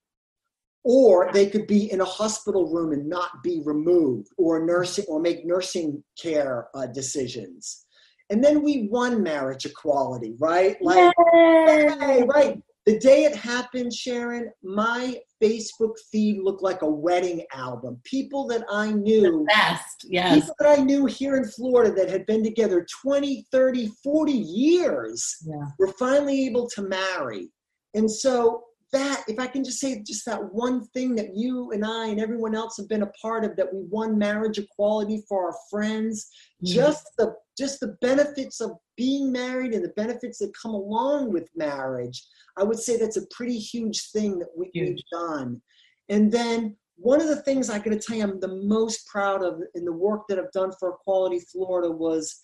or 0.82 1.30
they 1.32 1.46
could 1.46 1.66
be 1.66 1.92
in 1.92 2.00
a 2.00 2.04
hospital 2.06 2.72
room 2.72 2.92
and 2.92 3.06
not 3.06 3.42
be 3.42 3.60
removed 3.64 4.28
or 4.38 4.64
nursing 4.64 5.04
or 5.08 5.20
make 5.20 5.44
nursing 5.44 6.02
care 6.18 6.68
uh, 6.74 6.86
decisions 6.86 7.84
and 8.30 8.42
then 8.42 8.62
we 8.62 8.88
won 8.90 9.22
marriage 9.22 9.66
equality 9.66 10.34
right 10.38 10.76
like 10.80 11.12
hey, 11.32 12.24
right 12.24 12.62
the 12.86 12.98
day 12.98 13.24
it 13.24 13.36
happened 13.36 13.92
sharon 13.92 14.50
my 14.62 15.16
Facebook 15.42 15.94
feed 16.12 16.42
looked 16.42 16.62
like 16.62 16.82
a 16.82 16.90
wedding 16.90 17.44
album. 17.54 18.00
People 18.04 18.46
that 18.48 18.64
I 18.70 18.92
knew, 18.92 19.46
best, 19.48 20.04
yes. 20.04 20.34
People 20.34 20.54
that 20.58 20.78
I 20.78 20.82
knew 20.82 21.06
here 21.06 21.36
in 21.36 21.44
Florida 21.44 21.92
that 21.94 22.10
had 22.10 22.26
been 22.26 22.44
together 22.44 22.86
20, 23.02 23.46
30, 23.50 23.90
40 24.02 24.32
years 24.32 25.36
yeah. 25.46 25.66
were 25.78 25.92
finally 25.98 26.46
able 26.46 26.68
to 26.70 26.82
marry. 26.82 27.50
And 27.94 28.10
so 28.10 28.64
that, 28.92 29.24
if 29.28 29.38
I 29.38 29.46
can 29.46 29.64
just 29.64 29.80
say 29.80 30.02
just 30.06 30.26
that 30.26 30.52
one 30.52 30.86
thing 30.88 31.14
that 31.16 31.34
you 31.34 31.70
and 31.70 31.84
I 31.84 32.06
and 32.06 32.20
everyone 32.20 32.54
else 32.54 32.76
have 32.76 32.88
been 32.88 33.02
a 33.02 33.12
part 33.22 33.44
of, 33.44 33.56
that 33.56 33.72
we 33.72 33.82
won 33.88 34.18
marriage 34.18 34.58
equality 34.58 35.22
for 35.28 35.46
our 35.46 35.56
friends, 35.70 36.28
mm-hmm. 36.64 36.74
just 36.74 37.06
the 37.18 37.34
just 37.58 37.80
the 37.80 37.96
benefits 38.00 38.60
of 38.60 38.72
being 38.96 39.30
married 39.30 39.72
and 39.72 39.84
the 39.84 39.90
benefits 39.90 40.38
that 40.38 40.50
come 40.62 40.72
along 40.72 41.30
with 41.30 41.48
marriage 41.54 42.22
I 42.56 42.64
would 42.64 42.78
say 42.78 42.96
that's 42.96 43.16
a 43.16 43.26
pretty 43.30 43.58
huge 43.58 44.10
thing 44.10 44.38
that 44.38 44.48
we, 44.56 44.70
have 44.80 44.96
done. 45.10 45.62
And 46.08 46.30
then 46.30 46.76
one 46.96 47.20
of 47.20 47.28
the 47.28 47.42
things 47.42 47.70
I 47.70 47.78
got 47.78 47.90
to 47.90 47.98
tell 47.98 48.16
you 48.16 48.24
I'm 48.24 48.40
the 48.40 48.62
most 48.62 49.06
proud 49.06 49.42
of 49.42 49.60
in 49.74 49.84
the 49.84 49.92
work 49.92 50.22
that 50.28 50.38
I've 50.38 50.52
done 50.52 50.72
for 50.78 50.90
Equality 50.90 51.40
Florida 51.40 51.90
was 51.90 52.42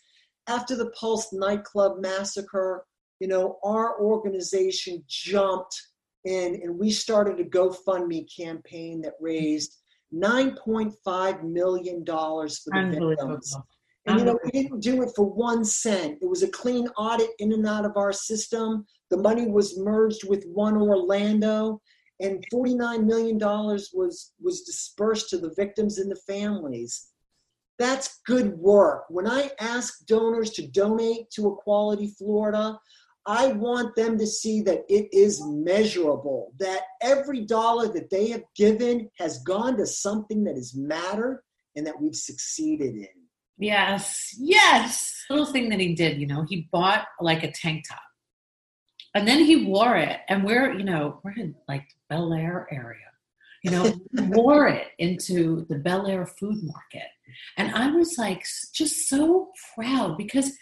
after 0.48 0.76
the 0.76 0.90
Pulse 0.90 1.32
nightclub 1.32 2.00
massacre, 2.00 2.86
you 3.20 3.28
know, 3.28 3.58
our 3.62 4.00
organization 4.00 5.04
jumped 5.08 5.76
in 6.26 6.60
and 6.62 6.78
we 6.78 6.90
started 6.90 7.40
a 7.40 7.44
GoFundMe 7.44 8.26
campaign 8.34 9.00
that 9.02 9.14
raised 9.20 9.78
$9.5 10.14 11.42
million 11.42 12.04
for 12.04 12.46
the 12.46 13.06
victims. 13.08 13.56
And 14.06 14.20
you 14.20 14.24
know, 14.24 14.38
we 14.44 14.50
didn't 14.50 14.80
do 14.80 15.02
it 15.02 15.10
for 15.16 15.26
one 15.26 15.64
cent. 15.64 16.18
It 16.22 16.28
was 16.28 16.42
a 16.42 16.48
clean 16.48 16.86
audit 16.96 17.30
in 17.38 17.52
and 17.52 17.66
out 17.66 17.84
of 17.84 17.96
our 17.96 18.12
system. 18.12 18.86
The 19.10 19.16
money 19.16 19.48
was 19.48 19.78
merged 19.78 20.28
with 20.28 20.44
One 20.46 20.76
Orlando, 20.76 21.80
and 22.20 22.44
$49 22.52 23.04
million 23.04 23.38
was 23.38 24.32
was 24.40 24.62
dispersed 24.62 25.28
to 25.30 25.38
the 25.38 25.52
victims 25.56 25.98
and 25.98 26.10
the 26.10 26.20
families. 26.26 27.08
That's 27.78 28.20
good 28.26 28.56
work. 28.56 29.04
When 29.10 29.26
I 29.26 29.50
ask 29.60 30.06
donors 30.06 30.50
to 30.52 30.66
donate 30.68 31.30
to 31.32 31.52
Equality 31.52 32.14
Florida, 32.16 32.78
I 33.26 33.48
want 33.48 33.96
them 33.96 34.18
to 34.18 34.26
see 34.26 34.62
that 34.62 34.84
it 34.88 35.08
is 35.12 35.42
measurable, 35.44 36.52
that 36.58 36.82
every 37.02 37.44
dollar 37.44 37.88
that 37.92 38.08
they 38.10 38.28
have 38.28 38.44
given 38.54 39.10
has 39.18 39.42
gone 39.42 39.76
to 39.78 39.86
something 39.86 40.44
that 40.44 40.54
has 40.54 40.76
mattered 40.76 41.42
and 41.74 41.86
that 41.86 42.00
we've 42.00 42.14
succeeded 42.14 42.94
in. 42.94 43.08
Yes, 43.58 44.34
yes. 44.38 45.24
Little 45.28 45.46
thing 45.46 45.68
that 45.70 45.80
he 45.80 45.94
did, 45.94 46.20
you 46.20 46.26
know, 46.26 46.44
he 46.48 46.68
bought 46.70 47.06
like 47.20 47.42
a 47.42 47.50
tank 47.50 47.84
top. 47.88 48.00
And 49.14 49.26
then 49.26 49.44
he 49.44 49.64
wore 49.64 49.96
it, 49.96 50.20
and 50.28 50.44
we're, 50.44 50.74
you 50.74 50.84
know, 50.84 51.20
we're 51.24 51.32
in 51.32 51.54
like 51.66 51.86
Bel 52.10 52.34
Air 52.34 52.68
area. 52.70 53.00
You 53.64 53.70
know, 53.70 53.94
wore 54.28 54.68
it 54.68 54.88
into 54.98 55.66
the 55.70 55.78
Bel 55.78 56.06
Air 56.06 56.26
food 56.26 56.62
market. 56.62 57.08
And 57.56 57.74
I 57.74 57.90
was 57.90 58.18
like 58.18 58.44
just 58.74 59.08
so 59.08 59.48
proud 59.74 60.18
because 60.18 60.52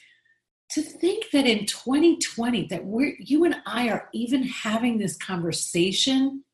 to 0.70 0.82
think 0.82 1.30
that 1.32 1.46
in 1.46 1.66
2020 1.66 2.66
that 2.68 2.84
we're 2.84 3.14
you 3.18 3.44
and 3.44 3.56
I 3.66 3.88
are 3.90 4.08
even 4.12 4.42
having 4.42 4.98
this 4.98 5.16
conversation 5.16 6.44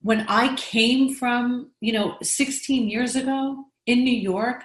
when 0.00 0.20
I 0.28 0.54
came 0.56 1.14
from, 1.14 1.70
you 1.80 1.92
know, 1.92 2.16
16 2.22 2.88
years 2.88 3.16
ago 3.16 3.64
in 3.86 4.04
New 4.04 4.16
York, 4.16 4.62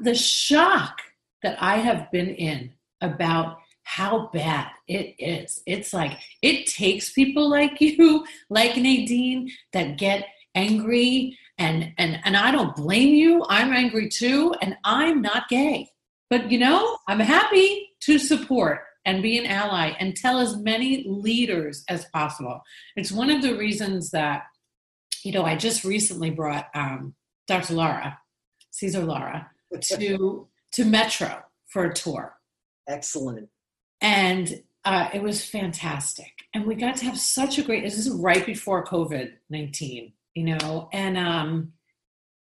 the 0.00 0.14
shock 0.14 1.00
that 1.42 1.56
I 1.62 1.76
have 1.76 2.10
been 2.10 2.30
in 2.30 2.72
about 3.00 3.58
how 3.84 4.30
bad 4.32 4.68
it 4.88 5.14
is. 5.18 5.62
It's 5.66 5.92
like 5.92 6.18
it 6.40 6.66
takes 6.66 7.12
people 7.12 7.48
like 7.48 7.80
you, 7.80 8.24
like 8.48 8.76
Nadine, 8.76 9.50
that 9.72 9.98
get 9.98 10.26
angry 10.54 11.38
and 11.58 11.92
and 11.98 12.20
and 12.24 12.36
I 12.36 12.50
don't 12.50 12.74
blame 12.74 13.14
you. 13.14 13.44
I'm 13.48 13.72
angry 13.72 14.08
too, 14.08 14.54
and 14.62 14.76
I'm 14.84 15.20
not 15.22 15.48
gay. 15.48 15.90
But 16.32 16.50
you 16.50 16.56
know, 16.56 16.96
I'm 17.06 17.20
happy 17.20 17.90
to 18.04 18.18
support 18.18 18.80
and 19.04 19.22
be 19.22 19.36
an 19.36 19.44
ally 19.44 19.92
and 20.00 20.16
tell 20.16 20.38
as 20.38 20.56
many 20.56 21.04
leaders 21.06 21.84
as 21.90 22.06
possible. 22.06 22.62
It's 22.96 23.12
one 23.12 23.28
of 23.28 23.42
the 23.42 23.54
reasons 23.54 24.12
that, 24.12 24.44
you 25.24 25.32
know, 25.32 25.44
I 25.44 25.56
just 25.56 25.84
recently 25.84 26.30
brought 26.30 26.68
um, 26.74 27.14
Dr. 27.46 27.74
Laura, 27.74 28.18
Caesar 28.70 29.04
Laura, 29.04 29.50
to 29.82 30.48
to 30.72 30.84
Metro 30.86 31.42
for 31.66 31.84
a 31.84 31.92
tour. 31.92 32.34
Excellent. 32.88 33.50
And 34.00 34.62
uh, 34.86 35.10
it 35.12 35.22
was 35.22 35.44
fantastic, 35.44 36.32
and 36.54 36.64
we 36.64 36.76
got 36.76 36.96
to 36.96 37.04
have 37.04 37.18
such 37.18 37.58
a 37.58 37.62
great. 37.62 37.84
This 37.84 37.98
is 37.98 38.08
right 38.08 38.46
before 38.46 38.86
COVID 38.86 39.32
nineteen, 39.50 40.14
you 40.32 40.44
know, 40.44 40.88
and 40.94 41.18
um, 41.18 41.74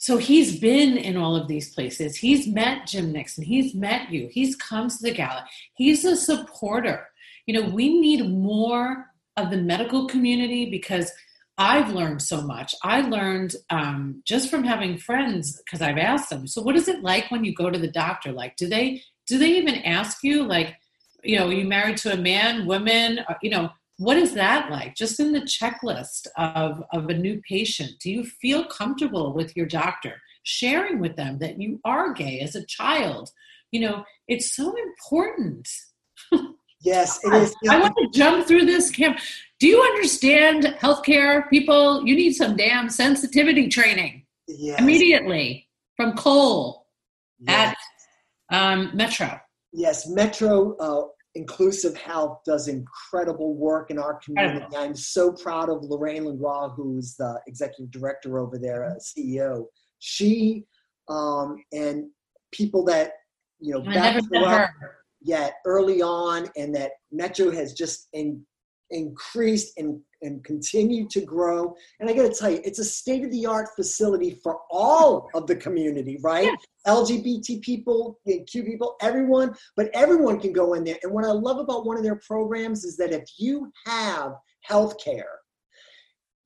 so 0.03 0.17
he's 0.17 0.59
been 0.59 0.97
in 0.97 1.15
all 1.15 1.33
of 1.33 1.47
these 1.47 1.73
places. 1.73 2.17
He's 2.17 2.45
met 2.45 2.87
Jim 2.87 3.13
Nixon. 3.13 3.45
He's 3.45 3.73
met 3.73 4.11
you. 4.11 4.27
He's 4.29 4.53
come 4.53 4.89
to 4.89 4.97
the 5.01 5.11
gala. 5.11 5.45
He's 5.75 6.03
a 6.03 6.17
supporter. 6.17 7.07
You 7.45 7.53
know, 7.53 7.69
we 7.69 8.01
need 8.01 8.29
more 8.29 9.05
of 9.37 9.49
the 9.49 9.55
medical 9.55 10.09
community 10.09 10.69
because 10.69 11.09
I've 11.57 11.93
learned 11.93 12.21
so 12.21 12.41
much. 12.41 12.75
I 12.83 12.99
learned 12.99 13.55
um, 13.69 14.21
just 14.25 14.49
from 14.49 14.65
having 14.65 14.97
friends 14.97 15.61
because 15.63 15.81
I've 15.81 15.97
asked 15.97 16.29
them. 16.29 16.47
So, 16.47 16.61
what 16.61 16.75
is 16.75 16.89
it 16.89 17.01
like 17.01 17.31
when 17.31 17.45
you 17.45 17.55
go 17.55 17.69
to 17.69 17.79
the 17.79 17.87
doctor? 17.87 18.33
Like, 18.33 18.57
do 18.57 18.67
they 18.67 19.01
do 19.25 19.37
they 19.37 19.51
even 19.51 19.75
ask 19.85 20.17
you 20.21 20.43
like, 20.43 20.75
you 21.23 21.39
know, 21.39 21.47
are 21.47 21.53
you 21.53 21.63
married 21.65 21.95
to 21.99 22.11
a 22.11 22.17
man, 22.17 22.65
women? 22.65 23.21
You 23.41 23.51
know, 23.51 23.69
what 23.97 24.17
is 24.17 24.33
that 24.33 24.71
like? 24.71 24.95
Just 24.95 25.19
in 25.19 25.31
the 25.31 25.41
checklist 25.41 26.27
of 26.37 26.83
of 26.91 27.09
a 27.09 27.13
new 27.13 27.41
patient, 27.47 27.91
do 28.01 28.11
you 28.11 28.23
feel 28.23 28.65
comfortable 28.65 29.33
with 29.33 29.55
your 29.55 29.65
doctor 29.65 30.21
sharing 30.43 30.99
with 30.99 31.15
them 31.15 31.39
that 31.39 31.61
you 31.61 31.79
are 31.85 32.13
gay 32.13 32.39
as 32.39 32.55
a 32.55 32.65
child? 32.65 33.29
You 33.71 33.81
know, 33.81 34.03
it's 34.27 34.55
so 34.55 34.73
important. 34.75 35.67
Yes, 36.81 37.19
it 37.23 37.33
is. 37.33 37.55
I 37.69 37.79
want 37.79 37.95
to 37.97 38.09
jump 38.17 38.47
through 38.47 38.65
this 38.65 38.89
camp. 38.89 39.19
Do 39.59 39.67
you 39.67 39.81
understand 39.81 40.63
healthcare 40.79 41.49
people? 41.49 42.05
You 42.05 42.15
need 42.15 42.33
some 42.33 42.55
damn 42.55 42.89
sensitivity 42.89 43.67
training 43.67 44.25
yes. 44.47 44.79
immediately 44.79 45.69
from 45.95 46.13
Cole 46.15 46.87
yes. 47.39 47.75
at 48.49 48.55
um, 48.55 48.91
Metro. 48.93 49.39
Yes, 49.71 50.07
Metro 50.07 50.75
uh, 50.77 51.07
Inclusive 51.35 51.97
Health 51.97 52.41
does 52.45 52.67
incredible 52.67 53.55
work 53.55 53.89
in 53.89 53.97
our 53.97 54.19
community. 54.23 54.65
I'm 54.75 54.95
so 54.95 55.31
proud 55.31 55.69
of 55.69 55.83
Lorraine 55.83 56.25
Langlois, 56.25 56.69
who's 56.75 57.15
the 57.15 57.39
executive 57.47 57.89
director 57.91 58.37
over 58.39 58.59
there, 58.59 58.85
uh, 58.85 58.95
CEO. 58.95 59.65
She 59.99 60.65
um, 61.09 61.57
and 61.71 62.05
people 62.51 62.83
that 62.85 63.13
you 63.59 63.73
know 63.73 63.81
back 63.81 64.21
up 64.35 64.69
yet 65.21 65.55
early 65.65 66.01
on, 66.01 66.49
and 66.55 66.75
that 66.75 66.91
Metro 67.11 67.51
has 67.51 67.73
just 67.73 68.07
in, 68.13 68.41
increased 68.91 69.73
and, 69.77 69.99
and 70.23 70.43
continue 70.43 71.07
to 71.09 71.21
grow. 71.21 71.75
And 71.99 72.09
I 72.09 72.13
got 72.13 72.23
to 72.23 72.33
tell 72.33 72.49
you, 72.49 72.61
it's 72.63 72.79
a 72.79 72.83
state 72.83 73.23
of 73.23 73.31
the 73.31 73.45
art 73.45 73.69
facility 73.75 74.39
for 74.41 74.59
all 74.71 75.29
of 75.33 75.47
the 75.47 75.55
community, 75.55 76.17
right? 76.21 76.45
Yeah. 76.45 76.93
LGBT 76.93 77.61
people, 77.61 78.19
Q 78.25 78.63
people, 78.63 78.95
everyone, 79.01 79.53
but 79.77 79.89
everyone 79.93 80.39
can 80.39 80.51
go 80.51 80.73
in 80.73 80.83
there. 80.83 80.97
And 81.03 81.13
what 81.13 81.25
I 81.25 81.31
love 81.31 81.59
about 81.59 81.85
one 81.85 81.97
of 81.97 82.03
their 82.03 82.19
programs 82.27 82.83
is 82.83 82.97
that 82.97 83.13
if 83.13 83.23
you 83.37 83.71
have 83.85 84.33
health 84.61 85.01
care, 85.03 85.39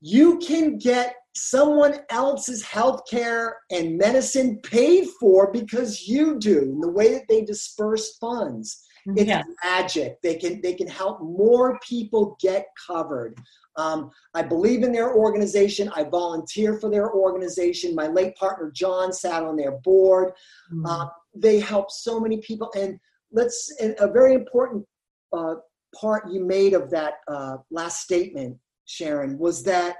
you 0.02 0.38
can 0.38 0.78
get 0.78 1.16
someone 1.36 2.00
else's 2.10 2.64
health 2.64 3.02
care 3.10 3.58
and 3.72 3.98
medicine 3.98 4.60
paid 4.64 5.08
for 5.20 5.52
because 5.52 6.08
you 6.08 6.40
do, 6.40 6.60
in 6.60 6.80
the 6.80 6.92
way 6.92 7.14
that 7.14 7.28
they 7.28 7.44
disperse 7.44 8.18
funds. 8.18 8.84
It's 9.16 9.28
yeah. 9.28 9.44
magic. 9.64 10.22
They 10.22 10.36
can 10.36 10.62
they 10.62 10.74
can 10.74 10.88
help 10.88 11.22
more 11.22 11.80
people 11.88 12.38
get 12.42 12.68
covered. 12.88 13.38
Um, 13.78 14.10
I 14.34 14.42
believe 14.42 14.84
in 14.84 14.92
their 14.92 15.14
organization. 15.14 15.90
I 15.96 16.04
volunteer 16.04 16.80
for 16.80 16.90
their 16.90 17.12
organization. 17.12 17.96
My 17.96 18.08
late 18.08 18.36
partner 18.36 18.72
John 18.72 19.14
sat 19.14 19.44
on 19.44 19.56
their 19.56 19.80
board. 19.84 20.34
Mm-hmm. 20.74 20.86
Uh, 20.86 21.08
they 21.36 21.60
help 21.60 21.92
so 21.92 22.20
many 22.20 22.38
people. 22.42 22.72
And 22.76 23.00
let's 23.32 23.72
a 23.80 24.12
very 24.12 24.34
important 24.34 24.86
uh, 25.32 25.56
part 25.96 26.30
you 26.32 26.44
made 26.44 26.74
of 26.74 26.90
that 26.92 27.16
uh, 27.28 27.58
last 27.72 28.02
statement, 28.02 28.58
Sharon, 28.86 29.38
was 29.38 29.64
that 29.64 29.98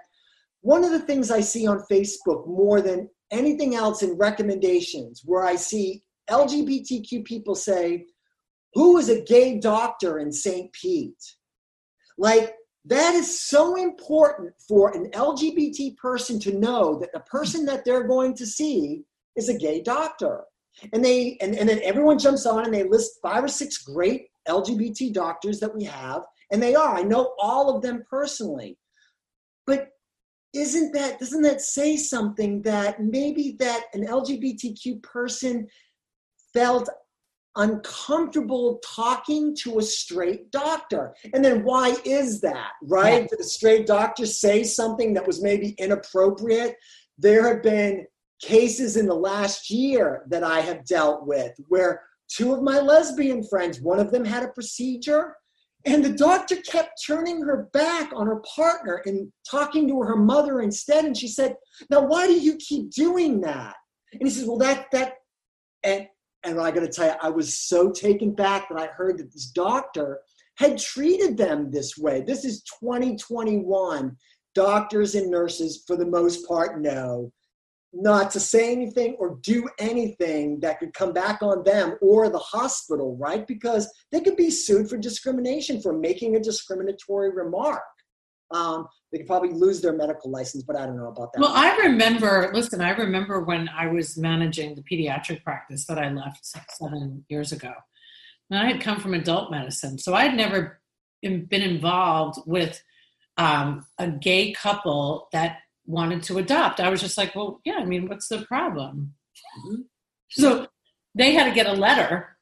one 0.62 0.84
of 0.84 0.92
the 0.92 1.00
things 1.00 1.32
I 1.32 1.42
see 1.42 1.68
on 1.68 1.84
Facebook 1.90 2.48
more 2.48 2.82
than 2.82 3.10
anything 3.32 3.76
else 3.76 4.02
in 4.02 4.18
recommendations, 4.18 5.22
where 5.24 5.46
I 5.46 5.56
see 5.56 6.04
LGBTQ 6.30 7.24
people 7.26 7.56
say, 7.56 8.06
who 8.78 9.00
is 9.00 9.10
a 9.10 9.22
gay 9.22 9.60
doctor 9.60 10.20
in 10.20 10.32
St. 10.32 10.72
Pete? 10.72 11.34
Like, 12.16 12.54
that 12.86 13.16
is 13.16 13.42
so 13.42 13.76
important 13.76 14.54
for 14.68 14.96
an 14.96 15.10
LGBT 15.16 15.98
person 15.98 16.40
to 16.42 16.60
know 16.60 17.00
that 17.00 17.12
the 17.12 17.22
person 17.22 17.66
that 17.66 17.86
they're 17.86 18.08
going 18.08 18.36
to 18.36 18.46
see 18.46 19.02
is 19.36 19.50
a 19.50 19.58
gay 19.58 19.82
doctor. 19.82 20.44
And 20.94 21.04
they 21.04 21.38
and, 21.42 21.56
and 21.56 21.68
then 21.68 21.82
everyone 21.84 22.20
jumps 22.20 22.46
on 22.46 22.66
and 22.66 22.74
they 22.74 22.84
list 22.84 23.18
five 23.20 23.44
or 23.44 23.48
six 23.48 23.80
great 23.80 24.28
LGBT 24.48 25.12
doctors 25.12 25.60
that 25.60 25.76
we 25.76 25.84
have, 25.86 26.22
and 26.52 26.62
they 26.62 26.76
are. 26.76 26.96
I 26.96 27.02
know 27.02 27.34
all 27.42 27.76
of 27.76 27.82
them 27.82 28.04
personally. 28.08 28.78
But 29.66 29.88
isn't 30.54 30.94
that 30.94 31.20
doesn't 31.20 31.42
that 31.42 31.62
say 31.62 31.98
something 31.98 32.62
that 32.62 33.02
maybe 33.02 33.56
that 33.58 33.86
an 33.96 34.06
LGBTQ 34.06 35.02
person 35.02 35.68
felt 36.54 36.88
uncomfortable 37.58 38.80
talking 38.86 39.56
to 39.58 39.80
a 39.80 39.82
straight 39.82 40.52
doctor. 40.52 41.14
And 41.34 41.44
then 41.44 41.64
why 41.64 41.96
is 42.06 42.40
that, 42.42 42.72
right? 42.84 43.24
Yeah. 43.24 43.28
Did 43.28 43.40
a 43.40 43.44
straight 43.44 43.86
doctor 43.86 44.26
say 44.26 44.64
something 44.64 45.14
that 45.16 45.28
was 45.28 45.42
maybe 45.42 45.70
inappropriate? 45.78 46.76
There 47.18 47.48
have 47.54 47.64
been 47.64 48.06
cases 48.42 48.96
in 48.96 49.08
the 49.08 49.16
last 49.16 49.70
year 49.70 50.24
that 50.30 50.44
I 50.44 50.62
have 50.62 50.86
dealt 50.86 51.26
with 51.26 51.54
where 51.68 52.04
two 52.30 52.54
of 52.54 52.62
my 52.62 52.80
lesbian 52.80 53.44
friends, 53.44 53.82
one 53.82 54.00
of 54.00 54.12
them 54.12 54.24
had 54.24 54.44
a 54.44 54.50
procedure, 54.50 55.36
and 55.86 56.04
the 56.04 56.14
doctor 56.14 56.58
kept 56.58 57.02
turning 57.06 57.42
her 57.44 57.70
back 57.74 58.12
on 58.14 58.28
her 58.28 58.42
partner 58.56 59.02
and 59.06 59.32
talking 59.50 59.88
to 59.88 60.02
her 60.02 60.18
mother 60.18 60.62
instead. 60.62 61.06
And 61.06 61.16
she 61.16 61.28
said, 61.28 61.56
Now, 61.90 62.02
why 62.02 62.28
do 62.28 62.34
you 62.34 62.58
keep 62.58 62.92
doing 62.92 63.42
that? 63.42 63.76
And 64.14 64.24
he 64.24 64.30
says, 64.30 64.46
Well, 64.46 64.58
that, 64.58 64.88
that, 64.92 65.14
and 65.84 66.08
and 66.48 66.60
I 66.62 66.72
got 66.72 66.80
to 66.80 66.88
tell 66.88 67.08
you, 67.08 67.16
I 67.22 67.30
was 67.30 67.58
so 67.58 67.92
taken 67.92 68.32
back 68.34 68.70
that 68.70 68.80
I 68.80 68.88
heard 68.88 69.18
that 69.18 69.34
this 69.34 69.48
doctor 69.48 70.22
had 70.56 70.78
treated 70.78 71.38
them 71.38 71.70
this 71.70 71.98
way. 71.98 72.22
This 72.22 72.46
is 72.46 72.64
2021. 72.82 74.16
Doctors 74.56 75.14
and 75.14 75.30
nurses, 75.30 75.84
for 75.86 75.96
the 75.96 76.06
most 76.06 76.48
part, 76.48 76.82
know 76.82 77.32
not 77.94 78.32
to 78.32 78.40
say 78.40 78.72
anything 78.72 79.16
or 79.20 79.40
do 79.42 79.68
anything 79.80 80.60
that 80.60 80.80
could 80.80 80.94
come 80.94 81.14
back 81.14 81.42
on 81.42 81.64
them 81.64 81.96
or 82.02 82.30
the 82.30 82.38
hospital, 82.38 83.16
right? 83.18 83.46
Because 83.48 83.92
they 84.12 84.20
could 84.20 84.36
be 84.36 84.50
sued 84.50 84.90
for 84.90 84.98
discrimination 84.98 85.82
for 85.82 85.98
making 85.98 86.36
a 86.36 86.40
discriminatory 86.40 87.32
remark. 87.32 87.84
Um, 88.52 88.88
they 89.12 89.20
could 89.20 89.28
probably 89.28 89.54
lose 89.54 89.82
their 89.82 89.94
medical 89.94 90.30
license, 90.30 90.64
but 90.64 90.76
I 90.76 90.86
don't 90.86 90.98
know 90.98 91.08
about 91.08 91.32
that. 91.34 91.40
Well, 91.40 91.54
I 91.54 91.76
remember, 91.78 92.52
listen, 92.54 92.82
I 92.82 92.92
remember 92.92 93.42
when 93.42 93.70
I 93.70 93.88
was 93.88 94.18
managing 94.18 94.76
the 94.76 94.82
pediatric 94.82 95.44
practice 95.44 95.86
that 95.86 95.98
I 95.98 96.10
left 96.10 96.46
seven 96.46 97.26
years 97.30 97.52
ago. 97.52 97.74
And 98.50 98.60
I 98.60 98.68
had 98.68 98.82
come 98.82 99.00
from 99.00 99.14
adult 99.14 99.52
medicine, 99.52 99.98
so 99.98 100.14
I 100.14 100.24
had 100.24 100.36
never 100.36 100.80
been 101.22 101.48
involved 101.52 102.40
with 102.46 102.82
um, 103.38 103.86
a 103.98 104.10
gay 104.10 104.54
couple 104.54 105.28
that 105.32 105.60
wanted 105.86 106.24
to 106.24 106.38
adopt. 106.38 106.80
I 106.80 106.90
was 106.90 107.02
just 107.02 107.18
like, 107.18 107.36
well, 107.36 107.62
yeah, 107.66 107.78
I 107.80 107.86
mean, 107.86 108.08
what's 108.08 108.28
the 108.28 108.46
problem? 108.46 109.14
Mm-hmm. 109.60 109.82
So 110.30 110.68
they 111.16 111.34
had 111.34 111.46
to 111.46 111.56
get 111.56 111.66
a 111.66 111.74
letter 111.74 112.37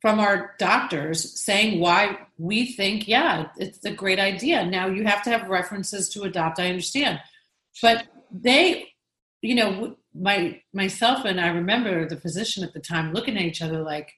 from 0.00 0.20
our 0.20 0.54
doctors 0.58 1.42
saying 1.42 1.80
why 1.80 2.18
we 2.38 2.72
think, 2.72 3.08
yeah, 3.08 3.48
it's 3.56 3.84
a 3.84 3.90
great 3.90 4.18
idea. 4.18 4.64
Now 4.64 4.86
you 4.88 5.04
have 5.04 5.22
to 5.22 5.30
have 5.30 5.48
references 5.48 6.08
to 6.10 6.22
adopt. 6.22 6.58
I 6.58 6.68
understand, 6.68 7.20
but 7.82 8.04
they, 8.30 8.88
you 9.42 9.54
know, 9.54 9.96
my 10.14 10.60
myself 10.72 11.24
and 11.24 11.40
I 11.40 11.48
remember 11.48 12.08
the 12.08 12.16
physician 12.16 12.64
at 12.64 12.72
the 12.72 12.80
time 12.80 13.12
looking 13.12 13.36
at 13.36 13.42
each 13.42 13.62
other 13.62 13.82
like, 13.82 14.12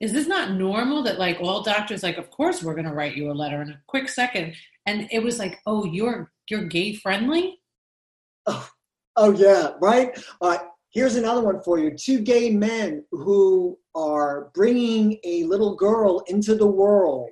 is 0.00 0.12
this 0.12 0.26
not 0.26 0.52
normal 0.52 1.02
that 1.02 1.18
like 1.18 1.40
all 1.40 1.62
doctors 1.62 2.02
like, 2.02 2.18
of 2.18 2.30
course 2.30 2.62
we're 2.62 2.74
going 2.74 2.86
to 2.86 2.94
write 2.94 3.16
you 3.16 3.30
a 3.30 3.32
letter 3.32 3.60
in 3.62 3.70
a 3.70 3.80
quick 3.86 4.08
second, 4.08 4.54
and 4.86 5.08
it 5.10 5.22
was 5.22 5.38
like, 5.38 5.58
oh, 5.66 5.84
you're 5.84 6.30
you're 6.48 6.64
gay 6.64 6.94
friendly. 6.94 7.60
Oh, 8.46 8.68
oh 9.16 9.32
yeah, 9.32 9.72
right. 9.80 10.18
Uh, 10.40 10.58
here's 10.90 11.16
another 11.16 11.42
one 11.42 11.62
for 11.62 11.78
you. 11.78 11.96
Two 11.96 12.20
gay 12.20 12.50
men 12.50 13.04
who 13.10 13.78
are 13.94 14.50
bringing 14.54 15.18
a 15.24 15.44
little 15.44 15.76
girl 15.76 16.22
into 16.28 16.54
the 16.54 16.66
world, 16.66 17.30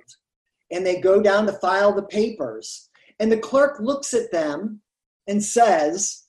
and 0.71 0.85
they 0.85 0.99
go 0.99 1.21
down 1.21 1.45
to 1.45 1.53
file 1.53 1.93
the 1.93 2.03
papers, 2.03 2.89
and 3.19 3.31
the 3.31 3.37
clerk 3.37 3.79
looks 3.79 4.13
at 4.13 4.31
them 4.31 4.81
and 5.27 5.43
says, 5.43 6.23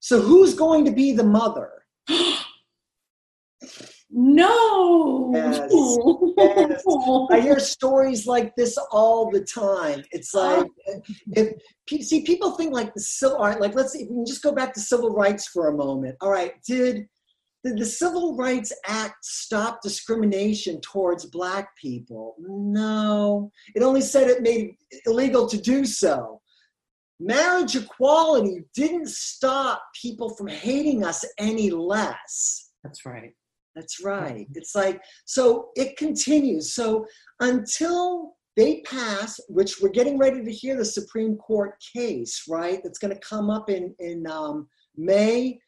"So 0.00 0.20
who's 0.20 0.54
going 0.54 0.84
to 0.84 0.92
be 0.92 1.12
the 1.12 1.24
mother?" 1.24 1.72
No. 4.18 5.30
Yes, 5.34 5.60
yes. 6.38 6.84
I 7.30 7.40
hear 7.40 7.60
stories 7.60 8.26
like 8.26 8.56
this 8.56 8.78
all 8.90 9.30
the 9.30 9.42
time. 9.42 10.02
It's 10.10 10.32
like, 10.32 10.66
if 11.32 11.52
see, 12.02 12.22
people 12.22 12.52
think 12.52 12.72
like 12.72 12.94
the 12.94 13.00
civil, 13.00 13.36
all 13.36 13.44
right, 13.44 13.60
like 13.60 13.74
let's 13.74 13.92
see, 13.92 14.04
we 14.04 14.16
can 14.16 14.24
just 14.24 14.42
go 14.42 14.52
back 14.52 14.72
to 14.72 14.80
civil 14.80 15.10
rights 15.10 15.48
for 15.48 15.68
a 15.68 15.76
moment. 15.76 16.16
All 16.22 16.30
right, 16.30 16.54
did 16.66 17.06
did 17.62 17.76
the 17.78 17.84
Civil 17.84 18.36
Rights 18.36 18.72
Act 18.86 19.22
stop 19.22 19.82
discrimination 19.82 20.80
towards 20.80 21.26
black 21.26 21.76
people? 21.76 22.36
No, 22.38 23.50
it 23.74 23.82
only 23.82 24.00
said 24.00 24.28
it 24.28 24.40
made 24.40 24.76
it 24.90 25.02
illegal 25.04 25.46
to 25.46 25.60
do 25.60 25.84
so. 25.84 26.40
Marriage 27.20 27.76
equality 27.76 28.64
didn't 28.74 29.08
stop 29.08 29.82
people 30.00 30.30
from 30.36 30.46
hating 30.46 31.04
us 31.04 31.22
any 31.38 31.70
less. 31.70 32.70
That's 32.82 33.04
right. 33.04 33.34
That's 33.76 34.02
right. 34.02 34.46
It's 34.54 34.74
like, 34.74 35.02
so 35.26 35.68
it 35.76 35.98
continues. 35.98 36.72
So 36.72 37.06
until 37.40 38.36
they 38.56 38.80
pass, 38.86 39.38
which 39.48 39.80
we're 39.80 39.90
getting 39.90 40.18
ready 40.18 40.42
to 40.42 40.50
hear 40.50 40.76
the 40.76 40.84
Supreme 40.84 41.36
Court 41.36 41.74
case, 41.94 42.44
right? 42.48 42.80
That's 42.82 42.98
going 42.98 43.12
to 43.12 43.20
come 43.20 43.50
up 43.50 43.68
in, 43.68 43.94
in 43.98 44.26
um, 44.26 44.66
May 44.96 45.60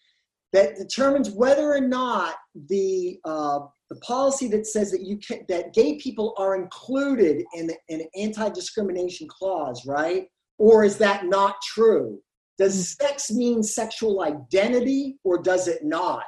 that 0.54 0.76
determines 0.76 1.30
whether 1.30 1.70
or 1.70 1.82
not 1.82 2.36
the, 2.68 3.20
uh, 3.26 3.60
the 3.90 3.96
policy 3.96 4.48
that 4.48 4.66
says 4.66 4.90
that 4.90 5.02
you 5.02 5.18
can, 5.18 5.44
that 5.50 5.74
gay 5.74 5.98
people 5.98 6.34
are 6.38 6.56
included 6.56 7.44
in, 7.54 7.70
an 7.90 8.02
anti-discrimination 8.16 9.28
clause, 9.28 9.86
right? 9.86 10.26
Or 10.56 10.82
is 10.82 10.96
that 10.96 11.26
not 11.26 11.56
true? 11.62 12.18
Does 12.56 12.74
mm. 12.74 13.02
sex 13.02 13.30
mean 13.30 13.62
sexual 13.62 14.22
identity 14.22 15.18
or 15.24 15.42
does 15.42 15.68
it 15.68 15.84
not? 15.84 16.24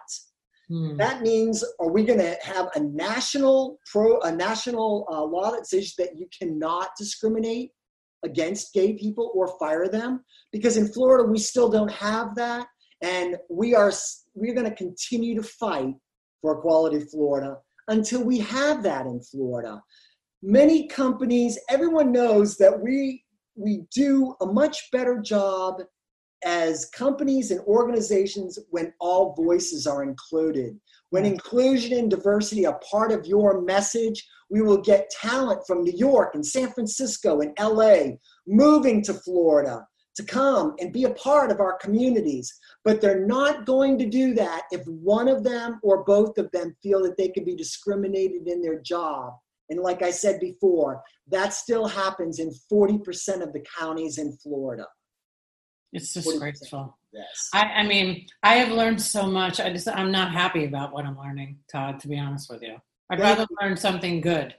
Hmm. 0.70 0.96
That 0.96 1.22
means, 1.22 1.64
are 1.80 1.90
we 1.90 2.04
going 2.04 2.20
to 2.20 2.36
have 2.42 2.68
a 2.76 2.80
national 2.80 3.78
pro, 3.90 4.20
a 4.20 4.30
national 4.30 5.04
uh, 5.10 5.24
law 5.24 5.50
that 5.50 5.66
says 5.66 5.94
that 5.98 6.16
you 6.16 6.28
cannot 6.38 6.90
discriminate 6.96 7.72
against 8.24 8.72
gay 8.72 8.92
people 8.92 9.32
or 9.34 9.58
fire 9.58 9.88
them? 9.88 10.24
Because 10.52 10.76
in 10.76 10.86
Florida, 10.92 11.28
we 11.28 11.38
still 11.38 11.68
don't 11.68 11.90
have 11.90 12.36
that, 12.36 12.68
and 13.02 13.36
we 13.50 13.74
are 13.74 13.92
we're 14.34 14.54
going 14.54 14.70
to 14.70 14.76
continue 14.76 15.34
to 15.34 15.42
fight 15.42 15.94
for 16.40 16.58
equality 16.58 17.00
Florida 17.00 17.56
until 17.88 18.22
we 18.22 18.38
have 18.38 18.84
that 18.84 19.06
in 19.06 19.20
Florida. 19.20 19.82
Many 20.40 20.86
companies, 20.86 21.58
everyone 21.68 22.12
knows 22.12 22.56
that 22.58 22.80
we 22.80 23.24
we 23.56 23.82
do 23.92 24.36
a 24.40 24.46
much 24.46 24.88
better 24.92 25.18
job 25.18 25.82
as 26.44 26.86
companies 26.86 27.50
and 27.50 27.60
organizations 27.60 28.58
when 28.70 28.92
all 29.00 29.34
voices 29.34 29.86
are 29.86 30.02
included. 30.02 30.78
When 31.10 31.26
inclusion 31.26 31.98
and 31.98 32.10
diversity 32.10 32.66
are 32.66 32.80
part 32.88 33.12
of 33.12 33.26
your 33.26 33.60
message, 33.62 34.26
we 34.48 34.62
will 34.62 34.80
get 34.80 35.10
talent 35.10 35.62
from 35.66 35.82
New 35.82 35.96
York 35.96 36.34
and 36.34 36.44
San 36.44 36.70
Francisco 36.70 37.40
and 37.40 37.52
LA 37.58 38.16
moving 38.46 39.02
to 39.02 39.14
Florida 39.14 39.86
to 40.16 40.24
come 40.24 40.74
and 40.78 40.92
be 40.92 41.04
a 41.04 41.14
part 41.14 41.50
of 41.50 41.60
our 41.60 41.76
communities. 41.78 42.52
But 42.84 43.00
they're 43.00 43.26
not 43.26 43.66
going 43.66 43.98
to 43.98 44.06
do 44.06 44.34
that 44.34 44.62
if 44.70 44.84
one 44.86 45.28
of 45.28 45.44
them 45.44 45.78
or 45.82 46.04
both 46.04 46.38
of 46.38 46.50
them 46.52 46.76
feel 46.82 47.02
that 47.04 47.16
they 47.16 47.28
can 47.28 47.44
be 47.44 47.54
discriminated 47.54 48.48
in 48.48 48.60
their 48.60 48.80
job. 48.80 49.34
And 49.68 49.80
like 49.80 50.02
I 50.02 50.10
said 50.10 50.40
before, 50.40 51.02
that 51.28 51.54
still 51.54 51.86
happens 51.86 52.40
in 52.40 52.50
40% 52.72 53.40
of 53.40 53.52
the 53.52 53.64
counties 53.78 54.18
in 54.18 54.32
Florida. 54.38 54.86
It's 55.92 56.12
disgraceful. 56.12 56.96
Yes. 57.12 57.48
I, 57.52 57.62
I 57.62 57.86
mean, 57.86 58.26
I 58.42 58.54
have 58.56 58.70
learned 58.70 59.02
so 59.02 59.26
much. 59.26 59.60
I 59.60 59.72
just 59.72 59.88
I'm 59.88 60.12
not 60.12 60.32
happy 60.32 60.64
about 60.64 60.92
what 60.92 61.04
I'm 61.04 61.18
learning, 61.18 61.58
Todd, 61.70 61.98
to 62.00 62.08
be 62.08 62.18
honest 62.18 62.48
with 62.48 62.62
you. 62.62 62.76
I'd 63.10 63.18
Thank 63.18 63.38
rather 63.38 63.46
you. 63.50 63.56
learn 63.60 63.76
something 63.76 64.20
good. 64.20 64.54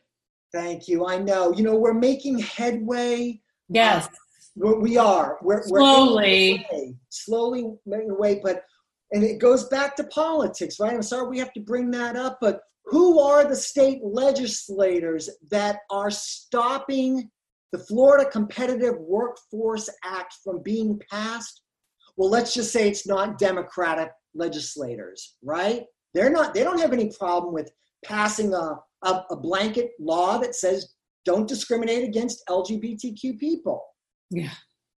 Thank 0.54 0.90
you. 0.90 1.08
I 1.08 1.18
know. 1.18 1.54
You 1.54 1.64
know, 1.64 1.76
we're 1.76 1.94
making 1.94 2.40
headway. 2.40 3.40
Yes. 3.70 4.08
Uh, 4.08 4.74
we 4.76 4.98
are. 4.98 5.38
We're, 5.42 5.64
slowly. 5.64 6.66
We're 6.70 6.94
slowly 7.10 7.74
making 7.86 8.18
way, 8.18 8.42
but 8.44 8.66
and 9.14 9.24
it 9.24 9.40
goes 9.40 9.66
back 9.66 9.96
to 9.98 10.04
politics, 10.06 10.80
right? 10.80 10.94
I'm 10.94 11.02
sorry 11.02 11.30
we 11.30 11.40
have 11.40 11.54
to 11.54 11.62
bring 11.62 11.92
that 11.92 12.16
up, 12.16 12.38
but 12.42 12.62
who 12.86 13.20
are 13.20 13.46
the 13.46 13.56
state 13.56 14.02
legislators 14.04 15.30
that 15.50 15.80
are 15.90 16.12
stopping 16.12 17.30
the 17.72 17.80
Florida 17.80 18.30
Competitive 18.30 18.96
Workforce 19.00 19.90
Act 20.04 20.36
from 20.44 20.62
being 20.62 21.00
passed, 21.10 21.62
well, 22.18 22.30
let's 22.30 22.54
just 22.54 22.72
say 22.72 22.90
it's 22.90 23.08
not 23.08 23.38
Democratic 23.38 24.12
legislators, 24.36 25.38
right? 25.44 25.86
They're 26.14 26.30
not, 26.30 26.54
they 26.54 26.64
don't 26.64 26.80
have 26.80 26.94
any 26.94 27.12
problem 27.18 27.54
with 27.54 27.72
passing 28.04 28.54
a, 28.54 28.76
a, 29.04 29.24
a 29.30 29.36
blanket 29.38 29.92
law 30.00 30.38
that 30.40 30.56
says 30.56 30.94
don't 31.26 31.48
discriminate 31.48 32.04
against 32.04 32.44
LGBTQ 32.50 33.40
people. 33.40 33.84
Yeah. 34.30 34.54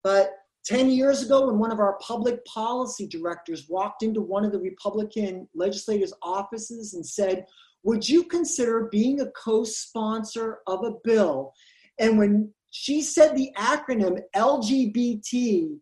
But 0.04 0.32
10 0.66 0.90
years 0.90 1.24
ago, 1.24 1.48
when 1.48 1.58
one 1.58 1.72
of 1.72 1.80
our 1.80 1.98
public 2.00 2.44
policy 2.46 3.08
directors 3.08 3.68
walked 3.68 4.04
into 4.04 4.22
one 4.22 4.46
of 4.46 4.52
the 4.52 4.60
Republican 4.60 5.48
legislators' 5.56 6.14
offices 6.22 6.94
and 6.94 7.06
said, 7.06 7.46
Would 7.84 8.08
you 8.08 8.24
consider 8.24 8.88
being 8.92 9.22
a 9.22 9.32
co 9.32 9.64
sponsor 9.64 10.60
of 10.68 10.84
a 10.84 10.94
bill? 11.04 11.54
And 12.00 12.18
when 12.18 12.54
she 12.72 13.02
said 13.02 13.36
the 13.36 13.52
acronym 13.58 14.22
LGBT. 14.36 15.78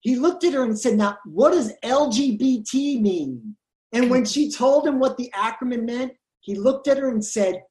He 0.00 0.16
looked 0.16 0.44
at 0.44 0.52
her 0.52 0.64
and 0.64 0.78
said, 0.78 0.98
Now, 0.98 1.16
what 1.24 1.52
does 1.52 1.72
LGBT 1.84 3.00
mean? 3.00 3.56
And 3.92 4.10
when 4.10 4.24
she 4.24 4.50
told 4.52 4.86
him 4.86 4.98
what 4.98 5.16
the 5.16 5.32
acronym 5.34 5.84
meant, 5.84 6.12
he 6.40 6.54
looked 6.54 6.88
at 6.88 6.98
her 6.98 7.08
and 7.08 7.24
said, 7.24 7.62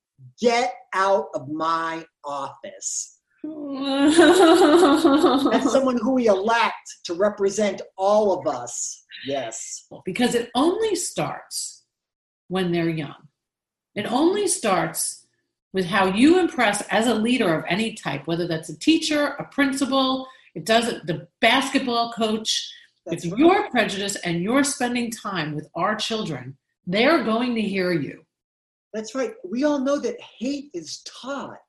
Get 0.42 0.74
out 0.94 1.28
of 1.36 1.50
my 1.50 2.06
office. 2.24 3.20
That's 3.44 4.18
someone 5.72 5.98
who 6.02 6.14
we 6.14 6.28
elect 6.28 6.76
to 7.06 7.14
represent 7.14 7.82
all 7.98 8.40
of 8.40 8.48
us. 8.48 9.04
Yes. 9.26 9.86
Because 10.06 10.36
it 10.36 10.50
only 10.56 10.96
starts 10.96 11.84
when 12.48 12.72
they're 12.72 12.90
young. 12.90 13.28
It 13.94 14.12
only 14.12 14.48
starts 14.48 15.27
with 15.78 15.86
how 15.86 16.08
you 16.08 16.40
impress 16.40 16.82
as 16.90 17.06
a 17.06 17.13
leader 17.13 17.54
of 17.54 17.63
any 17.70 17.94
type, 17.94 18.26
whether 18.26 18.48
that's 18.48 18.70
a 18.70 18.80
teacher, 18.80 19.36
a 19.38 19.44
principal, 19.44 20.28
it 20.56 20.66
does 20.66 20.88
it, 20.88 21.06
the 21.06 21.28
basketball 21.40 22.12
coach. 22.13 22.68
That's 23.06 23.26
if 23.26 23.32
right. 23.32 23.40
you're 23.40 23.70
prejudiced 23.70 24.18
and 24.24 24.42
you're 24.42 24.63
spending 24.63 25.12
time 25.12 25.54
with 25.54 25.70
our 25.76 25.96
children, 25.96 26.58
they're 26.88 27.24
going 27.24 27.54
to 27.54 27.62
hear 27.62 27.92
you. 27.92 28.26
That's 28.92 29.13
right. 29.13 29.34
We 29.48 29.66
all 29.66 29.78
know 29.78 30.00
that 30.00 30.20
hate 30.20 30.72
is 30.74 31.04
taught. 31.04 31.60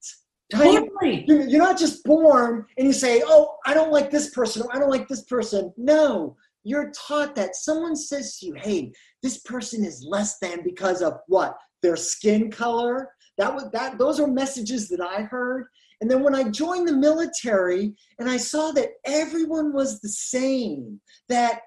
Totally. 0.51 1.27
You're 1.29 1.63
not 1.63 1.79
just 1.79 2.03
born 2.05 2.65
and 2.79 2.87
you 2.87 2.95
say, 2.95 3.23
oh, 3.27 3.57
I 3.67 3.75
don't 3.75 3.93
like 3.93 4.11
this 4.11 4.31
person 4.31 4.63
or 4.63 4.75
I 4.75 4.79
don't 4.79 4.91
like 4.91 5.07
this 5.07 5.25
person. 5.25 5.71
No, 5.77 6.35
you're 6.65 6.93
taught 6.93 7.35
that 7.35 7.57
someone 7.57 7.95
says 7.95 8.39
to 8.39 8.47
you, 8.47 8.55
hey, 8.55 8.91
this 9.23 9.41
person 9.41 9.85
is 9.85 10.03
less 10.03 10.39
than 10.39 10.65
because 10.65 11.03
of 11.03 11.19
what? 11.27 11.59
Their 11.83 11.97
skin 11.97 12.51
color. 12.51 13.11
That 13.39 13.55
was 13.55 13.71
that 13.71 13.99
those 13.99 14.21
are 14.21 14.27
messages 14.27 14.89
that 14.89 15.01
I 15.01 15.23
heard. 15.23 15.69
And 16.01 16.11
then 16.11 16.23
when 16.23 16.35
I 16.35 16.45
joined 16.45 16.87
the 16.87 16.93
military 16.93 17.95
and 18.19 18.29
I 18.29 18.37
saw 18.37 18.71
that 18.73 18.91
everyone 19.05 19.73
was 19.73 20.01
the 20.01 20.09
same, 20.09 21.01
that 21.29 21.63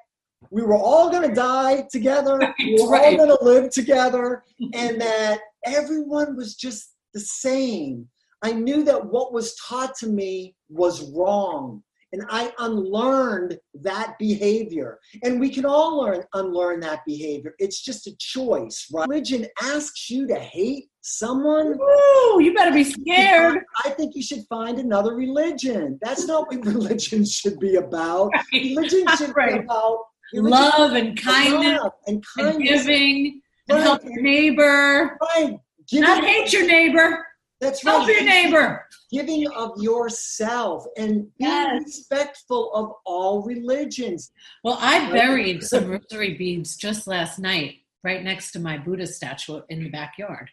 we 0.50 0.62
were 0.64 0.78
all 0.78 1.10
going 1.10 1.28
to 1.28 1.36
die 1.36 1.86
together, 1.92 2.38
right, 2.38 2.54
we 2.60 2.78
were 2.82 2.90
right. 2.90 3.20
all 3.20 3.26
going 3.26 3.38
to 3.38 3.44
live 3.44 3.70
together, 3.72 4.44
and 4.74 5.00
that 5.00 5.40
everyone 5.66 6.36
was 6.36 6.56
just 6.56 6.94
the 7.14 7.20
same. 7.20 8.08
I 8.42 8.54
knew 8.54 8.84
that 8.86 9.06
what 9.06 9.34
was 9.34 9.56
taught 9.56 9.96
to 9.98 10.08
me 10.08 10.56
was 10.70 11.12
wrong. 11.12 11.84
And 12.14 12.24
I 12.30 12.52
unlearned 12.60 13.58
that 13.82 14.18
behavior. 14.20 15.00
And 15.24 15.40
we 15.40 15.50
can 15.50 15.66
all 15.66 16.02
learn 16.02 16.24
unlearn 16.34 16.80
that 16.82 17.06
behavior. 17.06 17.54
It's 17.60 17.82
just 17.82 18.08
a 18.08 18.16
choice, 18.18 18.88
right? 18.94 19.08
Religion 19.08 19.48
asks 19.62 20.10
you 20.10 20.28
to 20.28 20.36
hate 20.36 20.90
someone. 21.02 21.80
Ooh, 21.80 22.42
you 22.42 22.54
better 22.54 22.74
be 22.74 22.84
scared. 22.84 23.64
I 23.84 23.90
think 23.92 24.16
you 24.16 24.24
should 24.24 24.46
find 24.50 24.80
another 24.80 25.16
religion. 25.16 26.00
That's 26.02 26.26
not 26.28 26.48
what 26.48 26.66
religion 26.66 27.26
should 27.26 27.60
be 27.60 27.76
about. 27.76 28.32
Right. 28.54 28.76
Religion 28.76 29.06
should 29.18 29.36
right. 29.36 29.60
be 29.60 29.60
about 29.60 30.00
love 30.34 30.94
and 30.94 31.22
kindness 31.22 31.80
love 31.82 31.94
and, 32.08 32.24
kindness. 32.36 32.56
and 32.56 32.64
giving 32.64 33.42
right. 33.70 33.76
and 33.76 33.84
help 33.84 34.04
your 34.04 34.22
neighbor. 34.22 35.18
Right. 35.22 35.58
Giving 35.90 36.04
not 36.04 36.24
hate 36.24 36.52
your 36.52 36.66
neighbor. 36.66 37.26
That's 37.62 37.86
right. 37.86 37.92
Help 37.94 38.08
your 38.08 38.24
neighbor. 38.24 38.88
Giving 39.12 39.48
of 39.52 39.80
yourself 39.80 40.84
and 40.98 41.28
being 41.38 41.52
yes. 41.52 41.84
respectful 41.86 42.74
of 42.74 42.94
all 43.06 43.44
religions. 43.44 44.32
Well, 44.64 44.78
I 44.82 45.12
buried 45.12 45.64
some 45.64 45.88
rosary 45.88 46.34
beads 46.34 46.76
just 46.76 47.06
last 47.06 47.38
night 47.38 47.76
right 48.04 48.24
next 48.24 48.52
to 48.54 48.60
my 48.60 48.80
Buddha 48.80 49.06
statue 49.06 49.62
in 49.70 49.84
the 49.84 49.90
backyard. 49.90 50.50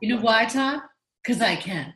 you 0.00 0.14
know 0.14 0.22
why, 0.22 0.46
Todd? 0.46 0.80
Because 1.22 1.42
I 1.42 1.56
can. 1.56 1.92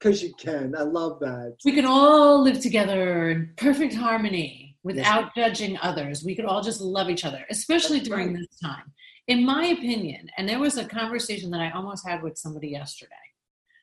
Because 0.00 0.22
you 0.22 0.32
can. 0.38 0.74
I 0.76 0.82
love 0.82 1.20
that. 1.20 1.56
We 1.62 1.72
can 1.72 1.84
all 1.84 2.42
live 2.42 2.60
together 2.60 3.30
in 3.30 3.52
perfect 3.56 3.94
harmony 3.94 4.78
without 4.82 5.30
yes. 5.36 5.48
judging 5.48 5.78
others. 5.82 6.24
We 6.24 6.34
could 6.34 6.46
all 6.46 6.62
just 6.62 6.80
love 6.80 7.10
each 7.10 7.26
other, 7.26 7.44
especially 7.50 7.98
That's 7.98 8.08
during 8.08 8.28
right. 8.28 8.38
this 8.38 8.58
time 8.58 8.94
in 9.28 9.44
my 9.44 9.66
opinion, 9.66 10.28
and 10.36 10.48
there 10.48 10.58
was 10.58 10.76
a 10.76 10.84
conversation 10.84 11.50
that 11.50 11.60
I 11.60 11.70
almost 11.70 12.06
had 12.06 12.22
with 12.22 12.38
somebody 12.38 12.68
yesterday, 12.68 13.14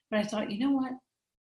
but 0.10 0.20
I 0.20 0.24
thought, 0.24 0.52
you 0.52 0.60
know 0.60 0.72
what? 0.72 0.94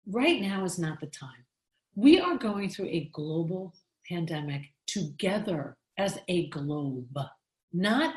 Right 0.07 0.41
now 0.41 0.65
is 0.65 0.79
not 0.79 1.01
the 1.01 1.07
time. 1.07 1.47
We 1.95 2.19
are 2.21 2.37
going 2.37 2.69
through 2.69 2.89
a 2.89 3.11
global 3.13 3.75
pandemic 4.09 4.63
together 4.87 5.77
as 5.99 6.19
a 6.29 6.49
globe, 6.49 7.17
not 7.73 8.15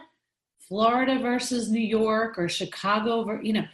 Florida 0.59 1.19
versus 1.19 1.69
New 1.69 1.79
York 1.79 2.39
or 2.39 2.49
Chicago. 2.49 3.39
You 3.41 3.53
know, 3.53 3.65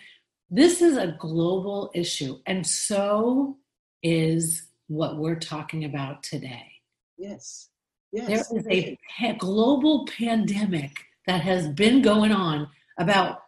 this 0.49 0.81
is 0.81 0.97
a 0.97 1.15
global 1.19 1.91
issue, 1.93 2.39
and 2.45 2.65
so 2.65 3.57
is 4.03 4.67
what 4.87 5.17
we're 5.17 5.39
talking 5.39 5.85
about 5.85 6.23
today. 6.23 6.69
Yes. 7.17 7.69
Yes. 8.11 8.49
There 8.49 8.59
is 8.59 8.97
a 9.21 9.33
global 9.37 10.05
pandemic 10.07 10.91
that 11.27 11.41
has 11.41 11.67
been 11.69 12.01
going 12.01 12.31
on 12.31 12.67
about 12.97 13.39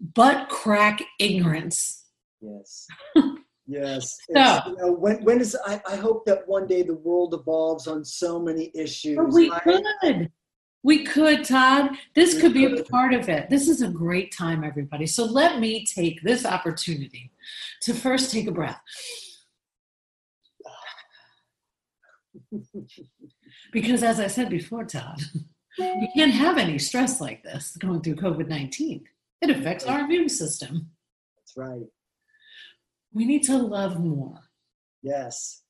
butt 0.00 0.48
crack 0.48 1.02
ignorance. 1.18 2.04
Yes. 2.40 2.86
Yes. 3.70 4.16
so, 4.34 4.60
you 4.66 4.76
know, 4.78 4.92
when, 4.92 5.22
when 5.24 5.42
is 5.42 5.54
I, 5.66 5.78
I 5.86 5.96
hope 5.96 6.24
that 6.24 6.48
one 6.48 6.66
day 6.66 6.82
the 6.82 6.94
world 6.94 7.34
evolves 7.34 7.86
on 7.86 8.02
so 8.02 8.40
many 8.40 8.72
issues. 8.74 9.18
We 9.30 9.52
I, 9.52 9.58
could. 9.60 10.32
We 10.82 11.04
could, 11.04 11.44
Todd. 11.44 11.90
This 12.14 12.40
could 12.40 12.54
be 12.54 12.64
a 12.64 12.82
part 12.84 13.12
of 13.12 13.28
it. 13.28 13.50
This 13.50 13.68
is 13.68 13.82
a 13.82 13.88
great 13.88 14.34
time, 14.34 14.64
everybody. 14.64 15.04
So 15.06 15.26
let 15.26 15.60
me 15.60 15.84
take 15.84 16.22
this 16.22 16.46
opportunity 16.46 17.30
to 17.82 17.92
first 17.92 18.32
take 18.32 18.46
a 18.46 18.52
breath. 18.52 18.80
because 23.72 24.02
as 24.02 24.18
I 24.18 24.28
said 24.28 24.48
before, 24.48 24.84
Todd, 24.84 25.20
you 25.78 26.08
can't 26.14 26.32
have 26.32 26.58
any 26.58 26.78
stress 26.78 27.20
like 27.20 27.42
this 27.42 27.76
going 27.76 28.00
through 28.00 28.16
COVID 28.16 28.48
19. 28.48 29.06
It 29.40 29.50
affects 29.50 29.84
our 29.84 30.00
immune 30.00 30.28
system. 30.28 30.90
That's 31.36 31.56
right. 31.56 31.86
We 33.12 33.24
need 33.24 33.44
to 33.44 33.56
love 33.56 34.00
more. 34.00 34.40
Yes. 35.02 35.62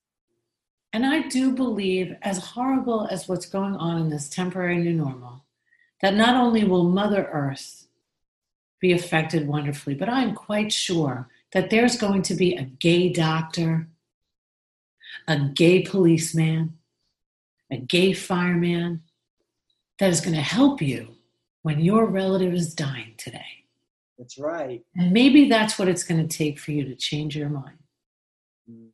And 0.93 1.05
I 1.05 1.29
do 1.29 1.53
believe, 1.53 2.17
as 2.23 2.39
horrible 2.39 3.07
as 3.11 3.29
what's 3.29 3.47
going 3.47 3.77
on 3.77 4.01
in 4.01 4.09
this 4.09 4.29
temporary 4.29 4.79
new 4.79 4.95
normal, 4.95 5.45
that 6.01 6.15
not 6.15 6.35
only 6.35 6.65
will 6.65 6.85
Mother 6.85 7.29
Earth 7.31 7.87
be 8.81 8.93
affected 8.93 9.47
wonderfully, 9.47 9.95
but 9.95 10.09
I'm 10.09 10.35
quite 10.35 10.73
sure 10.73 11.29
that 11.53 11.71
there's 11.71 11.97
going 11.97 12.23
to 12.23 12.35
be 12.35 12.55
a 12.55 12.63
gay 12.63 13.11
doctor, 13.11 13.89
a 15.27 15.39
gay 15.39 15.83
policeman, 15.83 16.79
a 17.71 17.77
gay 17.77 18.13
fireman, 18.13 19.03
that 19.99 20.11
is 20.11 20.21
going 20.21 20.35
to 20.35 20.43
help 20.43 20.81
you 20.81 21.17
when 21.63 21.81
your 21.81 22.07
relative 22.07 22.55
is 22.55 22.75
dying 22.75 23.15
today. 23.19 23.65
That's 24.19 24.39
right. 24.39 24.83
And 24.97 25.13
maybe 25.13 25.49
that's 25.49 25.79
what 25.79 25.89
it's 25.89 26.05
going 26.05 26.27
to 26.27 26.37
take 26.37 26.59
for 26.59 26.73
you 26.73 26.85
to 26.85 26.95
change 26.95 27.37
your 27.37 27.49
mind. 27.49 27.79
Mm. 28.71 28.89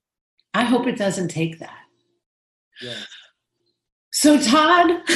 I 0.53 0.65
hope 0.65 0.87
it 0.87 0.99
doesn't 0.99 1.29
take 1.29 1.59
that. 1.61 1.81
Yes. 2.83 3.07
So, 4.13 4.39
Todd, 4.39 5.03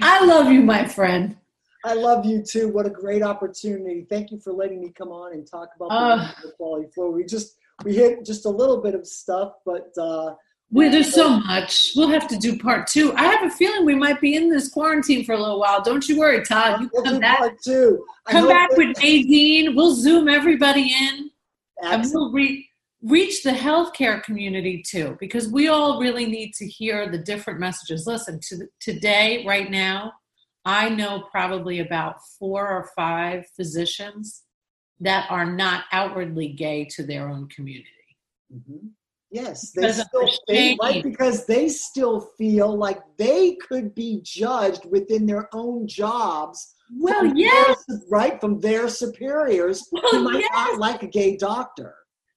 I 0.00 0.24
love 0.24 0.52
you, 0.52 0.62
my 0.62 0.86
friend. 0.86 1.36
I 1.84 1.94
love 1.94 2.26
you 2.26 2.42
too. 2.42 2.68
What 2.68 2.86
a 2.86 2.90
great 2.90 3.22
opportunity. 3.22 4.06
Thank 4.10 4.30
you 4.30 4.40
for 4.40 4.52
letting 4.52 4.80
me 4.80 4.92
come 4.96 5.08
on 5.08 5.32
and 5.32 5.48
talk 5.48 5.68
about 5.76 5.86
uh, 5.86 6.32
the 6.42 6.52
quality 6.52 6.88
flow. 6.92 7.10
We 7.10 7.24
just 7.24 7.56
we 7.84 7.94
hit 7.94 8.24
just 8.24 8.44
a 8.44 8.50
little 8.50 8.82
bit 8.82 8.94
of 8.94 9.06
stuff, 9.06 9.52
but 9.64 9.92
uh, 9.96 10.34
well, 10.70 10.90
there's 10.90 11.14
so 11.14 11.38
much. 11.40 11.92
We'll 11.94 12.08
have 12.08 12.26
to 12.28 12.36
do 12.36 12.58
part 12.58 12.88
two. 12.88 13.12
I 13.14 13.24
have 13.24 13.44
a 13.44 13.54
feeling 13.54 13.84
we 13.84 13.94
might 13.94 14.20
be 14.20 14.34
in 14.34 14.50
this 14.50 14.68
quarantine 14.68 15.24
for 15.24 15.32
a 15.32 15.38
little 15.38 15.60
while. 15.60 15.80
Don't 15.82 16.08
you 16.08 16.18
worry, 16.18 16.44
Todd. 16.44 16.80
You 16.80 16.90
we'll 16.92 17.04
come 17.04 17.20
back. 17.20 17.38
Part 17.38 17.62
two. 17.62 18.04
Come 18.26 18.48
back 18.48 18.76
with 18.76 18.96
Nadine. 19.00 19.76
We'll 19.76 19.94
zoom 19.94 20.28
everybody 20.28 20.92
in, 20.92 21.30
Excellent. 21.82 22.04
and 22.04 22.12
we'll 22.12 22.32
re- 22.32 22.68
reach 23.02 23.44
the 23.44 23.52
healthcare 23.52 24.22
community 24.22 24.82
too, 24.84 25.16
because 25.20 25.48
we 25.48 25.68
all 25.68 26.00
really 26.00 26.26
need 26.26 26.52
to 26.54 26.66
hear 26.66 27.08
the 27.08 27.18
different 27.18 27.60
messages. 27.60 28.06
Listen, 28.06 28.40
to 28.48 28.66
today, 28.80 29.44
right 29.46 29.70
now, 29.70 30.12
I 30.64 30.88
know 30.88 31.24
probably 31.30 31.78
about 31.78 32.16
four 32.40 32.66
or 32.66 32.90
five 32.96 33.46
physicians 33.54 34.42
that 34.98 35.30
are 35.30 35.46
not 35.46 35.84
outwardly 35.92 36.48
gay 36.48 36.86
to 36.86 37.04
their 37.04 37.28
own 37.28 37.48
community. 37.48 37.86
Mm-hmm. 38.52 38.88
Yes, 39.36 39.72
they 39.72 39.92
still 39.92 40.28
feel, 40.48 40.76
right 40.80 41.02
because 41.02 41.44
they 41.44 41.68
still 41.68 42.20
feel 42.38 42.74
like 42.74 43.00
they 43.18 43.56
could 43.56 43.94
be 43.94 44.22
judged 44.22 44.86
within 44.90 45.26
their 45.26 45.54
own 45.54 45.86
jobs. 45.86 46.74
Well, 46.98 47.26
yes, 47.36 47.84
their, 47.86 47.98
right 48.08 48.40
from 48.40 48.60
their 48.60 48.88
superiors 48.88 49.86
well, 49.92 50.02
who 50.10 50.22
might 50.22 50.40
yes. 50.40 50.50
not 50.52 50.78
like 50.78 51.02
a 51.02 51.06
gay 51.06 51.36
doctor. 51.36 51.94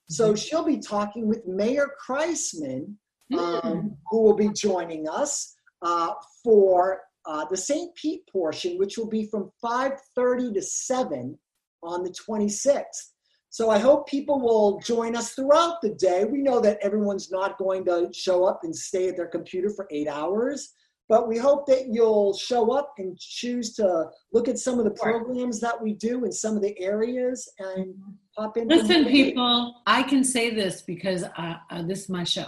So 0.10 0.28
mm-hmm. 0.28 0.36
she'll 0.36 0.66
be 0.66 0.80
talking 0.80 1.28
with 1.28 1.45
Mayor 1.45 1.89
Kriseman, 2.08 2.95
um, 3.38 3.62
mm. 3.62 3.98
who 4.10 4.24
will 4.24 4.36
be 4.36 4.50
joining 4.50 5.08
us 5.08 5.54
uh, 5.82 6.14
for 6.43 7.02
uh, 7.26 7.45
the 7.50 7.58
St. 7.58 7.93
Pete 7.95 8.22
portion, 8.32 8.78
which 8.78 8.98
will 8.98 9.10
be 9.10 9.26
from 9.26 9.52
5:30 9.64 10.54
to 10.56 10.62
7 10.62 11.38
on 11.84 12.04
the 12.04 12.10
26th. 12.10 13.12
So 13.50 13.70
I 13.70 13.80
hope 13.80 14.08
people 14.08 14.39
will 14.39 14.80
join 14.80 15.16
us 15.16 15.34
throughout 15.34 15.82
the 15.82 15.95
day. 15.95 16.26
We 16.26 16.41
know 16.41 16.60
that 16.62 16.80
everyone's 16.82 17.32
not 17.32 17.58
going 17.58 17.86
to 17.86 18.10
show 18.14 18.45
up 18.45 18.62
and 18.64 18.76
stay 18.76 19.10
at 19.10 19.16
their 19.16 19.28
computer 19.28 19.70
for 19.70 19.88
eight 19.89 20.08
hours, 20.08 20.74
but 21.10 21.28
we 21.28 21.38
hope 21.38 21.66
that 21.68 21.88
you'll 21.88 22.36
show 22.36 22.72
up 22.72 22.93
and 22.97 23.18
choose 23.18 23.74
to 23.76 24.10
look 24.34 24.47
at 24.47 24.60
some 24.60 24.78
of 24.78 24.86
the 24.86 24.91
programs 24.91 25.60
that 25.62 25.82
we 25.82 25.93
do 25.93 26.26
in 26.26 26.32
some 26.32 26.55
of 26.55 26.62
the 26.62 26.78
areas 26.80 27.49
and 27.60 27.95
pop 28.36 28.58
in. 28.58 28.68
Listen, 28.68 29.05
people, 29.05 29.82
I 29.88 30.03
can 30.03 30.24
say 30.24 30.53
this 30.53 30.82
because 30.82 31.24
uh, 31.24 31.55
uh, 31.70 31.84
this 31.84 32.03
is 32.03 32.10
my 32.10 32.24
show, 32.24 32.47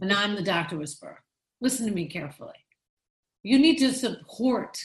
and 0.00 0.12
I'm 0.12 0.34
the 0.34 0.42
Doctor 0.42 0.76
Whisperer. 0.76 1.22
Listen 1.60 1.86
to 1.86 1.92
me 1.92 2.06
carefully. 2.06 2.52
You 3.44 3.58
need 3.58 3.78
to 3.78 3.92
support 3.92 4.78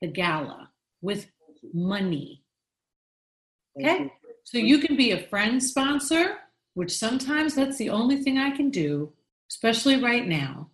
the 0.00 0.08
gala 0.08 0.70
with 1.02 1.26
money. 1.72 2.42
Okay? 3.78 4.10
So 4.44 4.58
you 4.58 4.78
can 4.78 4.96
be 4.96 5.10
a 5.10 5.26
friend 5.28 5.62
sponsor, 5.62 6.36
which 6.74 6.96
sometimes 6.96 7.54
that's 7.54 7.78
the 7.78 7.90
only 7.90 8.22
thing 8.22 8.38
I 8.38 8.50
can 8.50 8.70
do, 8.70 9.12
especially 9.50 10.02
right 10.02 10.26
now. 10.26 10.70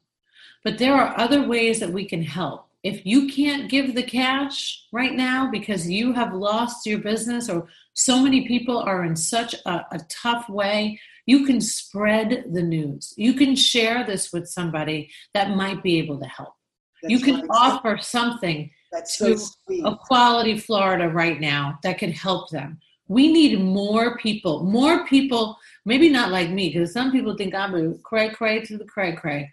But 0.65 0.79
there 0.79 0.95
are 0.95 1.19
other 1.19 1.47
ways 1.47 1.81
that 1.81 1.93
we 1.93 2.05
can 2.05 2.23
help. 2.23 2.69
If 2.83 3.07
you 3.07 3.29
can't 3.29 3.71
give 3.71 3.95
the 3.95 4.03
cash 4.03 4.87
right 4.93 5.13
now 5.13 5.51
because 5.51 5.89
you 5.89 6.13
have 6.13 6.33
lost 6.33 6.85
your 6.85 6.99
business 6.99 7.49
or 7.49 7.69
so 7.95 8.21
many 8.21 8.49
people 8.49 8.79
are 8.79 9.05
in 9.05 9.15
such 9.15 9.55
a, 9.67 9.87
a 9.93 10.01
tough 10.09 10.49
way, 10.49 10.99
you 11.27 11.47
can 11.47 11.61
spread 11.61 12.47
the 12.53 12.63
news. 12.63 13.15
You 13.17 13.35
can 13.35 13.55
share 13.55 14.05
this 14.05 14.33
with 14.33 14.49
somebody 14.49 15.11
that 15.35 15.57
might 15.57 15.83
be 15.83 15.99
able 15.99 16.19
to 16.19 16.27
help. 16.27 16.55
That's 17.03 17.13
you 17.13 17.21
can 17.21 17.49
offer 17.51 17.99
something 18.01 18.71
That's 18.91 19.17
to 19.19 19.39
so 19.39 19.53
Equality 19.69 20.59
Florida 20.59 21.09
right 21.09 21.41
now 21.41 21.79
that 21.83 21.99
could 21.99 22.11
help 22.11 22.51
them. 22.51 22.81
We 23.09 23.33
need 23.33 23.61
more 23.61 24.17
people, 24.19 24.65
more 24.65 25.07
people, 25.07 25.57
maybe 25.85 26.09
not 26.09 26.31
like 26.31 26.51
me, 26.51 26.71
because 26.71 26.93
some 26.93 27.13
people 27.13 27.37
think 27.37 27.55
I'm 27.55 27.75
a 27.75 27.95
cray 27.99 28.31
cray 28.31 28.61
to 28.63 28.79
the 28.79 28.85
cray 28.85 29.15
cray. 29.15 29.51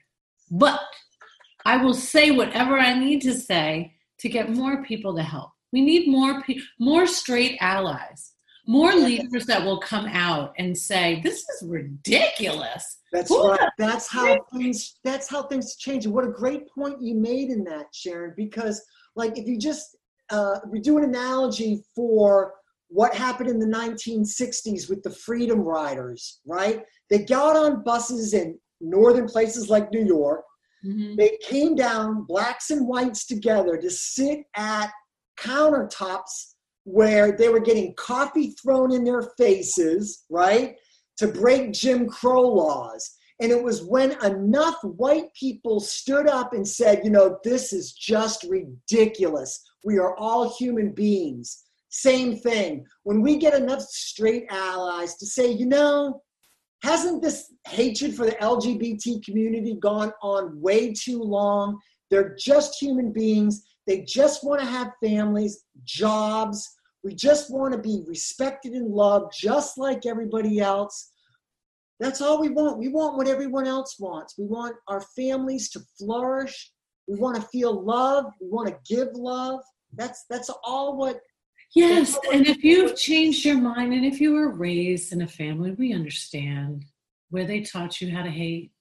But 0.52 0.82
I 1.66 1.78
will 1.78 1.94
say 1.94 2.32
whatever 2.32 2.78
I 2.78 2.98
need 2.98 3.22
to 3.22 3.34
say 3.34 3.96
to 4.20 4.30
get 4.30 4.50
more 4.50 4.84
people 4.84 5.16
to 5.16 5.24
help. 5.24 5.52
We 5.72 5.82
need 5.82 6.08
more 6.08 6.42
pe- 6.42 6.60
more 6.80 7.06
straight 7.06 7.58
allies, 7.62 8.34
more 8.68 8.94
leaders 8.94 9.46
that 9.46 9.64
will 9.64 9.80
come 9.80 10.08
out 10.08 10.54
and 10.58 10.76
say, 10.78 11.22
"This 11.22 11.48
is 11.50 11.68
ridiculous." 11.68 13.00
That's 13.12 13.30
Who 13.30 13.50
right. 13.50 13.70
That's 13.78 14.08
how 14.08 14.38
things. 14.54 14.98
That's 15.04 15.30
how 15.30 15.44
things 15.44 15.76
change. 15.76 16.06
And 16.06 16.14
what 16.14 16.26
a 16.26 16.32
great 16.32 16.70
point 16.70 17.02
you 17.02 17.16
made 17.16 17.50
in 17.50 17.64
that, 17.66 17.88
Sharon. 17.94 18.34
Because, 18.36 18.84
like, 19.16 19.38
if 19.38 19.48
you 19.48 19.60
just 19.60 19.96
uh, 20.32 20.60
we 20.68 20.80
do 20.80 20.98
an 20.98 21.04
analogy 21.04 21.84
for 21.96 22.54
what 22.88 23.14
happened 23.14 23.50
in 23.50 23.60
the 23.60 23.68
1960s 23.68 24.90
with 24.90 25.04
the 25.04 25.12
Freedom 25.12 25.62
Riders, 25.62 26.40
right? 26.46 26.84
They 27.10 27.20
got 27.20 27.56
on 27.56 27.84
buses 27.84 28.34
in 28.34 28.60
northern 28.82 29.28
places 29.28 29.70
like 29.70 29.92
New 29.92 30.06
York 30.06 30.44
Mm-hmm. 30.86 31.16
They 31.16 31.38
came 31.44 31.76
down, 31.76 32.24
blacks 32.24 32.72
and 32.72 32.88
whites 32.88 33.26
together, 33.26 33.78
to 33.78 33.90
sit 33.90 34.40
at 34.56 34.92
countertops 35.38 36.54
where 36.84 37.36
they 37.36 37.50
were 37.50 37.60
getting 37.60 37.94
coffee 37.96 38.56
thrown 38.62 38.92
in 38.94 39.04
their 39.04 39.32
faces, 39.38 40.26
right? 40.30 40.76
To 41.18 41.28
break 41.28 41.74
Jim 41.74 42.08
Crow 42.08 42.42
laws. 42.42 43.18
And 43.42 43.52
it 43.52 43.62
was 43.62 43.84
when 43.84 44.22
enough 44.24 44.76
white 44.84 45.34
people 45.34 45.80
stood 45.80 46.28
up 46.28 46.54
and 46.54 46.68
said, 46.68 47.02
you 47.04 47.10
know, 47.10 47.40
this 47.44 47.72
is 47.72 47.94
just 47.94 48.44
ridiculous. 48.44 49.62
We 49.86 49.98
are 49.98 50.16
all 50.18 50.56
human 50.58 50.92
beings. 50.92 51.64
Same 51.90 52.38
thing. 52.38 52.86
When 53.04 53.22
we 53.22 53.38
get 53.38 53.54
enough 53.54 53.82
straight 53.82 54.46
allies 54.50 55.16
to 55.18 55.26
say, 55.26 55.52
you 55.52 55.66
know, 55.66 56.22
hasn't 56.82 57.22
this 57.22 57.54
hatred 57.68 58.16
for 58.16 58.26
the 58.26 58.34
LGBT 58.34 59.24
community 59.24 59.76
gone 59.76 60.12
on 60.22 60.60
way 60.60 60.94
too 60.94 61.22
long? 61.22 61.80
They're 62.10 62.36
just 62.38 62.82
human 62.82 63.12
beings. 63.12 63.64
They 63.86 64.02
just 64.02 64.44
want 64.44 64.62
to 64.62 64.68
have 64.68 64.92
families, 65.04 65.66
jobs. 65.84 66.68
We 67.04 67.16
just 67.16 67.52
want 67.52 67.74
to 67.74 67.80
be 67.80 68.04
respected 68.08 68.74
and 68.74 68.88
loved 68.88 69.34
just 69.38 69.78
like 69.78 70.06
everybody 70.06 70.60
else. 70.60 71.12
That's 72.00 72.22
all 72.22 72.40
we 72.40 72.50
want. 72.50 72.78
We 72.78 72.88
want 72.88 73.18
what 73.18 73.28
everyone 73.28 73.68
else 73.68 73.98
wants. 74.00 74.38
We 74.38 74.46
want 74.46 74.76
our 74.88 75.02
families 75.02 75.70
to 75.72 75.82
flourish. 75.98 76.72
We 77.08 77.18
want 77.18 77.36
to 77.36 77.42
feel 77.42 77.84
love. 77.84 78.26
We 78.40 78.48
want 78.48 78.70
to 78.70 78.78
give 78.88 79.10
love. 79.14 79.60
That's 79.94 80.26
that's 80.30 80.50
all 80.64 80.98
what 80.98 81.20
Yes, 81.76 82.18
and 82.34 82.48
if 82.48 82.64
you've 82.64 82.96
changed 82.96 83.46
your 83.46 83.60
mind 83.60 83.94
and 83.94 84.06
if 84.06 84.20
you 84.20 84.34
were 84.34 84.52
raised 84.52 85.14
in 85.14 85.22
a 85.22 85.28
family, 85.28 85.72
we 85.72 85.94
understand 85.94 86.86
where 87.30 87.46
they 87.46 87.62
taught 87.62 88.02
you 88.02 88.12
how 88.12 88.24
to 88.24 88.30
hate. 88.30 88.72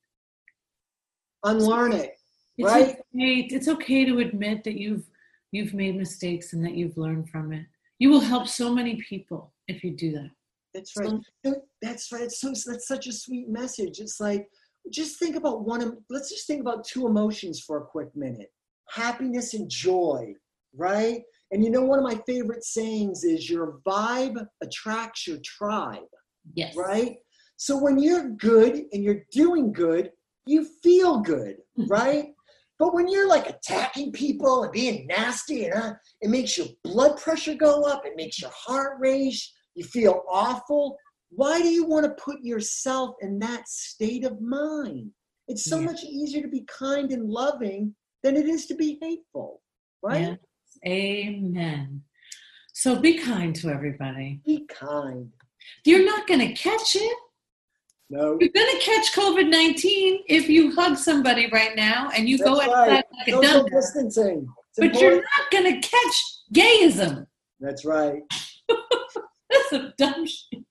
Unlearn 1.45 1.93
it. 1.93 2.15
It's 2.57 2.67
right? 2.67 2.97
Okay, 3.15 3.49
it's 3.51 3.69
okay 3.69 4.05
to 4.05 4.19
admit 4.19 4.65
that 4.65 4.79
you've 4.79 5.07
you've 5.53 5.75
made 5.75 5.97
mistakes 5.97 6.53
and 6.53 6.65
that 6.65 6.75
you've 6.75 6.97
learned 6.97 7.29
from 7.31 7.53
it. 7.53 7.67
You 7.99 8.11
will 8.11 8.21
help 8.21 8.49
so 8.49 8.75
many 8.75 8.97
people 8.97 9.53
if 9.69 9.85
you 9.85 9.95
do 9.95 10.13
that. 10.13 10.31
That's 10.75 10.97
right. 10.97 11.21
So, 11.45 11.63
that's 11.83 12.11
right. 12.13 12.23
It's 12.23 12.41
so 12.41 12.49
that's 12.49 12.89
such 12.89 13.07
a 13.07 13.13
sweet 13.13 13.49
message. 13.49 14.01
It's 14.01 14.19
like 14.19 14.49
just 14.91 15.19
think 15.19 15.37
about 15.37 15.65
one 15.65 15.99
let's 16.09 16.31
just 16.31 16.47
think 16.47 16.61
about 16.61 16.85
two 16.85 17.07
emotions 17.07 17.61
for 17.61 17.79
a 17.79 17.85
quick 17.85 18.15
minute. 18.17 18.53
Happiness 18.91 19.55
and 19.55 19.69
joy, 19.69 20.33
right? 20.75 21.23
And 21.51 21.65
you 21.65 21.71
know, 21.71 21.83
one 21.83 21.99
of 21.99 22.05
my 22.05 22.21
favorite 22.27 22.65
sayings 22.65 23.25
is 23.25 23.49
your 23.49 23.81
vibe 23.87 24.47
attracts 24.63 25.27
your 25.27 25.39
tribe. 25.45 26.01
Yes. 26.55 26.77
Right? 26.77 27.17
So 27.57 27.77
when 27.77 27.99
you're 27.99 28.31
good 28.31 28.85
and 28.93 29.03
you're 29.03 29.25
doing 29.33 29.73
good, 29.73 30.11
you 30.47 30.67
feel 30.83 31.21
good, 31.21 31.57
mm-hmm. 31.79 31.87
right? 31.87 32.27
But 32.79 32.95
when 32.95 33.09
you're 33.09 33.29
like 33.29 33.49
attacking 33.49 34.13
people 34.13 34.63
and 34.63 34.73
being 34.73 35.07
nasty, 35.07 35.65
and 35.65 35.75
uh, 35.75 35.95
it 36.21 36.31
makes 36.31 36.57
your 36.57 36.69
blood 36.85 37.19
pressure 37.19 37.55
go 37.55 37.83
up, 37.83 38.07
it 38.07 38.17
makes 38.17 38.41
your 38.41 38.53
heart 38.55 38.99
race, 39.01 39.53
you 39.75 39.85
feel 39.85 40.23
awful. 40.31 40.97
Why 41.31 41.61
do 41.61 41.69
you 41.69 41.85
want 41.85 42.05
to 42.07 42.23
put 42.23 42.41
yourself 42.41 43.17
in 43.21 43.39
that 43.41 43.69
state 43.69 44.25
of 44.25 44.41
mind? 44.41 45.11
It's 45.49 45.65
so 45.65 45.81
yeah. 45.81 45.87
much 45.87 46.05
easier 46.05 46.43
to 46.43 46.49
be 46.49 46.65
kind 46.69 47.11
and 47.11 47.29
loving 47.29 47.95
than 48.23 48.37
it 48.37 48.49
is 48.49 48.67
to 48.67 48.75
be 48.75 48.99
hateful, 49.03 49.61
right? 50.03 50.21
Yeah. 50.21 50.35
Amen. 50.87 52.03
So 52.73 53.01
be 53.01 53.19
kind 53.19 53.55
to 53.57 53.71
everybody. 53.71 54.41
Be 54.45 54.67
kind. 54.69 55.31
You're 55.85 56.05
not 56.05 56.27
going 56.27 56.41
to 56.41 56.53
catch 56.53 56.97
it. 56.97 57.17
No. 58.11 58.39
You're 58.41 58.51
going 58.51 58.79
to 58.79 58.81
catch 58.81 59.13
COVID 59.13 59.51
19 59.51 60.25
if 60.29 60.49
you 60.49 60.75
hug 60.75 60.97
somebody 60.97 61.49
right 61.53 61.77
now 61.77 62.11
and 62.17 62.29
you 62.29 62.39
That's 62.39 62.51
go 62.51 62.61
outside 62.61 62.89
right. 62.89 63.05
like 63.19 63.29
a 63.29 63.47
Social 63.47 63.65
distancing. 63.65 64.49
It's 64.71 64.79
but 64.79 64.85
important. 64.87 65.13
you're 65.13 65.23
not 65.23 65.51
going 65.51 65.81
to 65.81 65.89
catch 65.89 66.25
gayism. 66.55 67.27
That's 67.61 67.85
right. 67.85 68.23
That's 68.69 69.73
a 69.73 69.93
dumb 69.99 70.27
shit. 70.27 70.65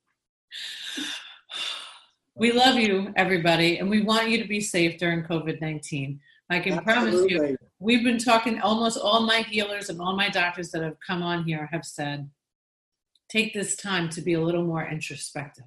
We 2.36 2.52
love 2.52 2.76
you, 2.76 3.12
everybody, 3.16 3.80
and 3.80 3.90
we 3.90 4.02
want 4.02 4.30
you 4.30 4.38
to 4.38 4.48
be 4.48 4.62
safe 4.62 5.00
during 5.00 5.24
COVID 5.24 5.60
19. 5.60 6.20
I 6.50 6.60
can 6.60 6.74
Absolutely. 6.74 7.36
promise 7.36 7.52
you, 7.52 7.58
we've 7.80 8.04
been 8.04 8.18
talking, 8.18 8.60
almost 8.60 8.98
all 8.98 9.22
my 9.22 9.42
healers 9.42 9.90
and 9.90 10.02
all 10.02 10.16
my 10.16 10.30
doctors 10.30 10.72
that 10.72 10.82
have 10.82 10.98
come 11.06 11.22
on 11.22 11.44
here 11.44 11.70
have 11.72 11.86
said, 11.86 12.30
take 13.30 13.54
this 13.54 13.76
time 13.76 14.10
to 14.10 14.22
be 14.22 14.34
a 14.34 14.42
little 14.42 14.64
more 14.64 14.88
introspective. 14.88 15.66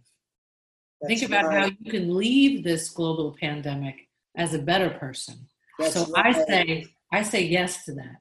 That's 1.00 1.20
Think 1.20 1.30
about 1.30 1.46
right. 1.46 1.62
how 1.62 1.70
you 1.80 1.90
can 1.90 2.14
leave 2.14 2.64
this 2.64 2.90
global 2.90 3.36
pandemic 3.40 4.08
as 4.36 4.54
a 4.54 4.58
better 4.58 4.90
person. 4.90 5.46
That's 5.78 5.94
so 5.94 6.06
I 6.14 6.32
say, 6.32 6.86
I 7.12 7.22
say 7.22 7.42
yes 7.44 7.84
to 7.86 7.94
that. 7.94 8.16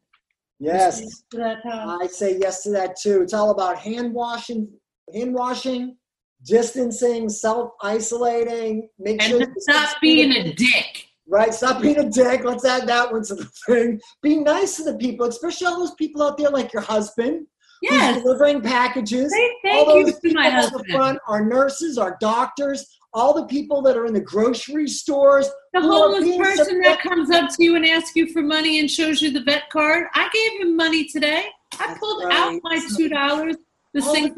Yes. 0.60 1.02
Yes 1.02 1.24
to 1.32 1.38
that, 1.38 1.58
I 1.66 2.08
say 2.08 2.38
yes 2.40 2.64
to 2.64 2.72
that 2.72 2.96
too. 2.98 3.22
It's 3.22 3.34
all 3.34 3.52
about 3.52 3.80
hand 3.80 4.14
washing, 4.14 4.70
hand 5.14 5.34
washing, 5.34 5.98
distancing, 6.46 7.30
self 7.30 7.72
isolating. 7.82 8.90
Make 8.98 9.22
sure 9.22 9.42
and 9.42 9.54
stop 9.58 9.98
being 10.02 10.32
a 10.32 10.54
dick. 10.54 11.09
Right. 11.30 11.54
Stop 11.54 11.82
being 11.82 11.98
a 11.98 12.10
dick. 12.10 12.44
Let's 12.44 12.66
add 12.66 12.88
that 12.88 13.12
one 13.12 13.24
to 13.26 13.36
the 13.36 13.46
thing. 13.68 14.02
Be 14.22 14.38
nice 14.38 14.78
to 14.78 14.84
the 14.84 14.96
people, 14.98 15.28
especially 15.28 15.68
all 15.68 15.80
those 15.80 15.96
people 15.96 16.22
out 16.24 16.38
there 16.38 16.50
like 16.50 16.74
your 16.74 16.82
husband 16.82 17.46
who's 17.82 18.22
delivering 18.22 18.62
packages. 18.62 19.32
Thank, 19.32 19.54
all 19.66 19.86
thank 19.86 19.88
you 20.00 20.06
those 20.06 20.16
to 20.16 20.22
people 20.22 20.42
my 20.42 20.48
on 20.50 20.56
the 20.56 20.62
husband. 20.62 20.86
front, 20.92 21.20
our 21.28 21.46
nurses, 21.46 21.98
our 21.98 22.18
doctors, 22.20 22.86
all 23.14 23.34
the 23.34 23.46
people 23.46 23.82
that 23.84 23.98
are 23.98 24.06
in 24.06 24.14
the 24.14 24.20
grocery 24.22 24.88
stores. 24.88 25.50
The 25.74 25.82
homeless 25.82 26.38
person 26.38 26.82
that 26.82 27.02
comes 27.02 27.32
up 27.32 27.50
to 27.56 27.64
you 27.64 27.76
and 27.76 27.86
asks 27.86 28.16
you 28.16 28.32
for 28.34 28.42
money 28.42 28.80
and 28.80 28.90
shows 28.90 29.22
you 29.22 29.32
the 29.32 29.44
vet 29.44 29.70
card. 29.70 30.08
I 30.14 30.30
gave 30.34 30.62
him 30.62 30.76
money 30.76 31.06
today. 31.06 31.46
I 31.80 31.88
That's 31.88 32.00
pulled 32.00 32.24
right. 32.26 32.34
out 32.34 32.60
my 32.64 32.80
two 32.98 33.10
dollars. 33.10 33.56
The 33.94 34.04
All 34.04 34.14
sink. 34.14 34.38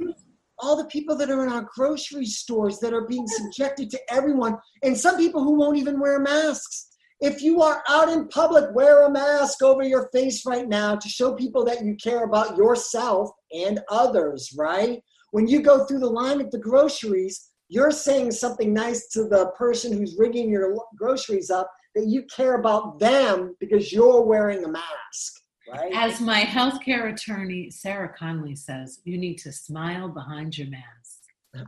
All 0.62 0.76
the 0.76 0.86
people 0.86 1.16
that 1.18 1.30
are 1.30 1.43
in 1.45 1.51
our 1.51 1.68
grocery 1.76 2.26
stores 2.26 2.80
that 2.80 2.93
are 2.93 3.07
being 3.07 3.28
subjected 3.28 3.89
to 3.89 3.99
everyone, 4.09 4.57
and 4.84 4.97
some 4.97 5.18
people 5.18 5.43
who 5.43 5.57
won't 5.57 5.78
even 5.78 5.99
wear 5.99 6.20
masks. 6.20 6.88
If 7.20 7.41
you 7.43 7.62
are 7.62 7.84
out 7.88 8.09
in 8.09 8.28
public, 8.30 8.74
wear 8.74 9.05
a 9.05 9.12
mask 9.12 9.62
over 9.62 9.84
your 9.84 10.09
face 10.12 10.45
right 10.45 10.68
now 10.68 10.95
to 10.95 11.09
show 11.09 11.34
people 11.34 11.64
that 11.66 11.86
you 11.86 11.95
care 11.95 12.24
about 12.24 12.57
yourself 12.57 13.30
and 13.53 13.80
others, 13.89 14.53
right? 14.57 14.99
When 15.32 15.47
you 15.47 15.62
go 15.62 15.86
through 15.86 15.99
the 15.99 16.09
line 16.09 16.41
at 16.41 16.51
the 16.51 16.57
groceries, 16.57 17.51
you're 17.70 17.91
saying 17.91 18.32
something 18.32 18.74
nice 18.74 19.07
to 19.09 19.26
the 19.26 19.51
person 19.57 19.95
who's 19.95 20.18
rigging 20.18 20.49
your 20.49 20.76
groceries 20.97 21.49
up 21.49 21.72
that 21.95 22.07
you 22.07 22.24
care 22.36 22.55
about 22.55 22.99
them 22.99 23.55
because 23.59 23.93
you're 23.93 24.24
wearing 24.24 24.64
a 24.64 24.68
mask, 24.68 25.41
right? 25.72 25.93
As 25.93 26.22
my 26.22 26.41
healthcare 26.43 27.13
attorney 27.13 27.69
Sarah 27.69 28.13
Conley 28.17 28.55
says, 28.55 28.99
you 29.03 29.17
need 29.17 29.36
to 29.39 29.51
smile 29.51 30.09
behind 30.09 30.57
your 30.57 30.67
mask. 30.67 31.22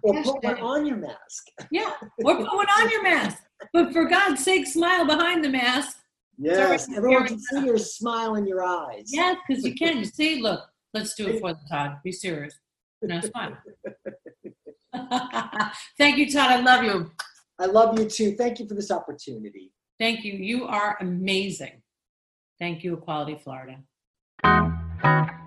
or 0.04 0.24
put 0.24 0.44
one 0.44 0.60
on 0.60 0.86
your 0.86 0.98
mask. 0.98 1.48
Yeah, 1.72 1.92
or 2.24 2.38
put 2.38 2.54
one 2.54 2.68
on 2.68 2.90
your 2.90 3.04
mask. 3.04 3.44
But 3.72 3.92
for 3.94 4.06
God's 4.06 4.44
sake, 4.44 4.68
smile 4.68 5.06
behind 5.06 5.44
the 5.44 5.50
mask. 5.50 5.98
Yes, 6.38 6.90
everyone 6.96 7.28
can 7.28 7.40
see 7.40 7.66
your 7.66 7.78
smile 7.78 8.36
in 8.36 8.48
your 8.48 8.64
eyes. 8.64 9.10
Yes, 9.12 9.38
because 9.48 9.64
you 9.64 9.76
can. 9.76 10.00
You 10.00 10.06
see, 10.20 10.42
look, 10.42 10.62
let's 10.94 11.14
do 11.16 11.28
it 11.28 11.40
for 11.40 11.54
the 11.54 11.60
Todd. 11.70 11.98
Be 12.04 12.12
serious. 12.12 12.58
Now 13.02 13.22
smile. 13.22 13.58
Thank 15.98 16.18
you, 16.18 16.32
Todd. 16.32 16.52
I 16.52 16.62
love 16.62 16.84
you. 16.84 17.12
I 17.60 17.66
love 17.66 18.00
you 18.00 18.06
too. 18.06 18.36
Thank 18.36 18.60
you 18.60 18.68
for 18.68 18.74
this 18.74 18.92
opportunity. 18.92 19.72
Thank 20.00 20.24
you. 20.24 20.34
You 20.34 20.66
are 20.66 20.98
amazing. 21.00 21.82
Thank 22.60 22.84
you, 22.84 22.94
Equality 22.94 23.40
Florida. 23.44 23.78
Thank 24.44 24.76
you. 25.06 25.43